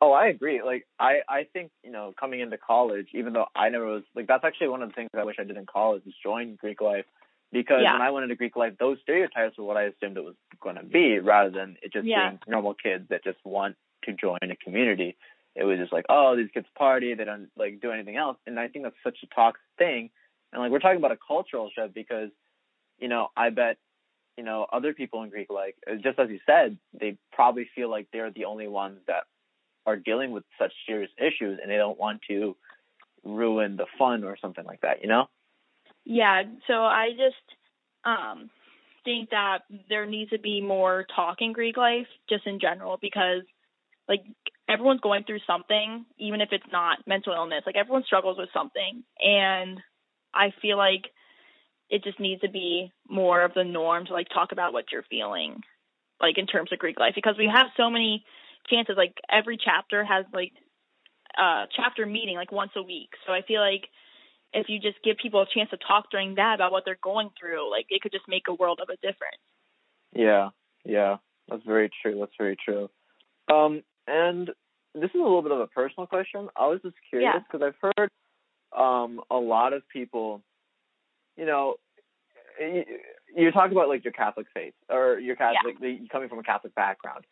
Oh, 0.00 0.12
I 0.12 0.26
agree. 0.26 0.62
Like 0.62 0.86
I, 0.98 1.20
I 1.28 1.46
think, 1.52 1.70
you 1.82 1.90
know, 1.90 2.12
coming 2.18 2.40
into 2.40 2.58
college, 2.58 3.08
even 3.14 3.32
though 3.32 3.46
I 3.54 3.68
never 3.70 3.86
was 3.86 4.02
like 4.14 4.26
that's 4.26 4.44
actually 4.44 4.68
one 4.68 4.82
of 4.82 4.90
the 4.90 4.94
things 4.94 5.10
I 5.16 5.24
wish 5.24 5.36
I 5.38 5.44
did 5.44 5.56
in 5.56 5.66
college 5.66 6.02
is 6.06 6.14
join 6.22 6.56
Greek 6.56 6.80
life. 6.80 7.06
Because 7.52 7.82
Yeah. 7.82 7.92
when 7.92 8.02
I 8.02 8.10
went 8.10 8.24
into 8.24 8.34
Greek 8.36 8.56
life, 8.56 8.74
those 8.78 8.98
stereotypes 9.02 9.56
were 9.56 9.64
what 9.64 9.76
I 9.76 9.84
assumed 9.84 10.16
it 10.18 10.24
was 10.24 10.34
gonna 10.60 10.82
be, 10.82 11.18
rather 11.20 11.50
than 11.50 11.76
it 11.82 11.92
just 11.92 12.06
Yeah. 12.06 12.28
being 12.30 12.40
normal 12.46 12.74
kids 12.74 13.08
that 13.08 13.24
just 13.24 13.38
want 13.44 13.76
to 14.04 14.12
join 14.12 14.38
a 14.42 14.56
community. 14.56 15.16
It 15.54 15.64
was 15.64 15.78
just 15.78 15.92
like, 15.92 16.04
oh, 16.10 16.36
these 16.36 16.50
kids 16.52 16.66
party, 16.76 17.14
they 17.14 17.24
don't 17.24 17.48
like 17.56 17.80
do 17.80 17.90
anything 17.92 18.16
else. 18.16 18.36
And 18.46 18.60
I 18.60 18.68
think 18.68 18.84
that's 18.84 18.96
such 19.02 19.18
a 19.22 19.26
toxic 19.34 19.62
thing. 19.78 20.10
And 20.52 20.60
like 20.60 20.70
we're 20.70 20.80
talking 20.80 20.98
about 20.98 21.12
a 21.12 21.18
cultural 21.26 21.70
shift 21.74 21.94
because, 21.94 22.30
you 22.98 23.08
know, 23.08 23.28
I 23.36 23.48
bet, 23.50 23.78
you 24.36 24.44
know, 24.44 24.66
other 24.70 24.92
people 24.92 25.22
in 25.22 25.30
Greek 25.30 25.48
like 25.48 25.76
just 26.02 26.18
as 26.18 26.28
you 26.28 26.40
said, 26.44 26.76
they 26.92 27.16
probably 27.32 27.70
feel 27.74 27.88
like 27.88 28.08
they're 28.12 28.30
the 28.30 28.44
only 28.44 28.68
ones 28.68 28.98
that 29.06 29.24
are 29.86 29.96
dealing 29.96 30.32
with 30.32 30.44
such 30.58 30.72
serious 30.86 31.10
issues 31.18 31.58
and 31.62 31.70
they 31.70 31.76
don't 31.76 31.98
want 31.98 32.20
to 32.28 32.56
ruin 33.24 33.76
the 33.76 33.86
fun 33.98 34.24
or 34.24 34.36
something 34.40 34.64
like 34.64 34.80
that, 34.82 35.02
you 35.02 35.08
know? 35.08 35.26
Yeah, 36.04 36.42
so 36.66 36.74
I 36.74 37.10
just 37.10 37.58
um 38.04 38.50
think 39.04 39.30
that 39.30 39.60
there 39.88 40.06
needs 40.06 40.30
to 40.30 40.38
be 40.38 40.60
more 40.60 41.06
talk 41.14 41.36
in 41.40 41.52
Greek 41.52 41.76
life 41.76 42.06
just 42.28 42.46
in 42.46 42.58
general 42.60 42.98
because 43.00 43.42
like 44.08 44.22
everyone's 44.68 45.00
going 45.00 45.24
through 45.24 45.38
something 45.46 46.04
even 46.18 46.40
if 46.40 46.48
it's 46.52 46.66
not 46.72 46.98
mental 47.06 47.32
illness. 47.32 47.62
Like 47.64 47.76
everyone 47.76 48.04
struggles 48.04 48.38
with 48.38 48.48
something 48.52 49.04
and 49.20 49.80
I 50.34 50.52
feel 50.60 50.76
like 50.76 51.04
it 51.88 52.02
just 52.02 52.18
needs 52.18 52.40
to 52.40 52.50
be 52.50 52.92
more 53.08 53.42
of 53.42 53.54
the 53.54 53.64
norm 53.64 54.06
to 54.06 54.12
like 54.12 54.28
talk 54.28 54.50
about 54.52 54.72
what 54.72 54.86
you're 54.92 55.04
feeling 55.08 55.60
like 56.20 56.38
in 56.38 56.46
terms 56.46 56.72
of 56.72 56.78
Greek 56.78 56.98
life 56.98 57.12
because 57.14 57.36
we 57.38 57.50
have 57.52 57.66
so 57.76 57.90
many 57.90 58.24
chances 58.68 58.96
like 58.96 59.14
every 59.30 59.58
chapter 59.62 60.04
has 60.04 60.24
like 60.32 60.52
uh 61.38 61.66
chapter 61.74 62.06
meeting 62.06 62.36
like 62.36 62.52
once 62.52 62.72
a 62.76 62.82
week. 62.82 63.10
So 63.26 63.32
I 63.32 63.42
feel 63.42 63.60
like 63.60 63.88
if 64.52 64.68
you 64.68 64.80
just 64.80 65.02
give 65.04 65.16
people 65.18 65.42
a 65.42 65.46
chance 65.52 65.70
to 65.70 65.76
talk 65.76 66.10
during 66.10 66.36
that 66.36 66.54
about 66.54 66.72
what 66.72 66.84
they're 66.84 66.98
going 67.02 67.30
through, 67.38 67.70
like 67.70 67.86
it 67.90 68.00
could 68.00 68.12
just 68.12 68.28
make 68.28 68.44
a 68.48 68.54
world 68.54 68.80
of 68.82 68.88
a 68.88 68.96
difference. 68.96 69.42
Yeah, 70.14 70.50
yeah, 70.84 71.16
that's 71.48 71.64
very 71.64 71.90
true. 72.02 72.18
That's 72.20 72.32
very 72.38 72.56
true. 72.56 72.88
Um, 73.52 73.82
and 74.06 74.50
this 74.94 75.10
is 75.10 75.16
a 75.16 75.22
little 75.22 75.42
bit 75.42 75.52
of 75.52 75.60
a 75.60 75.66
personal 75.66 76.06
question. 76.06 76.48
I 76.56 76.68
was 76.68 76.80
just 76.82 76.96
curious 77.10 77.34
because 77.46 77.60
yeah. 77.60 77.66
I've 77.68 77.92
heard 77.98 78.10
um 78.76 79.20
a 79.30 79.36
lot 79.36 79.72
of 79.72 79.82
people, 79.88 80.42
you 81.36 81.46
know, 81.46 81.74
you, 82.60 82.84
you 83.34 83.50
talk 83.52 83.70
about 83.70 83.88
like 83.88 84.04
your 84.04 84.12
Catholic 84.12 84.46
faith 84.54 84.74
or 84.88 85.18
your 85.18 85.36
Catholic, 85.36 85.76
yeah. 85.80 85.98
the, 85.98 86.08
coming 86.10 86.28
from 86.28 86.38
a 86.38 86.42
Catholic 86.42 86.74
background. 86.74 87.24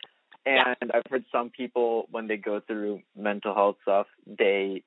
And 0.46 0.76
yeah. 0.82 0.88
I've 0.94 1.10
heard 1.10 1.24
some 1.32 1.50
people 1.50 2.06
when 2.10 2.26
they 2.26 2.36
go 2.36 2.60
through 2.60 3.00
mental 3.16 3.54
health 3.54 3.76
stuff, 3.82 4.06
they 4.26 4.82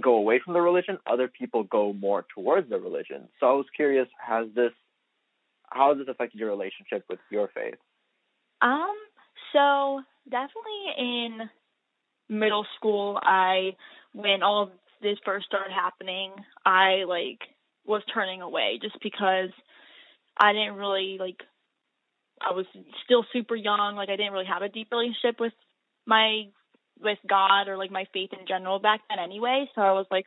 go 0.00 0.14
away 0.14 0.40
from 0.44 0.54
the 0.54 0.60
religion. 0.60 0.98
Other 1.06 1.28
people 1.28 1.64
go 1.64 1.92
more 1.92 2.24
towards 2.34 2.70
the 2.70 2.78
religion. 2.78 3.28
So 3.40 3.46
I 3.46 3.52
was 3.52 3.66
curious, 3.74 4.06
has 4.24 4.46
this, 4.54 4.72
how 5.64 5.90
has 5.90 5.98
this 5.98 6.08
affected 6.08 6.38
your 6.38 6.50
relationship 6.50 7.04
with 7.08 7.18
your 7.30 7.48
faith? 7.54 7.74
Um. 8.62 8.94
So 9.52 10.02
definitely 10.30 10.94
in 10.96 11.50
middle 12.28 12.64
school, 12.76 13.18
I 13.22 13.76
when 14.12 14.42
all 14.42 14.70
this 15.02 15.18
first 15.24 15.46
started 15.46 15.72
happening, 15.72 16.32
I 16.64 17.04
like 17.08 17.40
was 17.86 18.02
turning 18.12 18.42
away 18.42 18.78
just 18.80 18.96
because 19.02 19.50
I 20.38 20.52
didn't 20.52 20.74
really 20.74 21.16
like 21.18 21.40
I 22.40 22.52
was 22.52 22.66
still 23.04 23.24
super 23.32 23.54
young, 23.54 23.96
like 23.96 24.08
I 24.08 24.16
didn't 24.16 24.32
really 24.32 24.46
have 24.46 24.62
a 24.62 24.68
deep 24.68 24.88
relationship 24.90 25.38
with 25.38 25.52
my 26.06 26.44
with 27.00 27.18
God 27.28 27.68
or 27.68 27.76
like 27.76 27.90
my 27.90 28.06
faith 28.12 28.30
in 28.32 28.46
general 28.46 28.78
back 28.78 29.00
then 29.08 29.18
anyway. 29.18 29.66
So 29.74 29.80
I 29.80 29.92
was 29.92 30.06
like 30.10 30.26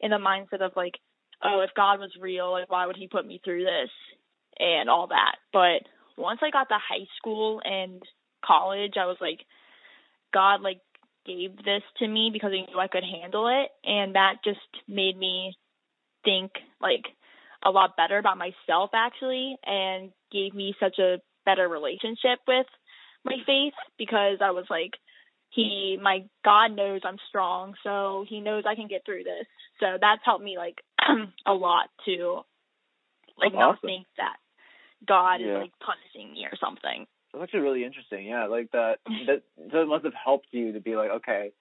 in 0.00 0.10
the 0.10 0.16
mindset 0.16 0.64
of 0.64 0.72
like, 0.76 0.94
oh, 1.42 1.62
if 1.62 1.70
God 1.76 2.00
was 2.00 2.10
real, 2.20 2.52
like 2.52 2.70
why 2.70 2.86
would 2.86 2.96
he 2.96 3.08
put 3.08 3.26
me 3.26 3.40
through 3.44 3.64
this 3.64 3.90
and 4.58 4.88
all 4.88 5.08
that. 5.08 5.36
But 5.52 5.88
once 6.16 6.40
I 6.42 6.50
got 6.50 6.68
to 6.68 6.74
high 6.74 7.06
school 7.18 7.60
and 7.64 8.02
college, 8.44 8.94
I 8.98 9.06
was 9.06 9.18
like, 9.20 9.40
God 10.32 10.60
like 10.60 10.80
gave 11.26 11.56
this 11.56 11.82
to 11.98 12.06
me 12.06 12.30
because 12.32 12.52
he 12.52 12.60
knew 12.62 12.78
I 12.78 12.88
could 12.88 13.04
handle 13.04 13.48
it 13.48 13.70
and 13.88 14.14
that 14.14 14.36
just 14.44 14.60
made 14.88 15.18
me 15.18 15.54
think 16.24 16.52
like 16.80 17.04
a 17.64 17.70
lot 17.70 17.96
better 17.96 18.18
about 18.18 18.38
myself 18.38 18.90
actually 18.94 19.56
and 19.64 20.12
gave 20.30 20.54
me 20.54 20.74
such 20.78 20.98
a 20.98 21.16
better 21.46 21.66
relationship 21.68 22.40
with 22.46 22.66
my 23.24 23.36
faith 23.46 23.72
because 23.96 24.38
I 24.42 24.50
was 24.50 24.66
like 24.68 24.92
he 25.50 25.96
my 26.02 26.24
god 26.44 26.74
knows 26.74 27.00
i'm 27.04 27.18
strong 27.28 27.74
so 27.84 28.24
he 28.28 28.40
knows 28.40 28.64
i 28.66 28.74
can 28.74 28.88
get 28.88 29.04
through 29.06 29.22
this 29.22 29.46
so 29.78 29.86
that's 30.00 30.20
helped 30.24 30.42
me 30.44 30.58
like 30.58 30.76
a 31.46 31.52
lot 31.52 31.88
to 32.04 32.40
like 33.38 33.52
that's 33.52 33.60
not 33.60 33.80
think 33.80 34.06
that 34.16 34.36
god 35.06 35.40
Yeah. 35.40 35.56
is 35.56 35.62
like 35.62 35.72
punishing 35.80 36.32
me 36.32 36.44
or 36.44 36.56
something 36.60 37.06
That's 37.32 37.44
actually 37.44 37.60
really 37.60 37.84
interesting. 37.84 38.26
Yeah, 38.26 38.46
like 38.46 38.70
that. 38.72 38.98
That 39.26 39.42
so 39.70 39.82
it 39.82 39.88
must 39.88 40.04
have 40.04 40.14
helped 40.14 40.48
you 40.52 40.72
to 40.72 40.80
be 40.80 40.96
like, 40.96 41.10
okay, 41.10 41.52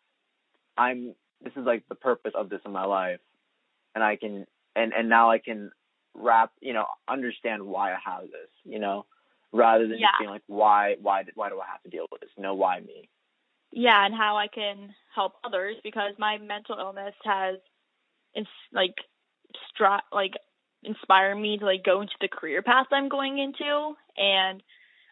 I'm. 0.77 1.15
This 1.43 1.53
is 1.57 1.65
like 1.65 1.83
the 1.89 1.95
purpose 1.95 2.31
of 2.33 2.49
this 2.49 2.61
in 2.65 2.71
my 2.71 2.85
life, 2.85 3.19
and 3.93 4.03
I 4.03 4.15
can, 4.15 4.45
and 4.75 4.93
and 4.93 5.09
now 5.09 5.29
I 5.31 5.39
can 5.39 5.71
wrap, 6.13 6.51
you 6.61 6.73
know, 6.73 6.85
understand 7.07 7.63
why 7.63 7.91
I 7.93 7.97
have 8.05 8.23
this, 8.23 8.49
you 8.63 8.79
know, 8.79 9.05
rather 9.53 9.87
than 9.87 9.99
Yeah. 9.99 10.07
just 10.07 10.19
being 10.19 10.29
like, 10.31 10.43
why, 10.47 10.95
why, 11.01 11.23
why 11.35 11.49
do 11.49 11.59
I 11.59 11.65
have 11.71 11.81
to 11.83 11.89
deal 11.89 12.05
with 12.11 12.21
this? 12.21 12.29
No, 12.37 12.53
why 12.55 12.79
me? 12.79 13.09
yeah 13.71 14.05
and 14.05 14.13
how 14.13 14.37
i 14.37 14.47
can 14.47 14.93
help 15.13 15.33
others 15.43 15.75
because 15.83 16.13
my 16.17 16.37
mental 16.37 16.77
illness 16.79 17.15
has 17.25 17.55
ins- 18.35 18.47
like 18.71 18.93
stri- 19.73 19.99
like 20.13 20.33
inspired 20.83 21.35
me 21.35 21.57
to 21.57 21.65
like 21.65 21.83
go 21.83 21.99
into 21.99 22.13
the 22.21 22.27
career 22.29 22.61
path 22.61 22.85
i'm 22.91 23.09
going 23.09 23.37
into 23.39 23.93
and 24.15 24.61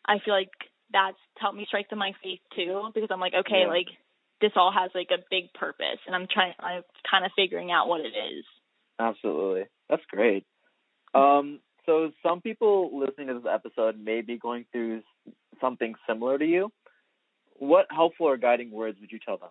i 0.05 0.19
feel 0.23 0.33
like 0.35 0.51
that's 0.93 1.17
helped 1.39 1.57
me 1.57 1.65
strengthen 1.67 1.97
my 1.97 2.13
faith 2.23 2.39
too 2.55 2.89
because 2.93 3.09
i'm 3.11 3.19
like 3.19 3.33
okay 3.33 3.61
Yeah. 3.61 3.67
like 3.67 3.87
this 4.39 4.51
all 4.55 4.71
has 4.71 4.91
like 4.95 5.09
a 5.11 5.21
big 5.31 5.51
purpose 5.53 5.99
and 6.05 6.15
i'm 6.15 6.27
trying 6.31 6.53
i'm 6.59 6.83
kind 7.09 7.25
of 7.25 7.31
figuring 7.35 7.71
out 7.71 7.87
what 7.89 8.01
it 8.01 8.13
is 8.15 8.45
Absolutely, 8.99 9.63
that's 9.89 10.03
great. 10.09 10.45
Um, 11.15 11.59
so 11.85 12.11
some 12.21 12.41
people 12.41 12.97
listening 12.97 13.27
to 13.27 13.35
this 13.35 13.51
episode 13.51 13.99
may 13.99 14.21
be 14.21 14.37
going 14.37 14.65
through 14.71 15.01
something 15.59 15.95
similar 16.07 16.37
to 16.37 16.45
you. 16.45 16.71
What 17.57 17.87
helpful 17.89 18.27
or 18.27 18.37
guiding 18.37 18.71
words 18.71 18.97
would 18.99 19.11
you 19.11 19.19
tell 19.19 19.37
them? 19.37 19.49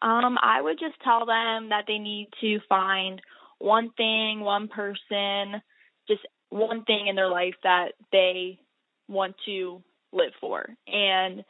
Um, 0.00 0.38
I 0.40 0.60
would 0.60 0.78
just 0.78 0.94
tell 1.02 1.26
them 1.26 1.70
that 1.70 1.84
they 1.86 1.98
need 1.98 2.28
to 2.40 2.60
find 2.68 3.20
one 3.58 3.90
thing, 3.96 4.40
one 4.40 4.68
person, 4.68 5.60
just 6.06 6.20
one 6.50 6.84
thing 6.84 7.08
in 7.08 7.16
their 7.16 7.28
life 7.28 7.54
that 7.64 7.92
they 8.12 8.60
want 9.08 9.34
to 9.46 9.82
live 10.12 10.32
for. 10.40 10.66
And 10.86 11.44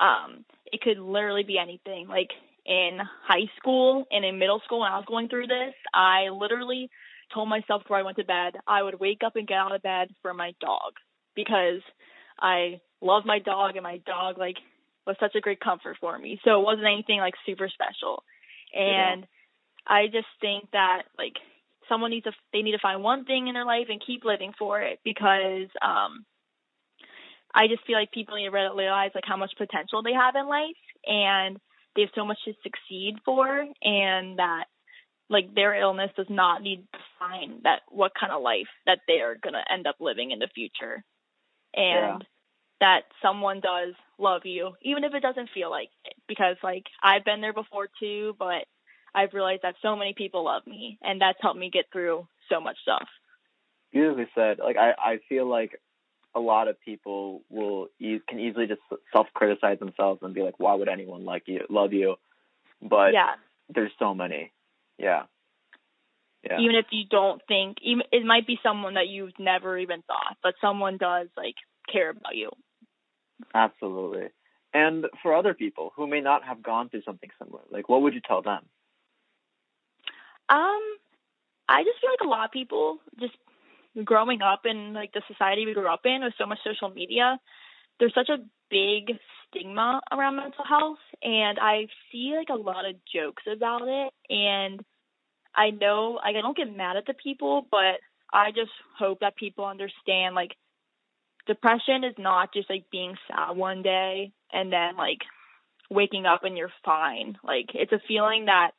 um, 0.00 0.44
it 0.72 0.80
could 0.80 0.98
literally 0.98 1.42
be 1.42 1.58
anything. 1.58 2.06
Like 2.08 2.30
in 2.64 2.98
high 3.26 3.50
school 3.58 4.06
and 4.10 4.24
in 4.24 4.38
middle 4.38 4.60
school 4.64 4.80
when 4.80 4.92
I 4.92 4.96
was 4.96 5.06
going 5.06 5.28
through 5.28 5.48
this, 5.48 5.74
I 5.92 6.28
literally 6.28 6.90
told 7.32 7.48
myself 7.48 7.82
before 7.82 7.98
I 7.98 8.02
went 8.02 8.16
to 8.18 8.24
bed, 8.24 8.54
I 8.66 8.82
would 8.82 9.00
wake 9.00 9.22
up 9.24 9.36
and 9.36 9.46
get 9.46 9.58
out 9.58 9.74
of 9.74 9.82
bed 9.82 10.08
for 10.22 10.34
my 10.34 10.52
dog 10.60 10.94
because 11.34 11.80
I 12.38 12.80
love 13.00 13.24
my 13.24 13.38
dog 13.38 13.76
and 13.76 13.82
my 13.82 13.98
dog 14.06 14.38
like 14.38 14.56
was 15.06 15.16
such 15.20 15.34
a 15.34 15.40
great 15.40 15.60
comfort 15.60 15.96
for 16.00 16.18
me. 16.18 16.40
So 16.44 16.60
it 16.60 16.64
wasn't 16.64 16.86
anything 16.86 17.18
like 17.18 17.34
super 17.46 17.68
special. 17.68 18.22
And 18.74 19.26
I 19.86 20.06
just 20.06 20.26
think 20.40 20.70
that 20.72 21.02
like 21.18 21.34
someone 21.88 22.10
needs 22.10 22.24
to 22.24 22.32
they 22.52 22.62
need 22.62 22.72
to 22.72 22.78
find 22.78 23.02
one 23.02 23.24
thing 23.24 23.48
in 23.48 23.54
their 23.54 23.66
life 23.66 23.86
and 23.88 24.02
keep 24.04 24.24
living 24.24 24.52
for 24.58 24.80
it 24.80 25.00
because 25.04 25.68
um 25.82 26.24
I 27.54 27.68
just 27.68 27.86
feel 27.86 27.96
like 27.96 28.10
people 28.10 28.36
need 28.36 28.46
to 28.46 28.50
re- 28.50 28.70
realize 28.74 29.12
like 29.14 29.24
how 29.26 29.36
much 29.36 29.52
potential 29.56 30.02
they 30.02 30.12
have 30.12 30.34
in 30.34 30.48
life 30.48 30.82
and 31.06 31.58
they 31.94 32.02
have 32.02 32.10
so 32.14 32.24
much 32.24 32.38
to 32.46 32.52
succeed 32.62 33.16
for 33.24 33.46
and 33.82 34.38
that 34.38 34.64
like 35.30 35.54
their 35.54 35.74
illness 35.74 36.10
does 36.16 36.26
not 36.28 36.62
need 36.62 36.86
to 36.92 36.98
define 36.98 37.60
that 37.64 37.80
what 37.88 38.12
kind 38.18 38.32
of 38.32 38.42
life 38.42 38.68
that 38.86 38.98
they 39.08 39.20
are 39.20 39.36
going 39.36 39.54
to 39.54 39.72
end 39.72 39.86
up 39.86 39.96
living 40.00 40.30
in 40.30 40.38
the 40.38 40.48
future 40.54 41.02
and 41.74 42.24
that 42.80 43.02
someone 43.22 43.60
does 43.60 43.94
love 44.18 44.42
you 44.44 44.72
even 44.82 45.04
if 45.04 45.14
it 45.14 45.22
doesn't 45.22 45.50
feel 45.54 45.70
like 45.70 45.88
it 46.04 46.14
because 46.28 46.56
like 46.62 46.84
I've 47.02 47.24
been 47.24 47.40
there 47.40 47.52
before 47.52 47.88
too 47.98 48.34
but 48.38 48.66
I've 49.14 49.32
realized 49.32 49.62
that 49.62 49.76
so 49.80 49.96
many 49.96 50.14
people 50.16 50.44
love 50.44 50.66
me 50.66 50.98
and 51.02 51.20
that's 51.20 51.38
helped 51.40 51.58
me 51.58 51.70
get 51.70 51.86
through 51.92 52.26
so 52.50 52.60
much 52.60 52.76
stuff 52.82 53.08
Beautifully 53.94 54.26
said. 54.34 54.58
Like 54.58 54.76
I, 54.76 54.90
I 54.98 55.18
feel 55.28 55.48
like 55.48 55.80
a 56.34 56.40
lot 56.40 56.66
of 56.66 56.80
people 56.80 57.42
will 57.48 57.86
e- 58.00 58.18
can 58.28 58.40
easily 58.40 58.66
just 58.66 58.80
self 59.12 59.28
criticize 59.34 59.78
themselves 59.78 60.20
and 60.24 60.34
be 60.34 60.42
like, 60.42 60.58
why 60.58 60.74
would 60.74 60.88
anyone 60.88 61.24
like 61.24 61.44
you, 61.46 61.60
love 61.70 61.92
you? 61.92 62.16
But 62.82 63.12
yeah 63.12 63.34
there's 63.72 63.92
so 63.98 64.14
many. 64.14 64.52
Yeah. 64.98 65.24
Yeah. 66.42 66.60
even 66.60 66.76
if 66.76 66.86
you 66.90 67.04
don't 67.10 67.40
think 67.48 67.78
even 67.82 68.02
it 68.12 68.22
might 68.24 68.46
be 68.46 68.58
someone 68.62 68.94
that 68.94 69.08
you've 69.08 69.32
never 69.38 69.78
even 69.78 70.02
thought 70.02 70.36
but 70.42 70.54
someone 70.60 70.98
does 70.98 71.28
like 71.38 71.54
care 71.90 72.10
about 72.10 72.34
you 72.36 72.50
Absolutely. 73.54 74.28
And 74.72 75.06
for 75.22 75.34
other 75.34 75.54
people 75.54 75.92
who 75.96 76.06
may 76.06 76.20
not 76.20 76.44
have 76.44 76.62
gone 76.62 76.88
through 76.88 77.02
something 77.02 77.30
similar, 77.40 77.62
like 77.70 77.88
what 77.88 78.02
would 78.02 78.14
you 78.14 78.20
tell 78.26 78.42
them? 78.42 78.62
Um, 80.48 80.82
I 81.68 81.84
just 81.84 82.00
feel 82.00 82.10
like 82.10 82.24
a 82.26 82.28
lot 82.28 82.44
of 82.44 82.50
people 82.50 82.98
just 83.18 83.34
growing 84.04 84.42
up 84.42 84.62
in 84.66 84.92
like 84.92 85.12
the 85.12 85.22
society 85.28 85.64
we 85.64 85.74
grew 85.74 85.88
up 85.88 86.04
in 86.04 86.22
with 86.22 86.34
so 86.36 86.46
much 86.46 86.58
social 86.64 86.90
media, 86.90 87.38
there's 88.00 88.14
such 88.14 88.28
a 88.28 88.38
big 88.70 89.16
stigma 89.54 90.00
around 90.12 90.36
mental 90.36 90.64
health 90.64 90.98
and 91.22 91.58
I 91.60 91.86
see 92.10 92.34
like 92.36 92.48
a 92.50 92.60
lot 92.60 92.84
of 92.84 92.96
jokes 93.12 93.42
about 93.50 93.82
it 93.86 94.12
and 94.28 94.84
I 95.54 95.70
know 95.70 96.18
like 96.22 96.36
I 96.36 96.40
don't 96.40 96.56
get 96.56 96.74
mad 96.76 96.96
at 96.96 97.06
the 97.06 97.14
people, 97.14 97.66
but 97.70 98.00
I 98.32 98.50
just 98.50 98.72
hope 98.98 99.20
that 99.20 99.36
people 99.36 99.64
understand 99.64 100.34
like 100.34 100.52
depression 101.46 102.04
is 102.04 102.14
not 102.18 102.52
just 102.52 102.68
like 102.68 102.90
being 102.90 103.14
sad 103.28 103.56
one 103.56 103.82
day 103.82 104.32
and 104.52 104.72
then 104.72 104.96
like 104.96 105.18
waking 105.90 106.26
up 106.26 106.44
and 106.44 106.56
you're 106.56 106.72
fine. 106.84 107.38
Like 107.44 107.66
it's 107.74 107.92
a 107.92 108.00
feeling 108.08 108.46
that 108.46 108.72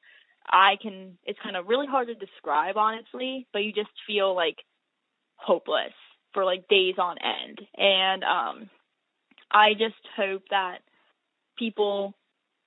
I 0.48 0.76
can 0.82 1.18
it's 1.24 1.40
kind 1.42 1.56
of 1.56 1.68
really 1.68 1.88
hard 1.88 2.08
to 2.08 2.16
describe 2.16 2.78
honestly, 2.78 3.48
but 3.54 3.60
you 3.60 3.72
just 3.72 3.90
feel 4.06 4.36
like 4.36 4.58
hopeless 5.36 5.94
for 6.34 6.44
like 6.44 6.68
days 6.68 6.96
on 6.98 7.16
end. 7.20 7.62
And 7.78 8.24
um 8.24 8.70
I 9.52 9.74
just 9.74 9.96
hope 10.18 10.44
that 10.52 10.80
people 11.58 12.14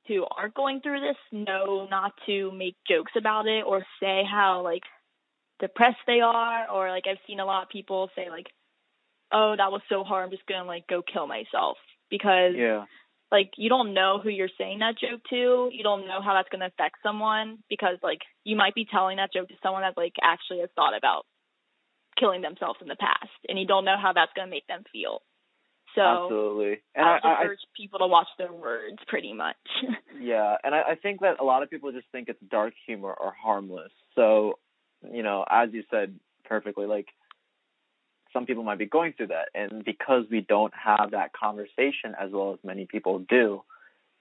who 0.09 0.25
aren't 0.37 0.55
going 0.55 0.81
through 0.81 1.01
this 1.01 1.17
know 1.33 1.87
not 1.91 2.13
to 2.27 2.51
make 2.53 2.77
jokes 2.89 3.13
about 3.17 3.47
it 3.47 3.65
or 3.67 3.85
say 4.01 4.23
how 4.31 4.63
like 4.65 4.83
depressed 5.61 5.99
they 6.07 6.21
are. 6.21 6.71
Or 6.71 6.91
like 6.91 7.05
I've 7.09 7.19
seen 7.27 7.41
a 7.41 7.47
lot 7.47 7.65
of 7.65 7.69
people 7.69 8.11
say 8.17 8.31
like 8.31 8.47
oh 9.33 9.55
that 9.57 9.73
was 9.73 9.83
so 9.89 10.05
hard. 10.05 10.25
I'm 10.25 10.31
just 10.31 10.47
going 10.47 10.61
to 10.63 10.67
like 10.67 10.87
go 10.89 11.03
kill 11.03 11.27
myself. 11.27 11.79
Because 12.11 12.55
Yeah. 12.57 12.87
like 13.31 13.51
you 13.57 13.69
don't 13.69 13.95
know 13.95 14.21
who 14.23 14.31
you're 14.31 14.49
saying 14.59 14.81
that 14.81 14.99
joke 14.99 15.23
to. 15.31 15.71
You 15.73 15.83
don't 15.83 16.07
know 16.07 16.23
how 16.23 16.35
that's 16.35 16.49
going 16.51 16.61
to 16.61 16.67
affect 16.69 16.97
someone 17.03 17.59
because 17.69 17.99
like 18.03 18.21
you 18.45 18.57
might 18.57 18.75
be 18.75 18.87
telling 18.91 19.19
that 19.19 19.33
joke 19.33 19.49
to 19.49 19.55
someone 19.63 19.83
that 19.83 19.97
like 19.97 20.15
actually 20.23 20.61
has 20.61 20.71
thought 20.77 20.97
about 20.97 21.25
killing 22.19 22.43
themselves 22.43 22.79
in 22.83 22.89
the 22.89 22.97
past 22.97 23.31
and 23.49 23.59
you 23.59 23.67
don't 23.67 23.85
know 23.85 23.97
how 24.01 24.13
that's 24.13 24.33
going 24.35 24.49
to 24.49 24.51
make 24.51 24.67
them 24.67 24.83
feel 24.93 25.23
so 25.99 26.25
Absolutely. 26.25 26.81
And 26.95 27.07
I 27.07 27.19
I, 27.23 27.29
I, 27.29 27.45
urge 27.45 27.59
people 27.77 27.99
to 27.99 28.07
watch 28.07 28.29
their 28.39 28.53
words 28.53 28.99
pretty 29.09 29.33
much 29.33 29.57
Yeah, 30.21 30.57
and 30.65 30.75
I, 30.75 30.83
I 30.91 30.95
think 30.95 31.21
that 31.21 31.41
a 31.41 31.45
lot 31.45 31.63
of 31.63 31.71
people 31.71 31.93
just 31.93 32.07
think 32.13 32.29
it's 32.29 32.41
dark 32.51 32.75
humor 32.87 33.13
or 33.13 33.33
harmless. 33.33 33.93
So, 34.15 34.59
you 35.13 35.23
know, 35.23 35.45
as 35.49 35.71
you 35.73 35.85
said 35.91 36.19
perfectly, 36.45 36.87
like 36.87 37.09
some 38.33 38.47
people 38.47 38.63
might 38.63 38.79
be 38.79 38.87
going 38.87 39.13
through 39.15 39.29
that, 39.29 39.49
and 39.55 39.85
because 39.85 40.25
we 40.31 40.41
don't 40.41 40.73
have 40.75 41.11
that 41.13 41.33
conversation 41.33 42.15
as 42.21 42.31
well 42.33 42.53
as 42.53 42.59
many 42.65 42.87
people 42.87 43.21
do, 43.21 43.63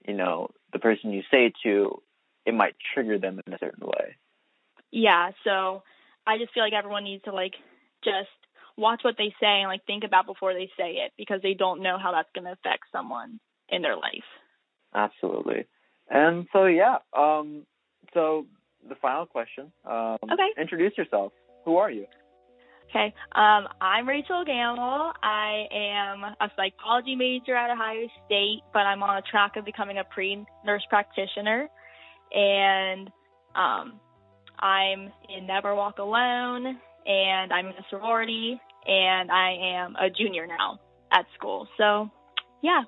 you 0.06 0.14
know, 0.14 0.50
the 0.72 0.78
person 0.78 1.12
you 1.12 1.22
say 1.30 1.52
to, 1.64 2.02
it 2.46 2.54
might 2.54 2.74
trigger 2.94 3.18
them 3.18 3.40
in 3.46 3.52
a 3.52 3.58
certain 3.58 3.86
way. 3.86 4.16
yeah 4.90 5.30
so 5.44 5.82
i 6.26 6.38
just 6.38 6.52
feel 6.54 6.62
like 6.62 6.72
everyone 6.72 7.04
needs 7.04 7.22
to 7.24 7.32
like 7.32 7.54
just 8.02 8.28
watch 8.78 9.00
what 9.02 9.16
they 9.18 9.34
say 9.40 9.60
and 9.60 9.68
like 9.68 9.84
think 9.86 10.04
about 10.04 10.26
before 10.26 10.54
they 10.54 10.70
say 10.78 10.92
it 11.04 11.12
because 11.18 11.40
they 11.42 11.54
don't 11.54 11.82
know 11.82 11.98
how 12.02 12.12
that's 12.12 12.30
going 12.34 12.44
to 12.44 12.52
affect 12.52 12.84
someone 12.92 13.38
in 13.68 13.82
their 13.82 13.96
life 13.96 14.24
Absolutely. 14.94 15.66
And 16.08 16.46
so, 16.52 16.66
yeah. 16.66 16.98
Um. 17.16 17.66
So 18.14 18.46
the 18.88 18.94
final 18.96 19.26
question. 19.26 19.72
Um, 19.84 20.18
Okay. 20.24 20.60
Introduce 20.60 20.96
yourself. 20.96 21.32
Who 21.64 21.76
are 21.76 21.90
you? 21.90 22.06
Okay. 22.88 23.12
Um, 23.32 23.68
I'm 23.82 24.08
Rachel 24.08 24.44
Gamble. 24.46 25.12
I 25.22 25.66
am 25.70 26.24
a 26.24 26.50
psychology 26.56 27.14
major 27.14 27.54
at 27.54 27.70
Ohio 27.70 28.08
State, 28.24 28.60
but 28.72 28.80
I'm 28.80 29.02
on 29.02 29.18
a 29.18 29.22
track 29.22 29.56
of 29.56 29.66
becoming 29.66 29.98
a 29.98 30.04
pre 30.04 30.46
nurse 30.64 30.84
practitioner. 30.88 31.68
And 32.32 33.10
um, 33.54 34.00
I'm 34.58 35.12
in 35.28 35.46
Never 35.46 35.74
Walk 35.74 35.98
Alone, 35.98 36.78
and 37.06 37.52
I'm 37.52 37.66
in 37.66 37.72
a 37.72 37.86
sorority, 37.90 38.58
and 38.88 39.30
I 39.30 39.52
am 39.76 39.96
a 39.96 40.10
junior 40.10 40.46
now 40.46 40.80
at 41.12 41.26
school. 41.36 41.68
So, 41.76 42.10
yeah. 42.62 42.82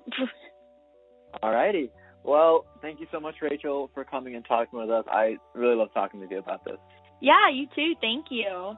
Alrighty. 1.42 1.90
Well, 2.24 2.66
thank 2.82 3.00
you 3.00 3.06
so 3.12 3.20
much, 3.20 3.36
Rachel, 3.40 3.90
for 3.94 4.04
coming 4.04 4.34
and 4.34 4.44
talking 4.44 4.78
with 4.78 4.90
us. 4.90 5.04
I 5.10 5.36
really 5.54 5.76
love 5.76 5.88
talking 5.94 6.20
with 6.20 6.30
you 6.30 6.38
about 6.38 6.64
this. 6.64 6.76
yeah, 7.20 7.50
you 7.52 7.66
too. 7.74 7.94
Thank 8.00 8.26
you. 8.30 8.74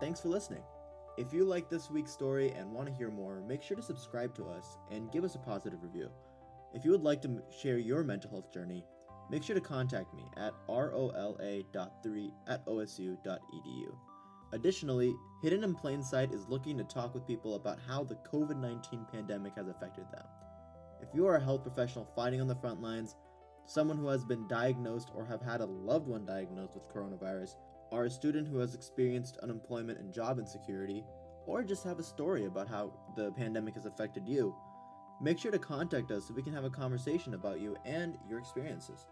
Thanks 0.00 0.20
for 0.20 0.28
listening. 0.28 0.62
If 1.16 1.32
you 1.32 1.44
like 1.44 1.68
this 1.70 1.90
week's 1.90 2.10
story 2.12 2.52
and 2.52 2.72
want 2.72 2.88
to 2.88 2.94
hear 2.94 3.10
more, 3.10 3.40
make 3.40 3.62
sure 3.62 3.76
to 3.76 3.82
subscribe 3.82 4.34
to 4.34 4.44
us 4.44 4.76
and 4.90 5.10
give 5.10 5.24
us 5.24 5.34
a 5.34 5.38
positive 5.38 5.82
review. 5.82 6.10
If 6.74 6.84
you 6.84 6.90
would 6.90 7.04
like 7.04 7.22
to 7.22 7.40
share 7.56 7.78
your 7.78 8.02
mental 8.02 8.30
health 8.30 8.52
journey, 8.52 8.84
make 9.30 9.44
sure 9.44 9.54
to 9.54 9.60
contact 9.60 10.12
me 10.12 10.24
at 10.36 10.52
rola.3 10.68 12.32
at 12.48 12.66
osu.edu. 12.66 13.96
Additionally, 14.52 15.14
Hidden 15.42 15.62
in 15.62 15.74
Plain 15.74 16.02
Sight 16.02 16.32
is 16.32 16.48
looking 16.48 16.76
to 16.78 16.84
talk 16.84 17.14
with 17.14 17.26
people 17.26 17.54
about 17.54 17.78
how 17.86 18.02
the 18.02 18.16
COVID 18.32 18.60
19 18.60 19.06
pandemic 19.12 19.54
has 19.54 19.68
affected 19.68 20.04
them. 20.12 20.26
If 21.00 21.14
you 21.14 21.26
are 21.26 21.36
a 21.36 21.44
health 21.44 21.62
professional 21.62 22.08
fighting 22.16 22.40
on 22.40 22.48
the 22.48 22.56
front 22.56 22.82
lines, 22.82 23.14
someone 23.66 23.96
who 23.96 24.08
has 24.08 24.24
been 24.24 24.48
diagnosed 24.48 25.10
or 25.14 25.24
have 25.24 25.42
had 25.42 25.60
a 25.60 25.66
loved 25.66 26.08
one 26.08 26.26
diagnosed 26.26 26.74
with 26.74 26.88
coronavirus, 26.88 27.56
are 27.92 28.06
a 28.06 28.10
student 28.10 28.48
who 28.48 28.58
has 28.58 28.74
experienced 28.74 29.38
unemployment 29.44 30.00
and 30.00 30.12
job 30.12 30.40
insecurity, 30.40 31.04
or 31.46 31.62
just 31.62 31.84
have 31.84 32.00
a 32.00 32.02
story 32.02 32.46
about 32.46 32.68
how 32.68 32.92
the 33.16 33.30
pandemic 33.32 33.74
has 33.74 33.86
affected 33.86 34.26
you, 34.26 34.54
make 35.20 35.38
sure 35.38 35.52
to 35.52 35.58
contact 35.58 36.10
us 36.10 36.26
so 36.26 36.34
we 36.34 36.42
can 36.42 36.52
have 36.52 36.64
a 36.64 36.70
conversation 36.70 37.34
about 37.34 37.60
you 37.60 37.76
and 37.84 38.18
your 38.28 38.38
experiences. 38.38 39.06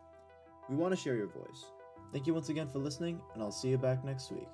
We 0.69 0.77
want 0.77 0.95
to 0.95 1.01
share 1.01 1.17
your 1.17 1.29
voice. 1.29 1.65
Thank 2.13 2.27
you 2.27 2.35
once 2.35 2.49
again 2.49 2.69
for 2.69 2.79
listening, 2.79 3.21
and 3.35 3.43
I'll 3.43 3.51
see 3.51 3.69
you 3.69 3.79
back 3.79 4.05
next 4.05 4.31
week. 4.31 4.49